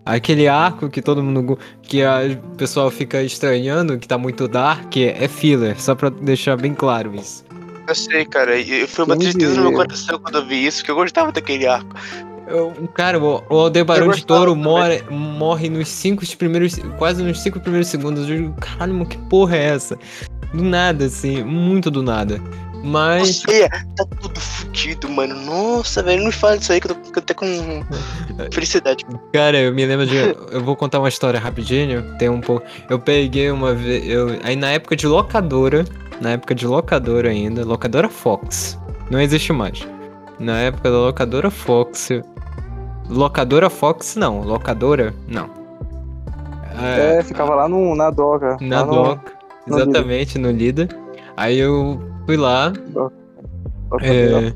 Aquele 0.05 0.49
arco 0.49 0.89
que 0.89 1.01
todo 1.03 1.23
mundo 1.23 1.59
que 1.83 2.03
o 2.05 2.57
pessoal 2.57 2.91
fica 2.91 3.23
estranhando, 3.23 3.99
que 3.99 4.09
tá 4.09 4.17
muito 4.19 4.49
dark, 4.49 4.97
é 4.97 5.29
filler, 5.29 5.81
só 5.81 5.95
pra 5.95 6.09
deixar 6.11 6.57
bem 6.57 6.75
claro 6.75 7.15
isso. 7.15 7.45
Eu 7.91 7.95
sei, 7.97 8.25
cara. 8.25 8.57
E 8.57 8.87
foi 8.87 9.05
uma 9.05 9.17
tristeza 9.17 9.57
no 9.57 9.63
meu 9.63 9.73
coração 9.73 10.17
quando 10.21 10.39
eu 10.39 10.47
vi 10.47 10.65
isso, 10.65 10.85
que 10.85 10.93
eu 10.93 10.95
gostava 10.95 11.33
daquele 11.33 11.67
arco. 11.67 11.97
Eu- 12.47 12.73
cara, 12.95 13.19
o, 13.19 13.43
o 13.51 13.57
Aldebaran 13.57 14.07
Eu 14.07 14.13
de 14.13 14.25
Touro 14.25 14.55
morre, 14.55 15.03
morre 15.11 15.69
nos 15.69 15.89
cinco 15.89 16.25
primeiros. 16.37 16.77
quase 16.99 17.21
nos 17.21 17.41
cinco 17.41 17.59
primeiros 17.59 17.89
segundos. 17.89 18.29
Eu 18.29 18.37
digo, 18.37 18.55
caralho, 18.61 19.05
que 19.07 19.19
porra 19.19 19.57
é 19.57 19.65
essa? 19.71 19.99
Do 20.55 20.63
nada, 20.63 21.07
assim, 21.07 21.43
muito 21.43 21.91
do 21.91 22.01
nada. 22.01 22.41
Mas. 22.83 23.43
Nossa, 23.45 23.53
é, 23.57 23.69
tá 23.69 24.05
tudo 24.21 24.41
fudido, 24.41 25.09
mano. 25.09 25.35
Nossa, 25.35 26.03
velho, 26.03 26.19
não 26.21 26.27
me 26.27 26.33
fala 26.33 26.57
disso 26.59 26.73
aí 26.73 26.81
que 26.81 26.91
eu 26.91 26.95
tô, 26.95 27.21
tô 27.21 27.35
com 27.35 27.47
felicidade. 28.53 29.05
Cara, 29.33 29.59
eu 29.59 29.75
me 29.75 29.85
lembro 29.85 30.07
de. 30.07 30.17
Eu 30.51 30.63
vou 30.65 30.75
contar 30.77 30.99
uma 30.99 31.09
história 31.09 31.39
rapidinho. 31.39 32.17
Tem 32.19 32.29
um 32.29 32.41
pouco. 32.41 32.65
Eu 32.89 32.99
peguei 32.99 33.51
uma 33.51 33.75
vez. 33.75 34.09
Eu... 34.09 34.39
Aí 34.43 34.57
na 34.57 34.71
época 34.71 34.97
de 34.97 35.07
locadora. 35.07 35.85
Na 36.21 36.31
época 36.33 36.55
de 36.55 36.67
locadora 36.67 37.29
ainda. 37.31 37.65
Locadora 37.65 38.09
Fox. 38.09 38.79
Não 39.11 39.21
existe 39.21 39.53
mais. 39.53 39.87
Na 40.39 40.59
época 40.59 40.91
da 40.91 40.97
locadora 40.99 41.51
Fox. 41.51 42.09
Locadora 43.09 43.69
Fox, 43.69 44.17
não. 44.17 44.41
Locadora, 44.43 45.13
não. 45.29 45.51
É, 46.81 47.19
É, 47.19 47.23
ficava 47.23 47.55
lá 47.55 47.69
no, 47.69 47.95
na 47.97 48.11
doca. 48.11 48.57
na 48.61 48.81
lá 48.83 48.87
no- 48.87 48.93
Doc. 48.93 49.29
no 49.67 49.77
Exatamente, 49.77 50.39
no 50.39 50.51
Lida. 50.51 50.89
Aí 51.37 51.59
eu 51.59 52.01
fui 52.31 52.37
lá, 52.37 52.73
É. 54.03 54.53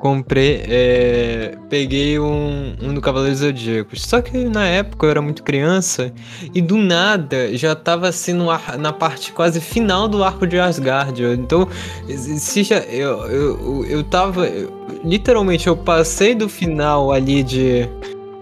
comprei, 0.00 0.62
é, 0.66 1.54
peguei 1.68 2.18
um, 2.18 2.74
um 2.80 2.94
do 2.94 3.02
Cavaleiros 3.02 3.40
Zodíacos. 3.40 4.00
Só 4.02 4.22
que 4.22 4.44
na 4.46 4.66
época 4.66 5.04
eu 5.06 5.10
era 5.10 5.20
muito 5.20 5.42
criança 5.42 6.10
e 6.54 6.62
do 6.62 6.78
nada 6.78 7.54
já 7.54 7.74
tava 7.74 8.08
assim 8.08 8.32
no 8.32 8.50
ar- 8.50 8.78
na 8.78 8.90
parte 8.90 9.30
quase 9.32 9.60
final 9.60 10.08
do 10.08 10.24
arco 10.24 10.46
de 10.46 10.58
Asgard. 10.58 11.22
Então, 11.22 11.68
se 12.16 12.62
já, 12.62 12.78
eu, 12.78 13.18
eu, 13.26 13.84
eu 13.86 14.04
tava. 14.04 14.46
eu- 14.46 14.72
literalmente, 15.04 15.66
eu 15.66 15.76
passei 15.76 16.34
do 16.34 16.48
final 16.48 17.12
ali 17.12 17.42
de. 17.42 17.86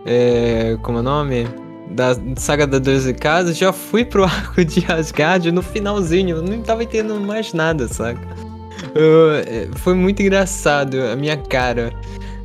É, 0.05 0.79
como 0.83 0.99
é 0.99 1.01
o 1.01 1.05
nome? 1.05 1.47
Da 1.91 2.17
saga 2.37 2.67
das 2.69 2.81
12 2.81 3.15
casas, 3.15 3.57
já 3.57 3.73
fui 3.73 4.05
pro 4.05 4.23
arco 4.25 4.65
de 4.65 4.85
Asgard 4.91 5.51
no 5.51 5.61
finalzinho. 5.63 6.37
Eu 6.37 6.43
não 6.43 6.63
tava 6.63 6.85
entendendo 6.85 7.21
mais 7.21 7.53
nada, 7.53 7.89
saca? 7.89 8.46
Eu- 8.97 9.33
é, 9.37 9.69
foi 9.77 9.95
muito 9.95 10.23
engraçado 10.23 10.97
a 11.01 11.17
minha 11.17 11.37
cara. 11.37 11.93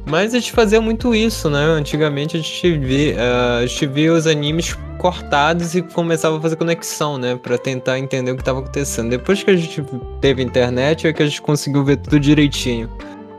Mas 0.05 0.33
a 0.33 0.39
gente 0.39 0.51
fazia 0.51 0.81
muito 0.81 1.13
isso, 1.13 1.49
né? 1.49 1.63
Antigamente 1.63 2.35
a 2.35 2.39
gente 2.39 2.77
via, 2.79 3.15
ah, 3.19 3.57
a 3.59 3.65
gente 3.65 3.85
via 3.85 4.11
os 4.11 4.25
animes 4.25 4.75
cortados 4.97 5.75
e 5.75 5.81
começava 5.81 6.37
a 6.37 6.41
fazer 6.41 6.55
conexão, 6.55 7.17
né? 7.19 7.35
Pra 7.41 7.57
tentar 7.57 7.99
entender 7.99 8.31
o 8.31 8.35
que 8.37 8.43
tava 8.43 8.59
acontecendo. 8.59 9.09
Depois 9.11 9.43
que 9.43 9.51
a 9.51 9.55
gente 9.55 9.83
teve 10.19 10.41
internet 10.43 11.07
é 11.07 11.13
que 11.13 11.21
a 11.21 11.25
gente 11.27 11.41
conseguiu 11.41 11.83
ver 11.83 11.97
tudo 11.97 12.19
direitinho. 12.19 12.89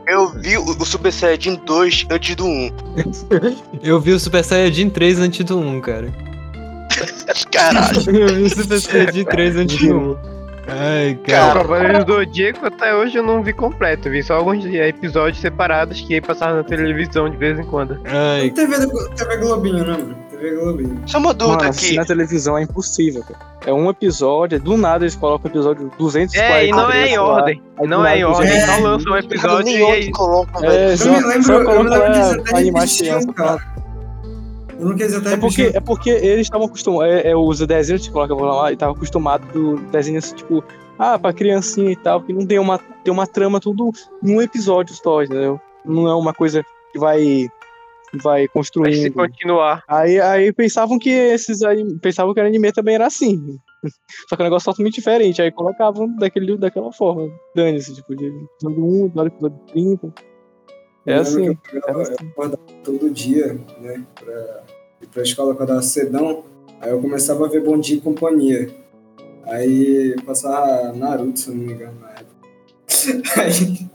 Eu 0.07 0.29
vi 0.29 0.57
o, 0.57 0.63
o 0.63 0.85
Super 0.85 1.11
Saiyajin 1.11 1.59
2 1.65 2.07
antes 2.09 2.35
do 2.35 2.45
1. 2.45 2.69
Eu 3.83 3.99
vi 3.99 4.11
o 4.11 4.19
Super 4.19 4.43
Saiyajin 4.43 4.89
3 4.89 5.19
antes 5.19 5.45
do 5.45 5.57
1, 5.59 5.81
cara. 5.81 6.13
Caralho. 7.51 8.01
Eu 8.09 8.27
vi 8.35 8.43
o 8.43 8.49
Super 8.49 8.79
Saiyajin 8.79 9.23
3 9.25 9.55
antes 9.57 9.77
do 9.87 9.95
1. 9.95 10.17
Ai, 10.67 11.11
O 11.13 11.17
cara. 11.29 11.53
Cavaleiro 11.61 12.05
do 12.05 12.13
Zodíaco 12.13 12.65
até 12.65 12.95
hoje 12.95 13.17
eu 13.17 13.23
não 13.23 13.43
vi 13.43 13.51
completo. 13.53 14.09
Vi 14.09 14.23
só 14.23 14.35
alguns 14.35 14.65
episódios 14.65 15.39
separados 15.41 15.99
que 16.01 16.21
passavam 16.21 16.57
na 16.57 16.63
televisão 16.63 17.29
de 17.29 17.35
vez 17.37 17.59
em 17.59 17.63
quando. 17.63 17.99
Ai, 18.05 18.49
TV, 18.51 18.75
TV 19.15 19.37
Globinho, 19.37 19.83
né, 19.85 19.91
mano? 19.91 20.15
TV 20.31 20.55
Globinho. 20.55 21.01
Só 21.05 21.17
uma 21.19 21.33
dúvida 21.33 21.65
Mano, 21.65 21.69
aqui. 21.69 21.95
na 21.95 22.05
televisão 22.05 22.57
é 22.57 22.63
impossível, 22.63 23.23
cara. 23.23 23.39
É 23.65 23.73
um 23.73 23.89
episódio, 23.89 24.59
do 24.59 24.75
nada 24.77 25.03
eles 25.05 25.15
colocam 25.15 25.49
o 25.49 25.53
episódio 25.53 25.91
240. 25.97 26.37
É, 26.55 26.67
e 26.67 26.71
não 26.71 26.91
é 26.91 27.07
em 27.07 27.17
lá, 27.17 27.23
ordem. 27.23 27.61
aí 27.77 27.87
Não 27.87 28.05
é 28.05 28.17
em 28.19 28.23
ordem, 28.25 28.49
É. 28.51 28.65
só 28.65 28.77
lança 28.81 29.09
um 29.09 29.17
episódio 29.17 29.69
e 29.69 29.81
é 29.83 29.99
isso. 29.99 30.11
colocam, 30.11 30.63
É, 30.63 30.69
velho. 30.69 30.97
só, 30.97 31.05
Eu 31.09 31.13
me 31.13 31.27
lembro, 31.27 31.43
só 31.43 31.53
eu 31.53 31.59
me 31.59 31.65
coloca 31.65 31.89
lembro 31.89 32.03
que 32.43 32.55
eles 32.57 32.73
lá 32.73 32.81
até 32.83 32.97
crianças. 32.97 33.35
cara. 33.35 33.73
Eu 34.83 34.89
não 34.89 34.97
quis 34.97 35.13
até 35.13 35.33
É 35.33 35.37
porque, 35.37 35.61
é 35.61 35.79
porque 35.79 36.09
eles 36.09 36.41
estavam 36.41 36.67
acostumados. 36.67 37.13
É, 37.13 37.29
é, 37.29 37.35
os 37.35 37.59
desenhos 37.59 38.05
que 38.05 38.13
coloca 38.13 38.35
lá 38.35 38.69
e 38.69 38.73
estavam 38.73 38.95
acostumados 38.95 39.47
do 39.51 39.77
desenho 39.91 40.17
assim, 40.17 40.35
tipo, 40.35 40.63
ah, 40.99 41.17
pra 41.17 41.33
criancinha 41.33 41.91
e 41.91 41.95
tal, 41.95 42.21
que 42.21 42.33
não 42.33 42.45
tem 42.45 42.59
uma, 42.59 42.77
tem 42.77 43.13
uma 43.13 43.25
trama 43.25 43.59
tudo 43.59 43.91
num 44.21 44.41
episódio 44.41 44.93
só, 44.93 45.23
entendeu? 45.23 45.59
Não 45.85 46.07
é 46.07 46.15
uma 46.15 46.33
coisa 46.33 46.63
que 46.91 46.99
vai. 46.99 47.47
vai 48.21 48.23
Vai 48.23 48.41
se 48.43 48.49
construindo. 48.49 49.13
continuar. 49.13 49.83
Aí, 49.87 50.19
aí 50.19 50.53
pensavam 50.53 50.99
que 50.99 51.09
esses 51.09 51.63
aí. 51.63 51.83
Pensavam 51.99 52.33
que 52.33 52.39
o 52.39 52.45
anime 52.45 52.71
também 52.71 52.95
era 52.95 53.07
assim. 53.07 53.57
Só 54.29 54.35
que 54.35 54.41
é 54.41 54.43
um 54.43 54.47
negócio 54.47 54.65
totalmente 54.65 54.95
diferente. 54.95 55.41
Aí 55.41 55.51
colocavam 55.51 56.15
daquele, 56.17 56.57
daquela 56.57 56.91
forma. 56.91 57.27
Dane-se, 57.55 57.95
tipo, 57.95 58.15
de 58.15 58.27
episódio 58.27 59.11
1, 59.15 59.25
episódio 59.25 59.59
30. 59.71 60.13
É 61.05 61.15
assim. 61.15 61.47
eu 61.47 62.01
assim. 62.01 62.13
acordava 62.31 62.57
todo 62.83 63.09
dia, 63.09 63.59
né? 63.81 64.05
Pra 64.15 64.63
ir 65.03 65.07
pra 65.07 65.23
escola, 65.23 65.49
eu 65.49 65.53
acordava 65.53 65.81
cedão. 65.81 66.43
Aí 66.81 66.91
eu 66.91 66.99
começava 66.99 67.45
a 67.45 67.49
ver 67.49 67.63
Bom 67.63 67.77
Dia 67.79 67.97
e 67.97 68.01
Companhia. 68.01 68.69
Aí 69.45 70.15
passava 70.25 70.93
Naruto, 70.93 71.39
se 71.39 71.49
eu 71.49 71.55
não 71.55 71.63
me 71.65 71.73
engano, 71.73 71.93
na 72.01 72.09
época. 72.09 72.33
Aí 73.41 73.87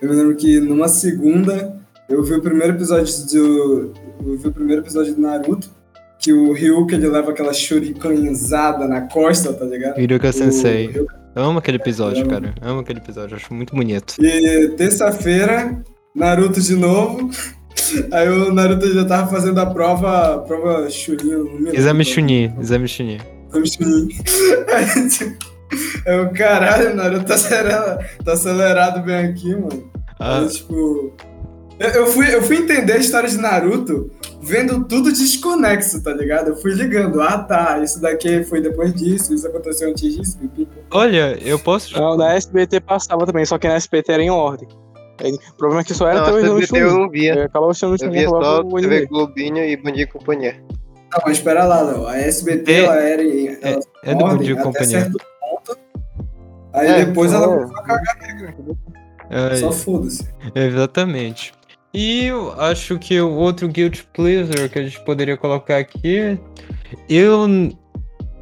eu 0.00 0.08
me 0.08 0.14
lembro 0.16 0.36
que 0.36 0.60
numa 0.60 0.88
segunda 0.88 1.78
eu 2.08 2.22
vi 2.22 2.34
o 2.34 2.40
primeiro 2.42 2.74
episódio 2.74 3.12
do. 3.32 3.92
Eu 4.24 4.36
vi 4.38 4.48
o 4.48 4.52
primeiro 4.52 4.82
episódio 4.82 5.14
do 5.14 5.20
Naruto. 5.20 5.70
Que 6.18 6.34
o 6.34 6.52
Ryuka 6.52 6.94
ele 6.96 7.08
leva 7.08 7.30
aquela 7.30 7.50
shurikenizada 7.52 8.86
na 8.86 9.00
costa, 9.08 9.54
tá 9.54 9.64
ligado? 9.64 9.96
O 9.96 10.32
Sensei. 10.32 10.86
Ryuka- 10.88 11.18
Eu 11.34 11.44
amo 11.44 11.58
aquele 11.60 11.78
episódio, 11.78 12.26
cara. 12.28 12.52
Eu 12.60 12.68
amo 12.72 12.80
aquele 12.80 12.98
episódio, 12.98 13.36
acho 13.36 13.54
muito 13.54 13.74
bonito. 13.74 14.16
E 14.22 14.68
terça-feira, 14.76 15.82
Naruto 16.14 16.60
de 16.60 16.74
novo. 16.76 17.30
Aí 18.12 18.28
o 18.28 18.52
Naruto 18.52 18.92
já 18.92 19.04
tava 19.04 19.30
fazendo 19.30 19.58
a 19.60 19.66
prova, 19.66 20.38
prova 20.46 20.88
Chunin. 20.90 21.68
Exame 21.72 22.04
Chunin, 22.04 22.52
exame 22.60 22.88
Chunin. 22.88 23.18
Exame 23.48 23.66
Chunin. 23.70 24.08
Aí, 24.68 25.08
tipo, 25.08 25.44
é 26.06 26.20
o 26.20 26.30
caralho, 26.32 26.92
o 26.92 26.94
Naruto 26.96 27.24
tá 27.24 27.34
acelerado, 27.34 28.04
tá 28.24 28.32
acelerado 28.32 29.02
bem 29.02 29.26
aqui, 29.26 29.54
mano. 29.54 29.90
Ah, 30.18 30.40
Aí, 30.40 30.48
tipo, 30.48 31.12
eu, 31.78 31.88
eu 31.88 32.06
fui, 32.06 32.34
eu 32.34 32.42
fui 32.42 32.56
entender 32.58 32.92
a 32.92 32.98
história 32.98 33.28
de 33.28 33.38
Naruto 33.38 34.10
vendo 34.42 34.84
tudo 34.84 35.12
desconexo, 35.12 36.02
tá 36.02 36.12
ligado? 36.12 36.48
Eu 36.48 36.56
fui 36.56 36.72
ligando, 36.72 37.20
ah 37.20 37.38
tá, 37.38 37.78
isso 37.82 38.00
daqui 38.00 38.42
foi 38.44 38.60
depois 38.60 38.94
disso, 38.94 39.34
isso 39.34 39.46
aconteceu 39.46 39.90
antes 39.90 40.14
disso, 40.14 40.38
olha, 40.90 41.38
eu 41.42 41.58
posso. 41.58 41.94
Não, 41.94 42.16
na 42.16 42.34
SBT 42.34 42.80
passava 42.80 43.24
também, 43.26 43.44
só 43.44 43.58
que 43.58 43.68
na 43.68 43.74
SBT 43.74 44.12
era 44.12 44.22
em 44.22 44.30
ordem. 44.30 44.68
Aí, 45.22 45.32
o 45.32 45.54
problema 45.54 45.82
é 45.82 45.84
que 45.84 45.94
só 45.94 46.08
era 46.08 46.18
Não, 46.20 46.24
televisão 46.26 46.58
SBT 46.58 46.82
eu 46.82 46.92
não 46.98 47.08
via. 47.10 47.34
É, 47.34 47.42
Acabava 47.44 47.74
sendo 47.74 47.96
Eu 48.02 48.10
via 48.10 48.28
só 48.28 48.60
o 48.60 48.80
TV. 48.80 49.06
Globinho 49.06 49.58
e 49.64 49.76
Bom 49.76 49.90
Dia 49.90 50.04
e 50.04 50.06
Companhia. 50.06 50.56
Não, 51.12 51.20
mas 51.24 51.38
espera 51.38 51.64
lá, 51.64 51.82
Léo. 51.82 52.06
A 52.06 52.16
SBT, 52.18 52.72
É- 52.72 52.84
ela 52.84 52.96
era 52.96 53.22
em 53.22 53.48
ela 53.60 53.80
É 54.04 54.14
do 54.14 54.38
Dia 54.38 54.54
e 54.54 54.62
Companhia. 54.62 55.00
certo 55.00 55.18
ponto. 55.40 55.78
Aí 56.72 56.86
É, 56.88 57.04
depois 57.04 57.32
ela 57.32 57.46
é. 57.46 57.56
começou 57.56 57.76
a 57.78 57.82
cagar 57.82 58.18
negra. 58.20 59.56
Só 59.56 59.72
foda-se. 59.72 60.28
Exatamente. 60.54 61.52
E 61.92 62.26
eu 62.26 62.52
acho 62.60 62.98
que 63.00 63.20
o 63.20 63.30
outro 63.32 63.66
Guilty 63.68 64.04
Pleasure 64.14 64.68
que 64.68 64.78
a 64.78 64.82
gente 64.82 65.04
poderia 65.04 65.36
colocar 65.36 65.78
aqui. 65.78 66.38
Eu. 67.08 67.46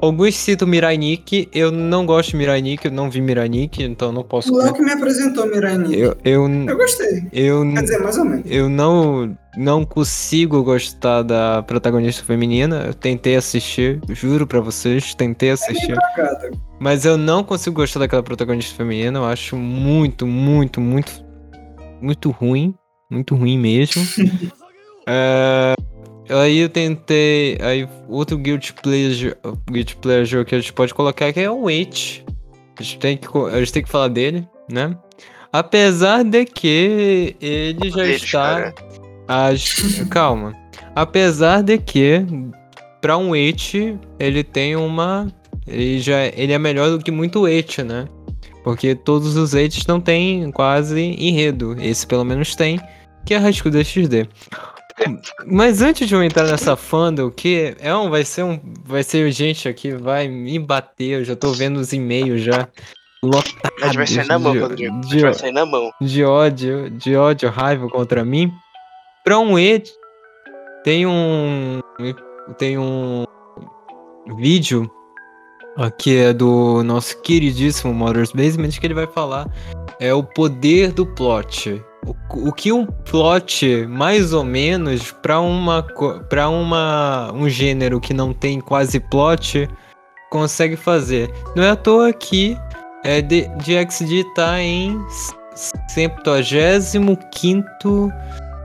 Alguns 0.00 0.36
citam 0.36 0.68
Mirai 0.68 0.96
Nikki. 0.96 1.48
Eu 1.52 1.70
não 1.72 2.06
gosto 2.06 2.30
de 2.30 2.36
Mirai 2.36 2.60
Nikki, 2.62 2.86
eu 2.86 2.92
não 2.92 3.10
vi 3.10 3.20
Mirai 3.20 3.48
Nikki, 3.48 3.82
então 3.82 4.12
não 4.12 4.22
posso. 4.22 4.52
O 4.52 4.56
Léo 4.58 4.72
que 4.72 4.82
me 4.82 4.92
apresentou 4.92 5.46
Mirai 5.46 5.76
Nikki. 5.76 5.98
Eu, 6.00 6.16
eu, 6.24 6.48
Eu 6.48 6.76
gostei. 6.76 7.24
eu, 7.32 7.68
Quer 7.74 7.82
dizer, 7.82 7.98
mais 7.98 8.16
ou 8.16 8.24
menos. 8.24 8.44
eu 8.46 8.68
não, 8.68 9.36
não 9.56 9.84
consigo 9.84 10.62
gostar 10.62 11.22
da 11.22 11.62
protagonista 11.64 12.22
feminina. 12.24 12.84
Eu 12.86 12.94
tentei 12.94 13.34
assistir, 13.36 14.00
juro 14.10 14.46
pra 14.46 14.60
vocês, 14.60 15.14
tentei 15.14 15.50
assistir. 15.50 15.96
Cagada. 16.14 16.50
Mas 16.78 17.04
eu 17.04 17.16
não 17.16 17.42
consigo 17.42 17.76
gostar 17.76 17.98
daquela 18.00 18.22
protagonista 18.22 18.74
feminina. 18.76 19.18
Eu 19.18 19.24
acho 19.24 19.56
muito, 19.56 20.26
muito, 20.26 20.80
muito, 20.80 21.12
muito 22.00 22.30
ruim. 22.30 22.72
Muito 23.10 23.34
ruim 23.34 23.58
mesmo. 23.58 24.02
É, 25.10 25.72
aí 26.30 26.58
eu 26.58 26.68
tentei. 26.68 27.58
Aí 27.60 27.88
outro 28.08 28.36
Guilty 28.38 28.72
Pleasure, 28.74 29.36
Guilty 29.70 29.96
Pleasure 29.96 30.44
que 30.44 30.54
a 30.54 30.60
gente 30.60 30.72
pode 30.72 30.94
colocar 30.94 31.26
aqui 31.26 31.40
é 31.40 31.50
o 31.50 31.64
Wait. 31.64 32.24
A 32.78 32.82
gente 32.82 32.98
tem 32.98 33.16
que, 33.16 33.26
a 33.52 33.58
gente 33.58 33.72
tem 33.72 33.82
que 33.82 33.88
falar 33.88 34.08
dele, 34.08 34.46
né? 34.70 34.96
Apesar 35.52 36.22
de 36.22 36.44
que 36.44 37.36
ele 37.40 37.90
já 37.90 38.06
está. 38.06 38.74
As... 39.26 39.74
Calma. 40.10 40.54
Apesar 40.94 41.62
de 41.62 41.78
que, 41.78 42.24
pra 43.00 43.16
um 43.16 43.30
Wait, 43.30 43.74
ele 44.18 44.44
tem 44.44 44.76
uma. 44.76 45.26
Ele 45.66 46.00
já 46.00 46.26
ele 46.26 46.52
é 46.52 46.58
melhor 46.58 46.90
do 46.90 46.98
que 46.98 47.10
muito 47.10 47.42
Wait, 47.42 47.78
né? 47.78 48.06
Porque 48.68 48.94
todos 48.94 49.34
os 49.34 49.52
Waits 49.52 49.86
não 49.86 49.98
tem 49.98 50.50
quase 50.52 51.00
enredo. 51.00 51.74
Esse 51.80 52.06
pelo 52.06 52.22
menos 52.22 52.54
tem, 52.54 52.78
que 53.24 53.32
é 53.32 53.52
School 53.52 53.72
DxD. 53.72 54.28
Mas 55.46 55.80
antes 55.82 56.08
de 56.08 56.14
eu 56.14 56.22
entrar 56.22 56.44
nessa 56.46 56.76
fandom, 56.76 57.30
que 57.30 57.74
é 57.80 57.94
um, 57.94 58.10
vai 58.10 58.24
ser 58.24 58.42
um, 58.42 58.58
vai 58.84 59.02
ser 59.02 59.30
gente 59.30 59.68
aqui, 59.68 59.92
vai 59.92 60.28
me 60.28 60.58
bater, 60.58 61.20
eu 61.20 61.24
já 61.24 61.36
tô 61.36 61.52
vendo 61.52 61.78
os 61.78 61.92
e-mails 61.92 62.40
já 62.42 62.68
A 63.82 63.86
gente 63.86 63.96
vai 63.96 64.06
sair 64.06 64.26
na 64.26 64.38
mão, 64.38 64.52
de- 64.52 64.58
Rodrigo. 64.60 65.00
De- 65.00 65.20
vai 65.20 65.34
sair 65.34 65.52
na 65.52 65.66
mão. 65.66 65.90
de 66.00 66.24
ódio, 66.24 66.90
de 66.90 67.16
ódio, 67.16 67.48
raiva 67.50 67.88
contra 67.88 68.24
mim. 68.24 68.52
Pra 69.24 69.38
um 69.38 69.58
E 69.58 69.82
tem 70.84 71.06
um 71.06 71.80
tem 72.56 72.78
um 72.78 73.24
vídeo 74.38 74.90
aqui 75.76 76.16
é 76.16 76.32
do 76.32 76.82
nosso 76.82 77.20
queridíssimo 77.22 77.92
Mother's 77.92 78.32
Basement 78.32 78.70
que 78.80 78.86
ele 78.86 78.94
vai 78.94 79.06
falar 79.06 79.46
é 80.00 80.14
o 80.14 80.22
poder 80.22 80.92
do 80.92 81.04
plot. 81.04 81.82
O, 82.30 82.52
que 82.52 82.72
um 82.72 82.86
plot 82.86 83.86
mais 83.86 84.32
ou 84.32 84.44
menos 84.44 85.10
para 85.10 85.40
uma 85.40 85.82
para 85.82 86.48
uma 86.48 87.32
um 87.32 87.48
gênero 87.48 88.00
que 88.00 88.14
não 88.14 88.32
tem 88.32 88.60
quase 88.60 89.00
plot 89.00 89.68
consegue 90.30 90.76
fazer. 90.76 91.30
Não 91.56 91.62
é 91.62 91.70
à 91.70 91.76
toa 91.76 92.12
que 92.12 92.56
é 93.04 93.20
de, 93.20 93.48
DXD 93.48 94.24
tá 94.34 94.60
em 94.60 94.98
75 95.88 98.12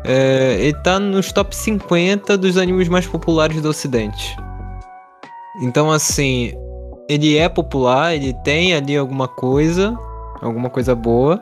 é, 0.06 0.58
ele 0.60 0.74
tá 0.84 1.00
nos 1.00 1.32
top 1.32 1.56
50 1.56 2.38
dos 2.38 2.58
animes 2.58 2.89
mais 2.89 3.08
populares 3.08 3.62
do 3.62 3.70
ocidente. 3.70 4.36
Então 5.62 5.91
assim, 5.91 6.54
ele 7.10 7.38
é 7.38 7.48
popular, 7.48 8.16
ele 8.16 8.34
tem 8.44 8.74
ali 8.74 8.98
alguma 8.98 9.28
coisa, 9.28 9.98
alguma 10.41 10.70
coisa 10.70 10.96
boa, 10.96 11.39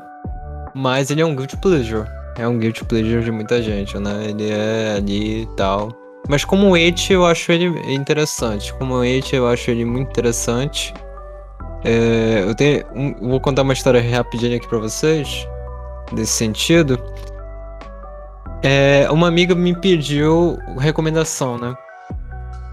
mas 0.74 1.10
ele 1.12 1.22
é 1.22 1.26
um 1.26 1.36
guilty 1.36 1.58
pleasure. 1.58 2.08
É 2.38 2.48
um 2.48 2.58
guilty 2.58 2.84
pleasure 2.86 3.24
de 3.24 3.32
muita 3.32 3.62
gente, 3.62 3.98
né? 4.00 4.26
Ele 4.30 4.50
é 4.50 4.96
ali 4.98 5.42
e 5.44 5.46
tal. 5.58 5.90
Mas 6.30 6.46
como 6.46 6.76
It 6.76 7.12
eu 7.12 7.26
acho 7.26 7.52
ele 7.52 7.68
interessante. 7.94 8.74
Como 8.76 9.00
It 9.02 9.36
eu 9.36 9.48
acho 9.48 9.70
ele 9.72 9.84
muito 9.84 10.10
interessante. 10.10 10.94
É, 11.84 12.44
eu 12.48 12.54
tenho, 12.56 12.84
um- 12.96 13.30
vou 13.30 13.40
contar 13.40 13.64
uma 13.64 13.74
história 13.74 14.02
rapidinha 14.02 14.56
aqui 14.58 14.68
pra 14.68 14.78
vocês 14.78 15.48
desse 16.14 16.32
sentido. 16.34 16.98
É, 18.64 19.08
uma 19.10 19.28
amiga 19.28 19.56
me 19.56 19.76
pediu 19.76 20.58
recomendação, 20.78 21.58
né? 21.58 21.74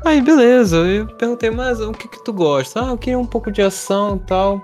Aí, 0.04 0.20
beleza, 0.20 0.76
eu 0.76 1.06
perguntei, 1.06 1.50
mas 1.50 1.80
o 1.80 1.92
que 1.92 2.06
que 2.06 2.22
tu 2.24 2.32
gosta? 2.32 2.82
Ah, 2.82 2.88
eu 2.90 2.98
queria 2.98 3.18
um 3.18 3.26
pouco 3.26 3.50
de 3.50 3.62
ação 3.62 4.16
e 4.16 4.26
tal. 4.26 4.62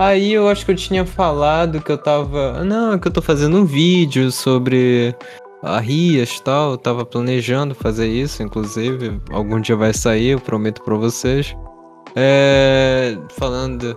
Aí 0.00 0.32
eu 0.32 0.48
acho 0.48 0.64
que 0.64 0.70
eu 0.70 0.76
tinha 0.76 1.04
falado 1.04 1.82
que 1.82 1.92
eu 1.92 1.98
tava. 1.98 2.64
Não, 2.64 2.98
que 2.98 3.06
eu 3.06 3.12
tô 3.12 3.20
fazendo 3.20 3.58
um 3.58 3.66
vídeo 3.66 4.32
sobre 4.32 5.14
a 5.62 5.78
Rias 5.78 6.38
e 6.38 6.42
tal. 6.42 6.70
Eu 6.70 6.78
tava 6.78 7.04
planejando 7.04 7.74
fazer 7.74 8.08
isso, 8.08 8.42
inclusive. 8.42 9.20
Algum 9.30 9.60
dia 9.60 9.76
vai 9.76 9.92
sair, 9.92 10.28
eu 10.28 10.40
prometo 10.40 10.82
pra 10.84 10.96
vocês. 10.96 11.54
É. 12.16 13.14
Falando 13.38 13.94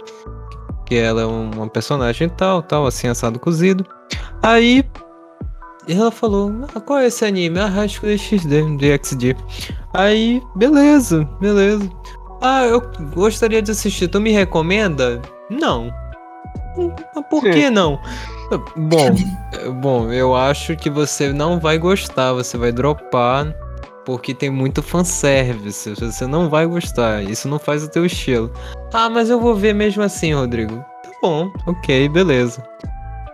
que 0.85 0.95
ela 0.95 1.21
é 1.21 1.25
uma 1.25 1.69
personagem 1.69 2.27
tal, 2.27 2.61
tal, 2.61 2.85
assim, 2.85 3.07
assado 3.07 3.39
cozido. 3.39 3.85
Aí 4.41 4.83
ela 5.87 6.11
falou, 6.11 6.51
ah, 6.75 6.81
qual 6.81 6.99
é 6.99 7.07
esse 7.07 7.23
anime? 7.23 7.59
Ah, 7.59 7.67
High 7.67 8.17
XD, 8.17 8.75
DXD. 8.77 9.37
Aí, 9.93 10.41
beleza, 10.53 11.23
beleza. 11.39 11.89
Ah, 12.43 12.65
eu 12.65 12.81
gostaria 13.13 13.61
de 13.61 13.71
assistir, 13.71 14.09
tu 14.09 14.19
me 14.19 14.29
recomenda? 14.31 15.21
Não. 15.49 15.89
Mas 17.15 17.25
por 17.29 17.41
que 17.41 17.69
não? 17.69 17.97
Bom, 18.75 19.15
bom, 19.79 20.11
eu 20.11 20.35
acho 20.35 20.75
que 20.75 20.89
você 20.89 21.31
não 21.31 21.57
vai 21.57 21.77
gostar, 21.77 22.33
você 22.33 22.57
vai 22.57 22.73
dropar, 22.73 23.55
porque 24.05 24.33
tem 24.33 24.49
muito 24.49 24.83
fanservice, 24.83 25.95
você 25.95 26.27
não 26.27 26.49
vai 26.49 26.65
gostar, 26.65 27.23
isso 27.23 27.47
não 27.47 27.57
faz 27.57 27.81
o 27.81 27.89
teu 27.89 28.05
estilo. 28.05 28.51
Ah, 28.93 29.09
mas 29.09 29.29
eu 29.29 29.39
vou 29.39 29.55
ver 29.55 29.73
mesmo 29.73 30.03
assim, 30.03 30.33
Rodrigo. 30.33 30.83
Tá 31.01 31.11
bom, 31.21 31.49
ok, 31.65 32.09
beleza. 32.09 32.61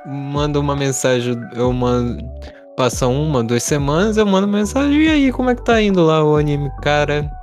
Manda 0.05 0.60
uma 0.60 0.76
mensagem, 0.76 1.36
eu 1.55 1.74
mando. 1.74 2.24
Passa 2.78 3.07
uma, 3.07 3.43
duas 3.43 3.64
semanas, 3.64 4.18
eu 4.18 4.26
mando 4.26 4.47
mensagem. 4.47 5.01
E 5.01 5.10
aí, 5.10 5.32
como 5.32 5.49
é 5.49 5.55
que 5.55 5.66
tá 5.66 5.82
indo 5.82 6.05
lá 6.05 6.24
o 6.24 6.38
anime? 6.38 6.70
Cara. 6.82 7.39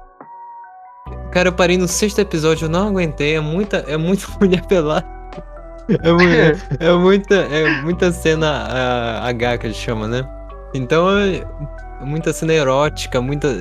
Cara, 1.37 1.51
eu 1.51 1.53
parei 1.53 1.77
no 1.77 1.87
sexto 1.87 2.19
episódio, 2.19 2.65
eu 2.65 2.71
não 2.71 2.89
aguentei. 2.89 3.35
É 3.35 3.41
muita, 3.41 3.85
é 3.87 3.99
muita 3.99 4.27
mulher 4.41 4.65
pelada. 4.65 5.07
É, 6.03 6.11
mu- 6.11 6.21
é 6.81 6.93
muita, 6.97 7.35
é 7.35 7.83
muita 7.83 8.11
cena 8.11 8.67
ah, 8.71 9.29
H 9.29 9.59
que 9.59 9.67
a 9.67 9.69
gente 9.69 9.79
chama, 9.79 10.09
né? 10.09 10.27
Então, 10.73 11.07
é 11.11 11.45
muita 12.01 12.33
cena 12.33 12.55
erótica, 12.55 13.21
muita. 13.21 13.55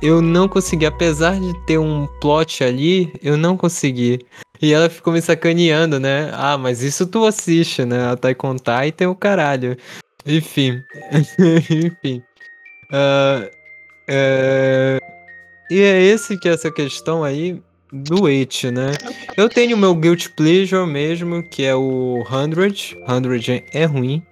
Eu 0.00 0.22
não 0.22 0.46
consegui, 0.46 0.86
apesar 0.86 1.34
de 1.34 1.52
ter 1.66 1.78
um 1.78 2.06
plot 2.20 2.62
ali, 2.62 3.12
eu 3.20 3.36
não 3.36 3.56
consegui. 3.56 4.24
E 4.62 4.72
ela 4.72 4.88
ficou 4.88 5.12
me 5.12 5.20
sacaneando, 5.20 5.98
né? 5.98 6.30
Ah, 6.32 6.56
mas 6.56 6.80
isso 6.80 7.08
tu 7.08 7.26
assiste, 7.26 7.84
né? 7.84 8.06
A 8.06 8.16
Taikon 8.16 8.54
Titan, 8.54 9.10
o 9.10 9.16
caralho. 9.16 9.76
Enfim. 10.24 10.80
Enfim. 11.40 12.22
É, 14.06 15.00
E 15.70 15.80
é 15.80 16.02
esse 16.02 16.38
que 16.38 16.48
é 16.48 16.52
essa 16.52 16.70
questão 16.70 17.24
aí 17.24 17.60
do 17.92 18.26
It, 18.26 18.70
né? 18.70 18.92
Eu 19.36 19.48
tenho 19.48 19.76
o 19.76 19.78
meu 19.78 19.94
Guilty 19.94 20.30
Pleasure 20.30 20.86
mesmo, 20.86 21.42
que 21.42 21.64
é 21.64 21.74
o 21.74 22.24
100. 22.28 23.40
100 23.42 23.64
é 23.72 23.84
ruim. 23.84 24.22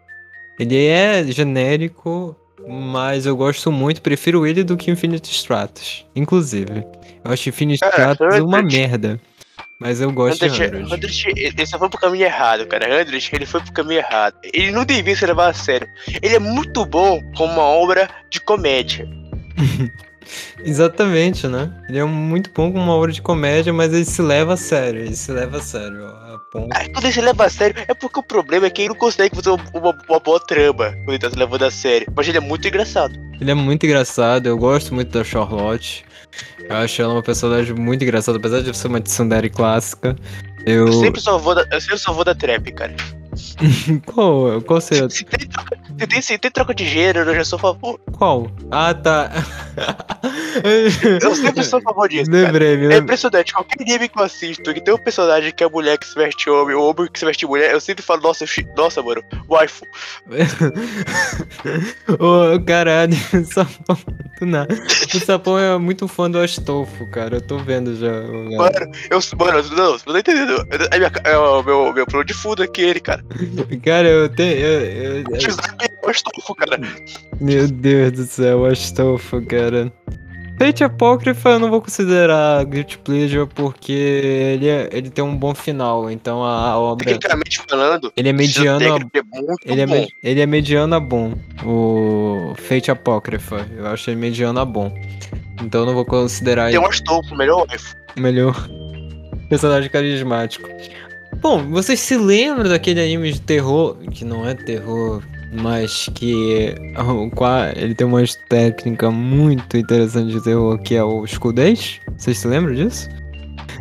Ele 0.59 0.87
é 0.87 1.24
genérico, 1.24 2.37
mas 2.68 3.26
eu 3.26 3.37
gosto 3.37 3.72
muito, 3.72 4.01
prefiro 4.01 4.47
ele 4.47 4.62
do 4.62 4.76
que 4.76 4.91
Infinite 4.91 5.30
Stratos. 5.30 6.07
Inclusive. 6.14 6.85
Eu 7.24 7.32
acho 7.32 7.49
Infinite 7.49 7.80
Cara, 7.80 8.12
Stratos 8.12 8.41
uma 8.41 8.59
100. 8.59 8.66
merda. 8.66 9.20
Mas 9.80 10.01
eu 10.01 10.12
gosto 10.12 10.39
de 10.39 10.62
Andrich, 10.62 10.76
Hundred. 10.76 10.95
Andrich, 10.95 11.32
ele 11.37 11.66
só 11.66 11.78
foi 11.78 11.89
pro 11.89 11.99
caminho 11.99 12.24
errado, 12.24 12.66
cara. 12.66 13.03
Andrich, 13.03 13.35
ele 13.35 13.45
foi 13.45 13.61
pro 13.61 13.72
caminho 13.72 13.99
errado. 13.99 14.37
Ele 14.53 14.70
não 14.70 14.85
devia 14.85 15.16
se 15.16 15.26
levar 15.26 15.49
a 15.49 15.55
sério. 15.55 15.89
Ele 16.22 16.37
é 16.37 16.39
muito 16.39 16.87
bom 16.87 17.20
como 17.37 17.53
uma 17.53 17.62
obra 17.62 18.09
de 18.30 18.41
comédia. 18.41 19.09
Exatamente, 20.64 21.46
né? 21.46 21.70
Ele 21.88 21.98
é 21.98 22.04
muito 22.04 22.50
bom 22.54 22.72
com 22.72 22.78
uma 22.78 22.92
obra 22.94 23.12
de 23.12 23.20
comédia, 23.22 23.72
mas 23.72 23.92
ele 23.92 24.04
se 24.04 24.22
leva 24.22 24.54
a 24.54 24.56
sério. 24.56 25.00
Ele 25.00 25.14
se 25.16 25.30
leva 25.32 25.58
a 25.58 25.60
sério. 25.60 26.06
A 26.06 26.38
ponto. 26.50 26.68
Aí 26.76 26.88
quando 26.90 27.04
ele 27.04 27.12
se 27.12 27.20
leva 27.20 27.44
a 27.46 27.50
sério, 27.50 27.82
é 27.86 27.94
porque 27.94 28.18
o 28.20 28.22
problema 28.22 28.66
é 28.66 28.70
que 28.70 28.82
ele 28.82 28.88
não 28.90 28.96
consegue 28.96 29.34
fazer 29.34 29.50
uma, 29.50 29.64
uma- 29.74 29.98
uma 30.08 30.20
boa 30.20 30.40
trama 30.40 30.92
quando 30.92 31.08
ele 31.10 31.18
tá 31.18 31.30
se 31.30 31.36
levando 31.36 31.62
a 31.64 31.70
sério. 31.70 32.06
Mas 32.14 32.28
ele 32.28 32.38
é 32.38 32.40
muito 32.40 32.66
engraçado. 32.66 33.14
Ele 33.40 33.50
é 33.50 33.54
muito 33.54 33.84
engraçado, 33.84 34.46
eu 34.46 34.56
gosto 34.56 34.94
muito 34.94 35.10
da 35.10 35.24
Charlotte. 35.24 36.04
Eu 36.68 36.76
acho 36.76 37.02
ela 37.02 37.12
uma 37.14 37.22
personagem 37.22 37.74
muito 37.74 38.02
engraçada, 38.02 38.38
apesar 38.38 38.60
de 38.62 38.76
ser 38.76 38.88
uma 38.88 39.00
tsundere 39.00 39.50
clássica. 39.50 40.16
Eu. 40.66 40.86
Eu 40.86 40.92
sempre 40.94 41.20
só 41.20 41.36
vou 41.38 41.54
da, 41.54 41.64
eu 41.70 41.80
sempre 41.80 41.98
só 41.98 42.12
vou 42.12 42.24
da 42.24 42.34
trap, 42.34 42.72
cara. 42.72 42.94
Qual, 44.06 44.62
qual 44.62 44.80
seria? 44.80 45.08
Se 45.99 46.07
tem, 46.07 46.09
troca, 46.09 46.22
se, 46.22 46.38
tem, 46.38 46.51
troca 46.51 46.74
de 46.74 46.86
gênero, 46.88 47.30
eu 47.30 47.34
já 47.36 47.45
sou 47.45 47.57
a 47.57 47.61
favor. 47.61 48.01
Qual? 48.16 48.51
Ah, 48.70 48.92
tá. 48.95 49.30
Eu 51.22 51.34
sempre 51.34 51.62
sou 51.64 51.78
a 51.78 51.82
favor 51.82 52.09
disso. 52.09 52.30
cara. 52.30 52.45
Lembrei, 52.47 52.76
me 52.76 52.95
É 52.95 52.99
impressionante, 52.99 53.53
qualquer 53.53 53.80
anime 53.82 54.09
que 54.09 54.18
eu 54.18 54.22
assisto 54.24 54.72
que 54.74 54.80
tem 54.80 54.95
um 54.95 54.99
personagem 54.99 55.53
que 55.53 55.62
é 55.64 55.68
mulher 55.68 55.99
que 55.99 56.07
se 56.07 56.14
veste 56.14 56.49
homem, 56.51 56.74
ou 56.74 56.90
homem 56.90 57.09
que 57.11 57.18
se 57.18 57.24
veste 57.24 57.47
mulher, 57.47 57.72
eu 57.72 57.80
sempre 57.80 58.03
falo, 58.03 58.22
nossa, 58.22 58.45
nossa, 58.76 59.03
mano, 59.03 59.22
waifu. 59.49 59.84
Ô, 62.18 62.61
caralho, 62.64 63.14
o 63.34 63.45
sapão. 63.45 63.97
Do 64.40 64.47
nada. 64.47 64.74
O 65.14 65.18
sapão 65.20 65.59
é 65.59 65.78
muito 65.78 66.09
fã 66.09 66.30
do 66.30 66.38
Astolfo, 66.40 67.07
cara. 67.11 67.36
Eu 67.36 67.40
tô 67.40 67.59
vendo 67.59 67.97
já. 67.97 68.11
cara. 68.11 68.86
Mano, 68.88 68.92
eu, 69.11 69.20
mano, 69.38 69.62
não, 69.76 69.92
você 69.92 70.03
não 70.07 70.12
tá 70.14 70.18
entendendo. 70.20 70.66
É, 70.90 70.99
minha, 70.99 71.12
é 71.24 71.36
o 71.38 71.62
meu, 71.62 71.92
meu 71.92 72.07
plano 72.07 72.24
de 72.24 72.34
fundo 72.34 72.62
aqui, 72.62 72.82
ele, 72.82 73.01
cara. 73.01 73.24
Cara, 73.84 74.09
eu 74.09 74.28
tenho. 74.28 74.57
Eu, 74.57 74.80
eu- 74.80 75.24
eu- 75.30 75.84
o 76.03 76.11
estofo, 76.11 76.55
cara. 76.55 76.78
meu 77.41 77.68
Deus 77.68 78.12
do 78.12 78.24
céu, 78.24 78.64
Astolfo, 78.66 79.41
cara. 79.47 79.93
Fate 80.57 80.85
Apócrifa 80.85 81.49
eu 81.51 81.59
não 81.59 81.68
vou 81.68 81.82
considerar 81.82 82.64
Guilty 82.64 82.97
Pleasure 82.99 83.49
porque 83.53 83.91
ele, 83.93 84.68
é- 84.68 84.89
ele 84.93 85.11
tem 85.11 85.24
um 85.24 85.37
bom 85.37 85.53
final, 85.53 86.09
então 86.09 86.45
a, 86.45 86.68
a 86.70 86.78
obra. 86.78 87.05
Tecnicamente 87.07 87.61
falando, 87.68 88.12
Ele 88.16 88.28
é 88.28 88.32
mediano 88.32 88.80
a 88.85 88.87
é 88.87 88.91
muito 88.91 89.11
Ele 89.66 89.80
é, 89.80 89.87
me- 89.87 90.09
ele 90.22 90.41
é 90.41 90.47
mediano 90.47 90.95
a 90.95 91.01
bom, 91.01 91.32
o 91.64 92.55
Fate 92.57 92.89
Apócrifa. 92.91 93.66
Eu 93.76 93.87
acho 93.89 94.09
ele 94.11 94.20
mediano 94.20 94.61
a 94.61 94.64
bom. 94.64 94.95
Então 95.61 95.80
eu 95.80 95.87
não 95.87 95.95
vou 95.95 96.05
considerar 96.05 96.66
Tem 96.70 96.76
ele 96.76 96.87
um 96.87 96.91
estofo, 96.91 97.35
melhor 97.35 97.66
melhor 98.16 98.68
personagem 99.51 99.91
carismático. 99.91 100.68
Bom, 101.41 101.68
vocês 101.70 101.99
se 101.99 102.16
lembram 102.16 102.68
daquele 102.68 103.01
anime 103.01 103.32
de 103.32 103.41
terror, 103.41 103.97
que 104.12 104.24
não 104.24 104.49
é 104.49 104.55
terror, 104.55 105.20
mas 105.55 106.11
que 106.14 106.74
ele 107.76 107.94
tem 107.94 108.07
uma 108.07 108.22
técnica 108.48 109.11
muito 109.11 109.76
interessante 109.76 110.32
de 110.32 110.42
terror, 110.42 110.78
que 110.78 110.94
é 110.94 111.05
o 111.05 111.24
escudez? 111.24 112.00
Vocês 112.16 112.38
se 112.38 112.48
lembram 112.48 112.74
disso? 112.74 113.09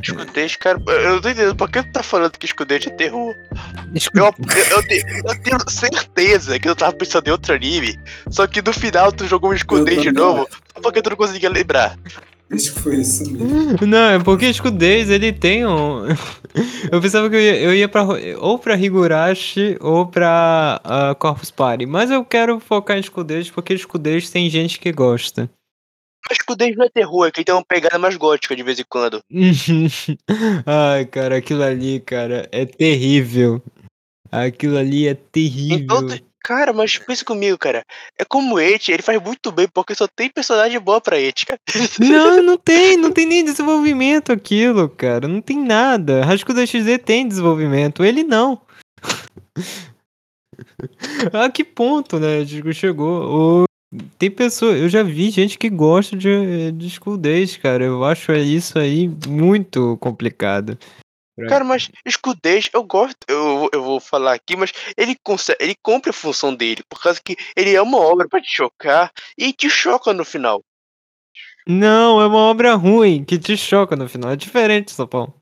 Escudete, 0.01 0.57
cara, 0.57 0.81
eu 0.85 1.13
não 1.13 1.21
tô 1.21 1.29
entendendo 1.29 1.55
por 1.55 1.69
que 1.69 1.81
tu 1.81 1.91
tá 1.91 2.03
falando 2.03 2.37
que 2.37 2.45
escudete 2.45 2.89
é 2.89 2.91
terror. 2.91 3.33
Eu, 4.13 4.23
eu, 4.23 4.33
eu, 4.71 5.31
eu 5.31 5.41
tenho 5.41 5.57
certeza 5.69 6.59
que 6.59 6.67
eu 6.67 6.75
tava 6.75 6.93
pensando 6.93 7.27
em 7.27 7.31
outro 7.31 7.53
anime, 7.53 7.97
só 8.29 8.45
que 8.45 8.61
no 8.61 8.73
final 8.73 9.11
tu 9.11 9.25
jogou 9.27 9.51
um 9.51 9.53
escudete 9.53 10.01
de 10.01 10.11
novo, 10.11 10.47
só 10.73 10.81
porque 10.81 11.01
tu 11.01 11.09
não 11.09 11.17
conseguia 11.17 11.49
lembrar. 11.49 11.97
Acho 12.51 12.73
que 12.73 12.79
foi 12.79 12.97
isso 12.97 13.31
mesmo. 13.31 13.85
Não, 13.87 14.09
é 14.09 14.19
porque 14.19 14.45
escudez 14.45 15.09
ele 15.09 15.31
tem 15.33 15.65
um. 15.65 16.03
Eu 16.91 17.01
pensava 17.01 17.27
que 17.27 17.35
eu 17.35 17.41
ia, 17.41 17.59
eu 17.59 17.73
ia 17.73 17.89
pra, 17.89 18.03
ou 18.37 18.59
pra 18.59 18.75
Higurashi 18.77 19.75
ou 19.81 20.05
pra 20.05 20.79
ah, 20.83 21.15
Corpus 21.15 21.49
Party. 21.49 21.87
Mas 21.87 22.11
eu 22.11 22.23
quero 22.23 22.59
focar 22.59 22.95
em 22.95 22.99
escudez 22.99 23.49
porque 23.49 23.73
escudez 23.73 24.29
tem 24.29 24.47
gente 24.51 24.79
que 24.79 24.91
gosta. 24.91 25.49
Mas 26.29 26.37
escudete 26.37 26.77
não 26.77 26.85
é 26.85 26.89
terror, 26.89 27.25
é 27.25 27.31
que 27.31 27.39
ele 27.39 27.45
tem 27.45 27.55
uma 27.55 27.65
pegada 27.65 27.97
mais 27.97 28.15
gótica 28.17 28.55
de 28.55 28.61
vez 28.61 28.79
em 28.79 28.85
quando. 28.87 29.19
Ai, 30.65 31.05
cara, 31.05 31.37
aquilo 31.37 31.63
ali, 31.63 31.99
cara, 31.99 32.47
é 32.51 32.65
terrível. 32.67 33.59
Aquilo 34.31 34.77
ali 34.77 35.07
é 35.07 35.15
terrível. 35.15 35.77
Então, 35.79 36.07
tu- 36.07 36.23
cara, 36.43 36.73
mas 36.73 36.97
pensa 36.97 37.23
comigo, 37.23 37.57
cara. 37.57 37.83
É 38.19 38.25
como 38.25 38.59
Eti, 38.59 38.91
ele 38.91 39.01
faz 39.01 39.21
muito 39.21 39.51
bem, 39.51 39.67
porque 39.73 39.95
só 39.95 40.05
tem 40.13 40.29
personagem 40.29 40.79
boa 40.79 40.99
pra 40.99 41.19
Eti, 41.19 41.45
cara. 41.45 41.59
Não, 41.99 42.43
não 42.43 42.57
tem, 42.57 42.97
não 42.97 43.11
tem 43.11 43.25
nem 43.25 43.43
desenvolvimento 43.43 44.31
aquilo, 44.31 44.89
cara. 44.89 45.27
Não 45.27 45.41
tem 45.41 45.57
nada. 45.63 46.23
Rascuda 46.25 46.65
XZ 46.65 46.99
tem 47.03 47.27
desenvolvimento, 47.27 48.03
ele 48.03 48.23
não. 48.23 48.61
a 51.33 51.49
que 51.51 51.63
ponto, 51.63 52.19
né? 52.19 52.43
Digo, 52.43 52.73
chegou. 52.73 53.63
O- 53.63 53.63
Tem 54.17 54.29
pessoa, 54.29 54.73
eu 54.73 54.89
já 54.89 55.03
vi 55.03 55.29
gente 55.29 55.57
que 55.57 55.69
gosta 55.69 56.15
de, 56.15 56.71
de 56.71 56.89
School 56.89 57.17
Days, 57.17 57.57
cara. 57.57 57.83
Eu 57.85 58.03
acho 58.03 58.31
isso 58.33 58.77
aí 58.79 59.09
muito 59.27 59.97
complicado. 59.99 60.77
Cara, 61.49 61.63
mas 61.63 61.89
escudez, 62.05 62.69
eu 62.73 62.83
gosto, 62.83 63.17
eu, 63.27 63.69
eu 63.73 63.83
vou 63.83 63.99
falar 63.99 64.33
aqui, 64.33 64.55
mas 64.55 64.71
ele 64.95 65.17
consegue, 65.23 65.57
ele 65.61 65.75
cumpre 65.81 66.11
a 66.11 66.13
função 66.13 66.53
dele, 66.53 66.83
por 66.87 67.01
causa 67.01 67.19
que 67.23 67.35
ele 67.55 67.73
é 67.75 67.81
uma 67.81 67.97
obra 67.97 68.27
pra 68.27 68.39
te 68.39 68.55
chocar 68.55 69.11
e 69.37 69.51
te 69.51 69.67
choca 69.69 70.13
no 70.13 70.23
final. 70.23 70.61
Não, 71.65 72.19
é 72.21 72.27
uma 72.27 72.39
obra 72.39 72.75
ruim 72.75 73.23
que 73.23 73.39
te 73.39 73.55
choca 73.55 73.95
no 73.95 74.07
final. 74.09 74.31
É 74.31 74.35
diferente, 74.35 74.91
Sapão. 74.91 75.33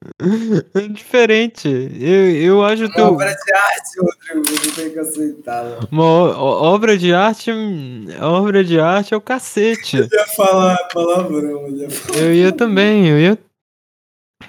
É 0.75 0.81
diferente. 0.87 1.67
Eu, 1.67 2.31
eu 2.35 2.63
acho 2.63 2.87
que. 2.91 3.01
Uma 3.01 3.11
obra 3.11 3.33
de 3.33 3.53
arte, 3.53 3.99
Rodrigo, 3.99 4.45
você 4.47 4.81
tem 4.81 4.91
que 4.91 4.99
aceitar. 4.99 5.63
né? 5.63 5.79
Uma 5.91 6.03
obra 6.37 6.95
de 6.95 7.11
arte. 7.11 7.51
hum, 7.51 8.05
Obra 8.21 8.63
de 8.63 8.79
arte 8.79 9.15
é 9.15 9.17
o 9.17 9.21
cacete. 9.21 9.97
Eu 9.97 10.07
ia 10.11 10.27
falar 10.27 10.77
palavrão, 10.93 11.67
eu 11.67 11.75
ia 11.75 11.89
falar. 11.89 12.19
Eu 12.19 12.33
ia 12.35 12.51
também, 12.51 13.07
eu 13.07 13.19
ia. 13.19 13.37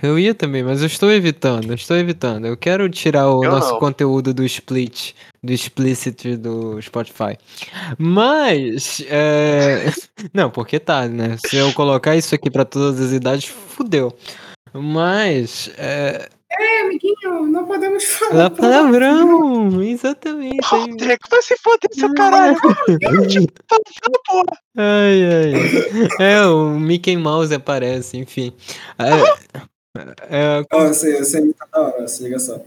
Eu 0.03 0.18
ia 0.18 0.34
também, 0.34 0.62
mas 0.62 0.80
eu 0.80 0.86
estou 0.86 1.11
evitando, 1.11 1.68
eu 1.68 1.74
estou 1.74 1.97
evitando. 1.97 2.47
Eu 2.47 2.57
quero 2.57 2.88
tirar 2.88 3.28
o 3.28 3.45
Eu 3.45 3.51
nosso 3.51 3.72
não. 3.72 3.78
conteúdo 3.78 4.32
do 4.32 4.45
split, 4.45 5.12
do 5.43 5.53
explicit 5.53 6.36
do 6.36 6.80
Spotify. 6.80 7.36
Mas. 7.99 9.05
é, 9.09 9.93
Não, 10.32 10.51
porque 10.51 10.78
tá, 10.78 11.09
né? 11.09 11.36
Se 11.47 11.57
eu 11.57 11.72
colocar 11.72 12.16
isso 12.16 12.34
aqui 12.34 12.51
pra 12.51 12.64
todas 12.64 13.01
as 13.01 13.12
idades, 13.12 13.45
fudeu. 13.47 14.16
Mas. 14.72 15.70
É... 15.76 16.28
É, 16.55 16.82
amiguinho, 16.82 17.47
não 17.47 17.64
podemos 17.66 18.05
falar. 18.05 18.34
Dá 18.34 18.51
palavrão! 18.51 19.82
Exatamente. 19.82 20.59
Rodrigo, 20.62 21.22
vai 21.30 21.40
se 21.40 21.57
foder, 21.57 21.90
seu 21.93 22.12
caralho. 22.14 22.57
porra. 24.26 24.45
Ai, 24.76 25.22
ai. 25.24 25.53
É, 26.20 26.45
o 26.45 26.78
Mickey 26.78 27.16
Mouse 27.16 27.55
aparece, 27.55 28.18
enfim. 28.18 28.53
É, 28.99 29.61
é, 29.97 30.64
Ó, 30.72 30.84
eu 30.84 30.95
sei, 30.95 31.18
eu 31.18 31.24
sei 31.24 31.43
imitar 31.43 31.68
da 31.68 31.80
hora, 31.80 32.09
se 32.09 32.22
liga 32.22 32.38
só. 32.38 32.59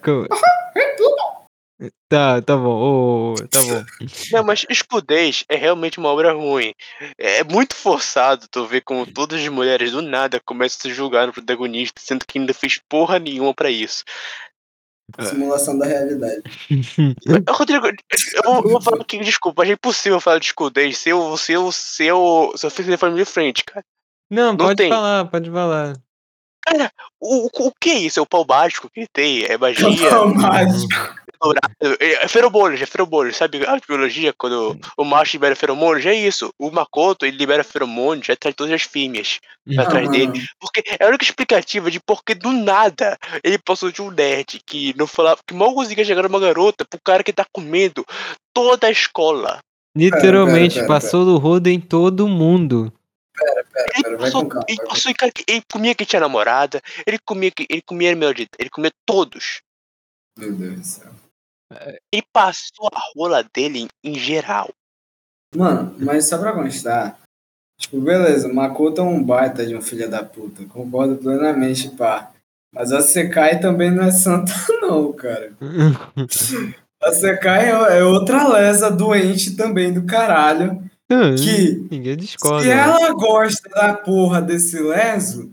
Tá, 2.08 2.42
tá 2.42 2.56
bom, 2.56 3.34
ô, 3.34 3.36
tá 3.50 3.62
bom. 3.62 3.84
Não, 4.32 4.44
mas 4.44 4.66
escudez 4.70 5.44
é 5.50 5.56
realmente 5.56 5.98
uma 5.98 6.10
obra 6.10 6.32
ruim. 6.32 6.74
É 7.18 7.44
muito 7.44 7.76
forçado 7.76 8.48
tu 8.50 8.66
ver 8.66 8.82
como 8.82 9.06
todas 9.06 9.42
as 9.42 9.48
mulheres 9.50 9.92
do 9.92 10.02
nada 10.02 10.40
começam 10.40 10.78
a 10.78 10.82
se 10.84 10.94
julgar 10.94 11.28
no 11.28 11.34
protagonista, 11.34 12.00
sendo 12.00 12.26
que 12.26 12.40
ainda 12.40 12.54
fez 12.54 12.80
porra 12.88 13.20
nenhuma 13.20 13.54
pra 13.54 13.70
isso. 13.70 14.04
Simulação 15.22 15.78
da 15.78 15.86
realidade. 15.86 16.42
Rodrigo, 17.50 17.88
eu 17.88 18.44
vou, 18.44 18.56
eu 18.64 18.70
vou 18.70 18.82
falar 18.82 19.02
aqui, 19.02 19.20
desculpa, 19.20 19.62
mas 19.62 19.70
é 19.70 19.74
impossível 19.74 20.22
falar 20.22 20.40
de 20.40 20.46
escudez 20.46 20.98
se 20.98 21.10
eu, 21.10 21.38
se 21.38 21.54
eu, 21.54 21.72
se 21.72 22.06
eu, 22.06 22.54
se 22.56 22.66
eu 22.66 22.72
fiz 22.72 22.86
de 22.86 22.98
família 22.98 23.26
frente, 23.26 23.64
cara. 23.64 23.86
Não, 24.30 24.56
pode 24.56 24.78
tem. 24.78 24.90
falar, 24.90 25.26
pode 25.26 25.52
falar. 25.52 25.94
Cara, 26.66 26.92
o, 27.20 27.46
o, 27.46 27.68
o 27.68 27.72
que 27.80 27.92
é 27.92 28.00
isso? 28.00 28.20
É 28.20 28.24
o 28.24 28.28
pau 28.28 28.46
mágico 28.48 28.90
que 28.90 29.02
ele 29.02 29.10
tem? 29.12 29.44
É 29.44 29.58
magia? 29.58 29.86
Total 29.98 30.34
mágico. 30.34 31.16
É, 32.00 32.26
é 32.26 32.28
feromônios, 32.28 32.82
é 32.82 32.86
feromônios, 32.86 33.36
sabe? 33.36 33.64
A 33.66 33.78
biologia, 33.88 34.34
quando 34.38 34.78
o 34.98 35.04
macho 35.04 35.34
libera 35.34 35.56
feromônios, 35.56 36.06
é 36.06 36.14
isso. 36.14 36.52
O 36.58 36.72
Makoto, 36.72 37.26
ele 37.26 37.38
libera 37.38 37.64
feromônios, 37.64 38.28
já 38.28 38.36
traz 38.36 38.56
todas 38.56 38.74
as 38.74 38.84
fêmeas 38.84 39.40
pra 39.76 39.84
Uhum. 39.84 39.90
trás 39.90 40.08
Ah, 40.08 40.12
dele. 40.12 40.32
Porque 40.60 40.84
é 41.00 41.06
a 41.06 41.08
única 41.08 41.24
explicativa 41.24 41.92
de 41.92 42.00
por 42.00 42.24
que 42.24 42.34
do 42.34 42.52
nada 42.52 43.18
ele 43.44 43.58
passou 43.58 43.92
de 43.92 44.02
um 44.02 44.10
nerd 44.10 44.62
que 44.66 44.96
não 44.98 45.06
falava, 45.06 45.40
que 45.46 45.54
mal 45.54 45.74
conseguia 45.74 46.06
chegar 46.06 46.24
numa 46.24 46.40
garota 46.40 46.86
pro 46.86 47.00
cara 47.04 47.24
que 47.24 47.34
tá 47.34 47.46
comendo 47.52 48.06
toda 48.54 48.88
a 48.88 48.92
escola. 48.92 49.60
Literalmente, 49.96 50.76
pera, 50.76 50.88
pera, 50.88 51.02
passou 51.02 51.26
do 51.26 51.38
rodo 51.38 51.70
em 51.70 51.80
todo 51.80 52.28
mundo. 52.28 52.92
Pera, 53.38 53.66
Ele 53.94 54.04
pera, 54.04 54.18
passou, 54.18 54.48
calma. 54.48 54.66
ele, 54.68 54.78
com 54.78 54.88
passou 54.88 55.14
cara 55.16 55.32
que 55.32 55.44
ele 55.48 55.64
comia 55.72 55.96
que 55.96 56.06
tinha 56.06 56.20
namorada, 56.20 56.82
ele 57.06 57.20
comia 57.20 57.52
que 57.52 57.66
ele 57.70 57.82
comia 57.82 58.16
melhor 58.16 58.34
de, 58.34 58.48
ele 58.58 58.70
comia 58.70 58.92
todos. 59.06 59.62
Meu 60.38 60.54
Deus 60.54 60.76
do 60.80 60.84
céu. 60.84 61.12
Ele 62.12 62.24
passou 62.32 62.90
a 62.94 63.02
rola 63.16 63.44
dele 63.54 63.80
em, 63.80 63.88
em 64.12 64.18
geral. 64.20 64.70
Mano, 65.56 65.96
mas 66.00 66.28
só 66.28 66.38
pra 66.38 66.54
constar, 66.54 67.20
tipo, 67.80 68.00
beleza, 68.02 68.52
Makoto 68.52 69.02
é 69.02 69.04
um 69.04 69.24
baita 69.24 69.66
de 69.66 69.76
um 69.76 69.82
filho 69.82 70.10
da 70.10 70.24
puta, 70.24 70.66
concordo 70.66 71.16
plenamente, 71.18 71.90
pá. 71.90 72.32
Mas 72.74 72.92
a 72.92 73.02
Sekai 73.02 73.60
também 73.60 73.90
não 73.90 74.04
é 74.04 74.12
santa, 74.12 74.52
não, 74.82 75.12
cara. 75.14 75.54
A 77.04 77.12
Sekai 77.12 77.70
é, 77.70 78.00
é 78.00 78.04
outra 78.04 78.48
lesa 78.48 78.90
doente 78.90 79.56
também 79.56 79.94
do 79.94 80.06
caralho. 80.06 80.84
Que 81.38 81.88
Ninguém 81.92 82.18
discorda. 82.18 82.64
se 82.64 82.68
né? 82.70 82.78
ela 82.78 83.14
gosta 83.14 83.70
da 83.70 83.94
porra 83.94 84.42
desse 84.42 84.80
leso, 84.80 85.52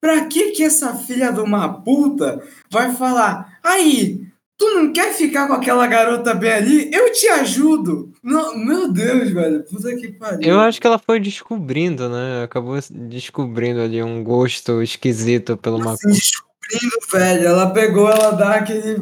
pra 0.00 0.26
que 0.26 0.52
que 0.52 0.62
essa 0.62 0.94
filha 0.94 1.30
de 1.32 1.40
uma 1.40 1.68
puta 1.82 2.42
vai 2.70 2.92
falar 2.94 3.58
aí, 3.62 4.26
tu 4.58 4.66
não 4.74 4.92
quer 4.92 5.12
ficar 5.12 5.46
com 5.46 5.54
aquela 5.54 5.86
garota 5.86 6.34
bem 6.34 6.52
ali? 6.52 6.90
Eu 6.92 7.12
te 7.12 7.28
ajudo. 7.28 8.12
Não, 8.22 8.56
meu 8.56 8.90
Deus, 8.90 9.30
velho. 9.30 9.62
Puta 9.64 9.94
que 9.96 10.08
pariu. 10.12 10.40
Eu 10.42 10.60
acho 10.60 10.80
que 10.80 10.86
ela 10.86 10.98
foi 10.98 11.20
descobrindo, 11.20 12.08
né? 12.08 12.44
Acabou 12.44 12.78
descobrindo 12.90 13.80
ali 13.80 14.02
um 14.02 14.24
gosto 14.24 14.82
esquisito 14.82 15.56
pelo 15.58 15.76
assim, 15.88 16.08
descobrindo, 16.08 16.96
velho. 17.12 17.46
Ela 17.46 17.70
pegou, 17.70 18.10
ela 18.10 18.30
dá 18.30 18.54
aquele. 18.54 18.96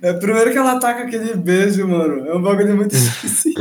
É, 0.00 0.12
primeiro 0.14 0.50
que 0.50 0.58
ela 0.58 0.78
taca 0.80 1.02
aquele 1.02 1.34
beijo, 1.34 1.86
mano. 1.86 2.26
É 2.26 2.34
um 2.34 2.42
bagulho 2.42 2.74
muito 2.74 2.92
esquisito. 2.96 3.60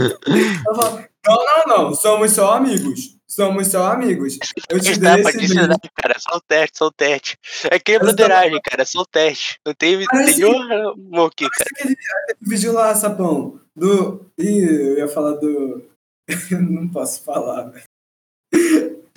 Ela 0.66 0.76
fala, 0.76 1.11
não, 1.26 1.46
não, 1.46 1.68
não. 1.90 1.94
Somos 1.96 2.32
só 2.32 2.54
amigos. 2.54 3.18
Somos 3.28 3.68
só 3.68 3.92
amigos. 3.94 4.38
Eu 4.70 4.80
te 4.80 5.00
dei 5.00 5.14
esse 5.22 5.38
beijo. 5.38 5.56
cara, 5.96 6.16
só 6.20 6.36
o 6.38 6.42
teste, 6.42 6.78
só 6.78 6.88
o 6.88 6.92
teste. 6.92 7.38
É 7.72 7.80
que 7.80 7.94
é 7.94 7.98
tá- 8.00 8.04
broderagem, 8.06 8.60
cara, 8.62 8.84
só 8.86 9.00
o 9.02 9.06
teste. 9.06 9.58
Não 9.66 9.74
tem 9.74 10.06
Parece- 10.06 10.42
nenhum 10.42 10.62
amor 10.92 11.32
aqui, 11.32 11.48
cara. 11.50 11.70
Aquele, 11.74 11.94
aquele 12.30 12.50
vídeo 12.50 12.74
lá, 12.74 12.94
Sapão. 12.94 13.60
Do. 13.76 14.26
Ih, 14.38 14.60
eu 14.66 14.98
ia 14.98 15.08
falar 15.08 15.32
do. 15.38 15.82
não 16.70 16.88
posso 16.90 17.24
falar, 17.24 17.70
velho. 17.70 17.86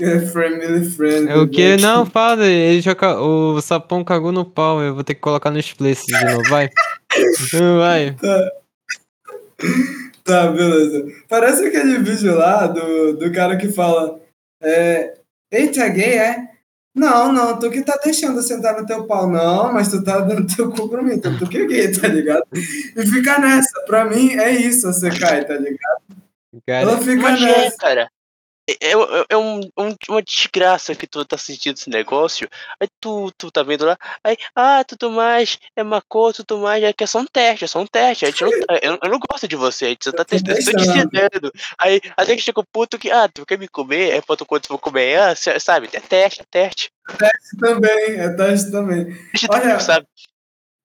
É 0.01 0.21
Family 0.27 0.89
Friend. 0.91 1.29
É 1.29 1.37
o 1.37 1.49
que? 1.49 1.77
Não, 1.77 2.05
fala, 2.07 2.47
ele 2.47 2.81
já 2.81 2.95
ca- 2.95 3.21
o 3.21 3.61
sapão 3.61 4.05
cagou 4.05 4.31
no 4.33 4.45
pau, 4.45 4.81
eu 4.83 4.95
vou 4.95 5.03
ter 5.05 5.15
que 5.15 5.21
colocar 5.21 5.51
no 5.51 5.59
explicit 5.59 6.07
de 6.07 6.25
novo, 6.25 6.49
vai. 6.49 6.69
Vai. 7.79 8.15
Tá, 8.17 8.53
beleza. 10.27 11.07
Parece 11.29 11.67
aquele 11.67 11.99
vídeo 11.99 12.35
lá 12.37 12.67
do, 12.67 13.17
do 13.17 13.33
cara 13.33 13.57
que 13.57 13.71
fala: 13.71 14.21
é, 14.63 15.15
Eita, 15.53 15.89
gay, 15.89 16.19
é? 16.19 16.49
Não, 16.95 17.33
não, 17.33 17.59
tu 17.59 17.71
que 17.71 17.83
tá 17.83 17.99
deixando 18.05 18.39
eu 18.39 18.43
sentar 18.43 18.81
no 18.81 18.87
teu 18.87 19.05
pau. 19.05 19.29
Não, 19.29 19.73
mas 19.73 19.89
tu 19.89 20.03
tá 20.03 20.21
dando 20.21 20.47
teu 20.55 20.71
cu 20.71 20.89
pra 20.89 21.03
mim, 21.03 21.19
tu 21.19 21.49
que 21.49 21.59
é 21.59 21.67
gay, 21.67 21.93
tá 21.93 22.07
ligado? 22.09 22.45
E 22.53 23.07
fica 23.07 23.39
nessa. 23.39 23.81
Pra 23.87 24.05
mim 24.05 24.31
é 24.31 24.51
isso, 24.51 24.87
você 24.93 25.11
cai, 25.11 25.45
tá 25.45 25.55
ligado? 25.55 26.03
Cara, 26.67 26.83
Ela 26.83 26.99
fica 26.99 27.29
é, 27.31 27.41
nessa. 27.41 27.77
cara. 27.77 28.11
É, 28.69 28.93
é- 28.93 29.27
é 29.31 29.37
um- 29.37 29.61
um- 29.79 29.97
uma 30.09 30.23
desgraça 30.23 30.95
que 30.95 31.07
tu 31.07 31.25
tá 31.25 31.37
sentindo 31.37 31.77
esse 31.77 31.91
negócio. 31.91 32.49
Aí 32.81 32.89
tu, 33.01 33.31
tu 33.37 33.51
tá 33.51 33.63
vendo 33.63 33.85
lá. 33.85 33.97
Aí, 34.25 34.37
ah, 34.57 34.83
tudo 34.85 35.11
mais, 35.11 35.59
é 35.77 35.83
macoto, 35.83 36.45
tudo 36.45 36.63
mais. 36.63 36.83
É 36.83 36.93
que 36.93 37.05
é 37.05 37.07
só 37.07 37.19
um 37.19 37.27
teste, 37.27 37.65
é 37.65 37.69
só 37.69 37.81
um 37.81 37.87
teste. 37.87 38.25
A 38.25 38.31
gente 38.31 38.43
não, 38.43 38.51
eu, 38.83 38.99
eu 39.03 39.11
não 39.11 39.19
gosto 39.19 39.47
de 39.47 39.57
você, 39.57 39.85
a 39.87 39.89
gente 39.89 40.05
só 40.05 40.13
tá 40.13 40.25
testando, 40.25 40.55
tô 40.65 40.79
ensinando. 40.81 41.53
Aí, 41.79 42.01
até 42.17 42.35
que 42.35 42.43
chega 42.43 42.61
o 42.61 42.67
ponto 42.67 42.99
que, 42.99 43.11
ah, 43.11 43.29
tu 43.29 43.45
quer 43.45 43.59
me 43.59 43.69
comer? 43.69 44.15
É 44.15 44.23
quando 44.23 44.61
tu 44.63 44.69
for 44.69 44.79
comer, 44.79 45.19
ah, 45.19 45.35
sabe? 45.37 45.91
É 45.93 46.01
teste, 46.01 46.41
é 46.41 46.45
teste. 46.51 46.91
Também, 47.61 48.19
é 48.19 48.31
teste 48.31 48.71
também. 48.71 49.15
Olha, 49.51 49.79
sabe? 49.81 50.07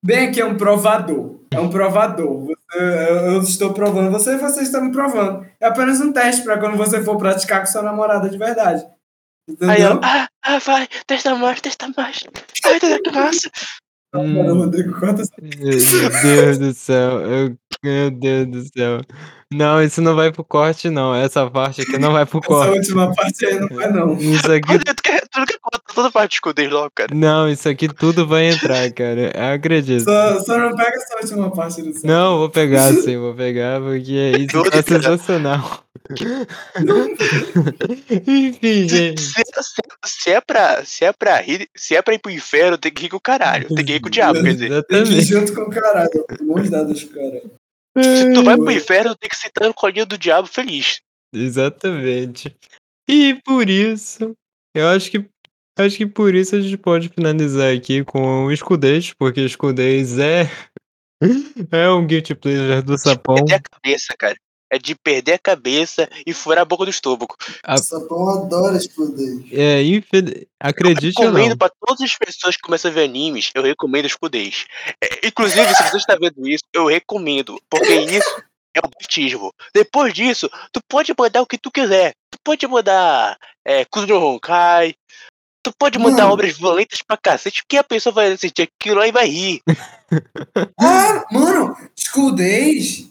Bem 0.02 0.28
aqui 0.28 0.40
é 0.40 0.44
um 0.44 0.56
provador. 0.56 1.40
É 1.50 1.60
um 1.60 1.68
provador. 1.68 2.48
Eu, 2.74 2.86
eu 3.32 3.42
estou 3.42 3.74
provando 3.74 4.10
você 4.10 4.34
e 4.34 4.38
você 4.38 4.62
está 4.62 4.80
me 4.80 4.92
provando. 4.92 5.46
É 5.60 5.66
apenas 5.66 6.00
um 6.00 6.12
teste 6.12 6.42
para 6.42 6.58
quando 6.58 6.76
você 6.76 7.02
for 7.02 7.18
praticar 7.18 7.60
com 7.60 7.66
sua 7.66 7.82
namorada 7.82 8.28
de 8.28 8.38
verdade. 8.38 8.82
Aí 8.82 9.54
Entendeu? 9.54 9.86
ela, 9.86 10.00
ah, 10.02 10.28
ah, 10.42 10.58
vai, 10.58 10.88
testa 11.06 11.34
mais, 11.34 11.60
testa 11.60 11.92
mais. 11.96 12.24
Ai, 12.64 12.78
que 12.78 13.10
massa. 13.10 13.50
Hum, 14.12 14.42
Rodrigo, 14.42 14.92
meu 15.00 15.14
Deus 15.14 16.58
do 16.58 16.74
céu, 16.74 17.20
eu- 17.20 17.56
meu 17.82 18.10
Deus 18.10 18.46
do 18.48 18.62
céu. 18.76 19.00
Não, 19.52 19.82
isso 19.82 20.00
não 20.02 20.14
vai 20.16 20.32
pro 20.32 20.44
corte, 20.44 20.90
não. 20.90 21.14
Essa 21.14 21.48
parte 21.50 21.82
aqui 21.82 21.96
não 21.98 22.12
vai 22.12 22.26
pro 22.26 22.38
essa 22.42 22.48
corte. 22.48 22.76
última 22.78 23.14
parte 23.14 23.46
aí, 23.46 23.60
não 23.60 23.68
vai 23.68 23.92
não. 23.92 24.14
Isso 24.18 24.50
aqui 24.50 24.72
Rodrigo, 24.72 24.94
tu 24.96 25.02
quer, 25.02 25.20
tu 25.22 25.38
não 25.38 25.46
quer 25.46 25.58
contar 25.60 25.80
toda 25.94 26.08
a 26.08 26.10
parte 26.12 26.30
de 26.30 26.34
esconder 26.36 26.68
logo, 26.72 26.90
cara. 26.94 27.14
Não, 27.14 27.48
isso 27.48 27.68
aqui 27.68 27.88
tudo 27.88 28.26
vai 28.26 28.48
entrar, 28.50 28.90
cara. 28.92 29.32
Eu 29.34 29.54
acredito. 29.54 30.02
Só, 30.04 30.40
só 30.40 30.58
não 30.58 30.74
pega 30.76 30.96
essa 30.96 31.16
última 31.20 31.50
parte 31.50 31.82
do 31.82 31.92
céu. 31.92 32.10
Não, 32.10 32.38
vou 32.38 32.50
pegar 32.50 32.92
sim, 32.94 33.16
vou 33.16 33.34
pegar, 33.34 33.80
porque 33.80 34.32
isso 34.38 34.46
Tudo, 34.48 34.70
tá 34.70 34.82
cara. 34.82 35.02
sensacional. 35.02 35.84
Enfim, 38.26 38.88
gente. 38.88 39.20
Se, 39.20 39.32
se- 39.32 39.82
se 40.06 40.30
é 40.30 40.40
pra, 40.40 40.84
se 40.84 41.04
é 41.04 41.12
pra 41.12 41.36
rir, 41.40 41.68
se 41.76 41.94
é 41.94 42.02
pra 42.02 42.14
ir 42.14 42.18
pro 42.18 42.30
inferno, 42.30 42.78
tem 42.78 42.92
que 42.92 43.02
rir 43.02 43.08
com 43.08 43.16
o 43.16 43.20
caralho. 43.20 43.68
Tem 43.74 43.84
que 43.84 43.92
rir 43.92 44.00
com 44.00 44.08
o 44.08 44.10
diabo, 44.10 44.42
quer 44.42 44.52
dizer. 44.54 44.84
Tem 44.84 45.04
que 45.04 45.12
ir 45.12 45.22
junto 45.24 45.54
com 45.54 45.62
o 45.62 45.70
caralho. 45.70 46.24
Mãos 46.42 46.70
dadas, 46.70 47.04
cara. 47.04 47.42
Se 47.98 48.32
tu 48.32 48.42
vai 48.44 48.56
pro 48.56 48.70
inferno, 48.70 49.16
tem 49.16 49.28
que 49.28 49.36
sentar 49.36 49.66
no 49.68 49.74
colinho 49.74 50.06
do 50.06 50.16
diabo 50.18 50.46
feliz. 50.46 51.00
Exatamente. 51.34 52.54
E 53.08 53.34
por 53.44 53.68
isso, 53.68 54.32
eu 54.74 54.88
acho 54.88 55.10
que 55.10 55.24
acho 55.78 55.96
que 55.96 56.06
por 56.06 56.34
isso 56.34 56.54
a 56.56 56.60
gente 56.60 56.76
pode 56.76 57.08
finalizar 57.08 57.74
aqui 57.74 58.04
com 58.04 58.44
o 58.46 58.52
escudez, 58.52 59.12
porque 59.18 59.40
escudez 59.40 60.18
é 60.18 60.48
é 61.72 61.88
um 61.90 62.06
guilty 62.06 62.34
pleasure 62.34 62.82
do 62.82 62.96
sapão. 62.98 63.36
Perder 63.36 63.54
a 63.54 63.60
cabeça, 63.60 64.14
cara. 64.18 64.36
É 64.70 64.78
de 64.78 64.94
perder 64.94 65.32
a 65.34 65.38
cabeça 65.38 66.08
e 66.24 66.32
furar 66.32 66.62
a 66.62 66.64
boca 66.64 66.84
do 66.84 66.90
estômago. 66.90 67.34
A- 67.64 67.76
Sapão 67.76 68.28
adora 68.28 68.76
esconder. 68.76 69.44
É, 69.52 69.82
infel... 69.82 70.22
acredite 70.60 71.18
ou 71.18 71.24
recomendo 71.26 71.50
não. 71.50 71.56
pra 71.58 71.70
todas 71.84 72.00
as 72.02 72.16
pessoas 72.16 72.54
que 72.56 72.62
começam 72.62 72.90
a 72.90 72.94
ver 72.94 73.04
animes, 73.04 73.50
eu 73.54 73.62
recomendo 73.62 74.06
escudez. 74.06 74.66
É, 75.02 75.26
inclusive, 75.26 75.74
se 75.74 75.82
você 75.90 75.96
está 75.96 76.16
vendo 76.16 76.46
isso, 76.46 76.62
eu 76.72 76.86
recomendo, 76.86 77.60
porque 77.68 77.92
isso 77.94 78.42
é 78.74 78.78
o 78.78 78.88
batismo. 78.88 79.52
Depois 79.74 80.14
disso, 80.14 80.48
tu 80.72 80.80
pode 80.88 81.12
mandar 81.18 81.42
o 81.42 81.46
que 81.46 81.58
tu 81.58 81.70
quiser. 81.70 82.12
Tu 82.30 82.38
pode 82.44 82.64
mandar 82.68 83.36
é, 83.66 83.84
Kuzuro 83.84 84.22
Honkai, 84.22 84.94
tu 85.64 85.72
pode 85.76 85.98
mandar 85.98 86.22
Mano. 86.22 86.34
obras 86.34 86.56
violentas 86.56 87.02
pra 87.02 87.16
cacete, 87.16 87.64
que 87.68 87.76
a 87.76 87.82
pessoa 87.84 88.12
vai 88.12 88.30
assistir 88.32 88.62
aquilo 88.62 89.00
aí 89.00 89.08
e 89.08 89.12
vai 89.12 89.26
rir. 89.28 89.60
Ah, 90.80 91.24
mano, 91.30 91.76
School 91.96 92.32
Days. 92.32 93.09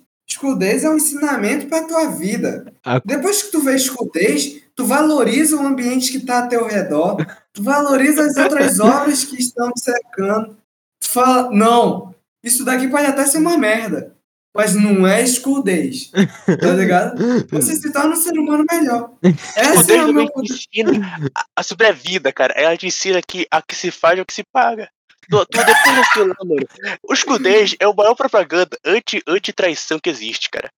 Days 0.58 0.84
é 0.84 0.90
um 0.90 0.96
ensinamento 0.98 1.68
pra 1.68 1.84
tua 1.88 2.10
vida. 2.12 2.72
A- 2.86 3.02
Depois 3.04 3.42
que 3.44 3.52
tu 3.52 3.62
vê 3.62 3.76
Days, 4.14 4.62
tu 4.76 4.86
valoriza 4.86 5.56
o 5.56 5.66
ambiente 5.66 6.12
que 6.12 6.20
tá 6.26 6.40
a 6.40 6.48
teu 6.48 6.66
redor, 6.68 7.18
tu 7.52 7.64
valoriza 7.64 8.24
as 8.24 8.38
outras 8.38 8.80
obras 8.80 9.24
que 9.26 9.40
estão 9.40 9.72
te 9.72 9.82
cercando. 9.82 10.58
Tu 11.02 11.10
fala, 11.10 11.50
não, 11.52 12.14
isso 12.44 12.64
daqui 12.64 12.88
pode 12.88 13.06
até 13.06 13.26
ser 13.26 13.40
uma 13.40 13.58
merda, 13.58 14.16
mas 14.56 14.76
não 14.76 15.06
é 15.08 15.24
Days, 15.64 16.12
tá 16.62 16.74
ligado? 16.74 17.48
Você 17.52 17.76
se 17.76 17.92
torna 17.92 18.14
um 18.14 18.16
ser 18.16 18.38
humano 18.38 18.66
melhor. 18.70 19.12
O 19.24 19.28
Essa 19.56 19.94
é 19.94 20.00
a 20.00 20.08
meu 20.08 20.30
ensina 20.38 20.92
a, 21.36 21.46
a 21.58 21.64
sobre 21.64 21.88
a 21.88 21.92
vida, 21.92 22.32
cara. 22.32 22.54
Ela 22.56 22.78
te 22.78 22.88
ensina 22.88 23.22
que 23.22 23.48
a 23.52 23.62
que 23.62 23.76
se 23.76 23.90
faz 23.92 24.20
é 24.20 24.22
o 24.22 24.26
que 24.26 24.34
se 24.34 24.44
paga. 24.44 24.90
Tu, 25.30 25.46
tu 25.46 25.58
depois 25.58 25.96
daquilo 25.96 26.28
lá, 26.28 26.36
mano. 26.44 26.68
O 27.08 27.14
escudez 27.14 27.76
é 27.80 27.88
o 27.88 27.94
maior 27.94 28.16
propaganda 28.16 28.78
anti- 28.86 29.22
anti-traição 29.28 30.00
que 30.00 30.10
existe, 30.10 30.50
cara. 30.50 30.70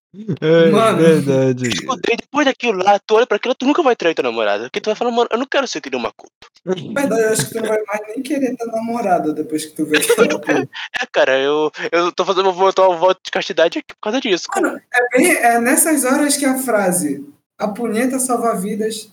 É 0.41 0.69
Mano. 0.69 0.97
verdade. 0.97 1.69
Escudez, 1.69 2.17
depois 2.19 2.45
daquilo 2.45 2.83
lá, 2.83 2.99
tu 2.99 3.15
olha 3.15 3.25
pra 3.25 3.37
aquilo, 3.37 3.55
tu 3.55 3.65
nunca 3.65 3.81
vai 3.81 3.95
trair 3.95 4.13
tua 4.13 4.23
namorada. 4.23 4.65
Porque 4.65 4.81
tu 4.81 4.87
vai 4.87 4.95
falar, 4.95 5.11
mano, 5.11 5.29
eu 5.31 5.37
não 5.37 5.45
quero 5.45 5.65
ser 5.67 5.77
aquele 5.77 5.95
uma 5.95 6.11
culpa. 6.11 6.33
Na 6.65 6.73
verdade, 7.01 7.21
eu 7.21 7.29
acho 7.29 7.47
que 7.47 7.53
tu 7.53 7.61
não 7.61 7.69
vai 7.69 7.81
mais 7.87 8.01
nem 8.09 8.21
querer 8.21 8.55
ter 8.57 8.65
namorada 8.65 9.33
depois 9.33 9.65
que 9.65 9.71
tu 9.71 9.85
vê 9.85 9.97
aquela 9.97 10.39
porra. 10.39 10.67
É, 11.01 11.05
cara, 11.11 11.39
eu, 11.39 11.71
eu 11.91 12.11
tô 12.11 12.25
fazendo 12.25 12.49
uma 12.49 12.71
volta 12.97 13.21
de 13.23 13.31
castidade 13.31 13.79
aqui 13.79 13.87
por 13.93 14.01
causa 14.01 14.19
disso. 14.19 14.47
cara. 14.49 14.67
Mano, 14.67 14.81
é, 14.93 15.17
bem, 15.17 15.31
é 15.31 15.59
nessas 15.61 16.03
horas 16.03 16.35
que 16.35 16.45
a 16.45 16.57
frase 16.57 17.25
a 17.57 17.67
punheta 17.69 18.19
salva 18.19 18.53
vidas 18.55 19.09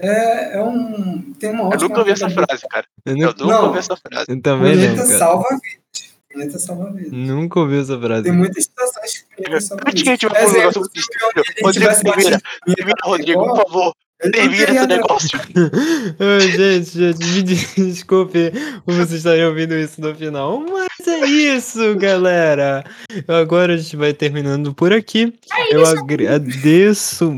é, 0.00 0.56
é 0.56 0.62
um. 0.62 1.32
Tem 1.38 1.50
uma 1.50 1.64
Eu 1.64 1.66
ótima. 1.68 1.88
nunca 1.88 1.98
ouvi 2.00 2.10
essa 2.12 2.30
frase, 2.30 2.62
cara. 2.68 2.86
Eu 3.04 3.12
Eu 3.12 3.18
nu- 3.18 3.26
nunca 3.26 3.44
Não. 3.44 3.66
ouvi 3.66 3.78
essa 3.78 3.96
frase. 3.96 4.26
eu 4.28 4.40
também 4.42 4.76
não, 4.76 4.82
Punheta 4.94 5.06
salva 5.18 5.48
vidas. 5.50 6.10
Punheta 6.32 6.58
salva 6.58 6.92
vidas. 6.92 7.12
Nunca 7.12 7.60
ouvi 7.60 7.78
essa 7.80 7.98
frase. 8.00 8.22
Tem 8.24 8.32
muitas 8.32 8.64
situações 8.64 9.18
que 9.18 9.36
punheta 9.36 9.60
salva 9.60 9.84
Antes 9.86 10.02
que 10.02 10.08
a 10.08 10.12
vidas. 10.12 10.20
gente 10.20 10.26
vá 10.26 10.34
pro 10.34 10.42
Exemplo, 10.42 10.58
negócio 10.58 10.80
muito 10.80 10.98
estranho, 10.98 11.32
Rodrigo, 11.62 12.02
termina, 12.02 12.40
termina, 12.76 12.96
Rodrigo, 13.02 13.46
por 13.46 13.56
favor. 13.56 13.94
Termina 14.32 14.64
esse 14.64 14.86
negócio. 14.86 15.28
Gente, 16.54 16.90
gente, 16.90 17.80
me 17.80 17.86
desculpe 17.90 18.52
por 18.84 18.92
vocês 18.94 19.12
estarem 19.14 19.46
ouvindo 19.46 19.74
isso 19.74 19.98
no 20.02 20.14
final. 20.14 20.60
Mas 20.60 21.08
é 21.08 21.24
isso, 21.26 21.94
galera. 21.96 22.84
Agora 23.26 23.72
a 23.72 23.76
gente 23.78 23.96
vai 23.96 24.12
terminando 24.12 24.74
por 24.74 24.92
aqui. 24.92 25.32
Eu 25.70 25.86
agradeço 25.86 27.32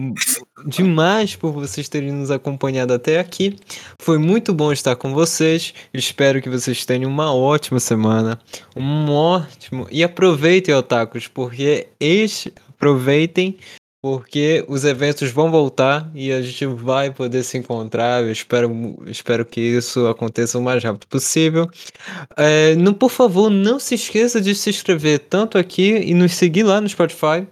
demais 0.67 1.37
por 1.37 1.53
vocês 1.53 1.89
terem 1.89 2.13
nos 2.13 2.31
acompanhado 2.31 2.93
até 2.93 3.19
aqui. 3.19 3.57
Foi 4.01 4.19
muito 4.19 4.53
bom 4.53 4.73
estar 4.73 4.97
com 4.97 5.13
vocês. 5.13 5.75
Espero 5.93 6.41
que 6.41 6.49
vocês 6.49 6.85
tenham 6.85 7.11
uma 7.11 7.35
ótima 7.35 7.81
semana. 7.81 8.39
Um 8.77 9.11
ótimo. 9.11 9.87
E 9.91 10.03
aproveitem, 10.03 10.75
otakus, 10.75 11.29
porque 11.29 11.89
este. 12.01 12.53
Aproveitem 12.69 13.57
porque 14.03 14.65
os 14.67 14.85
eventos 14.85 15.31
vão 15.31 15.49
voltar 15.49 16.11
e 16.13 16.33
a 16.33 16.43
gente 16.43 16.67
vai 16.67 17.13
poder 17.13 17.45
se 17.45 17.57
encontrar. 17.57 18.25
Eu 18.25 18.33
espero, 18.33 18.99
espero 19.07 19.47
que 19.47 19.61
isso 19.61 20.09
aconteça 20.09 20.59
o 20.59 20.63
mais 20.63 20.83
rápido 20.83 21.07
possível. 21.07 21.71
É, 22.37 22.75
não, 22.75 22.93
por 22.93 23.11
favor, 23.11 23.49
não 23.49 23.79
se 23.79 23.95
esqueça 23.95 24.41
de 24.41 24.57
se 24.57 24.71
inscrever 24.71 25.21
tanto 25.21 25.57
aqui 25.57 25.99
e 25.99 26.15
nos 26.15 26.35
seguir 26.35 26.65
lá 26.65 26.81
no 26.81 26.89
Spotify. 26.89 27.47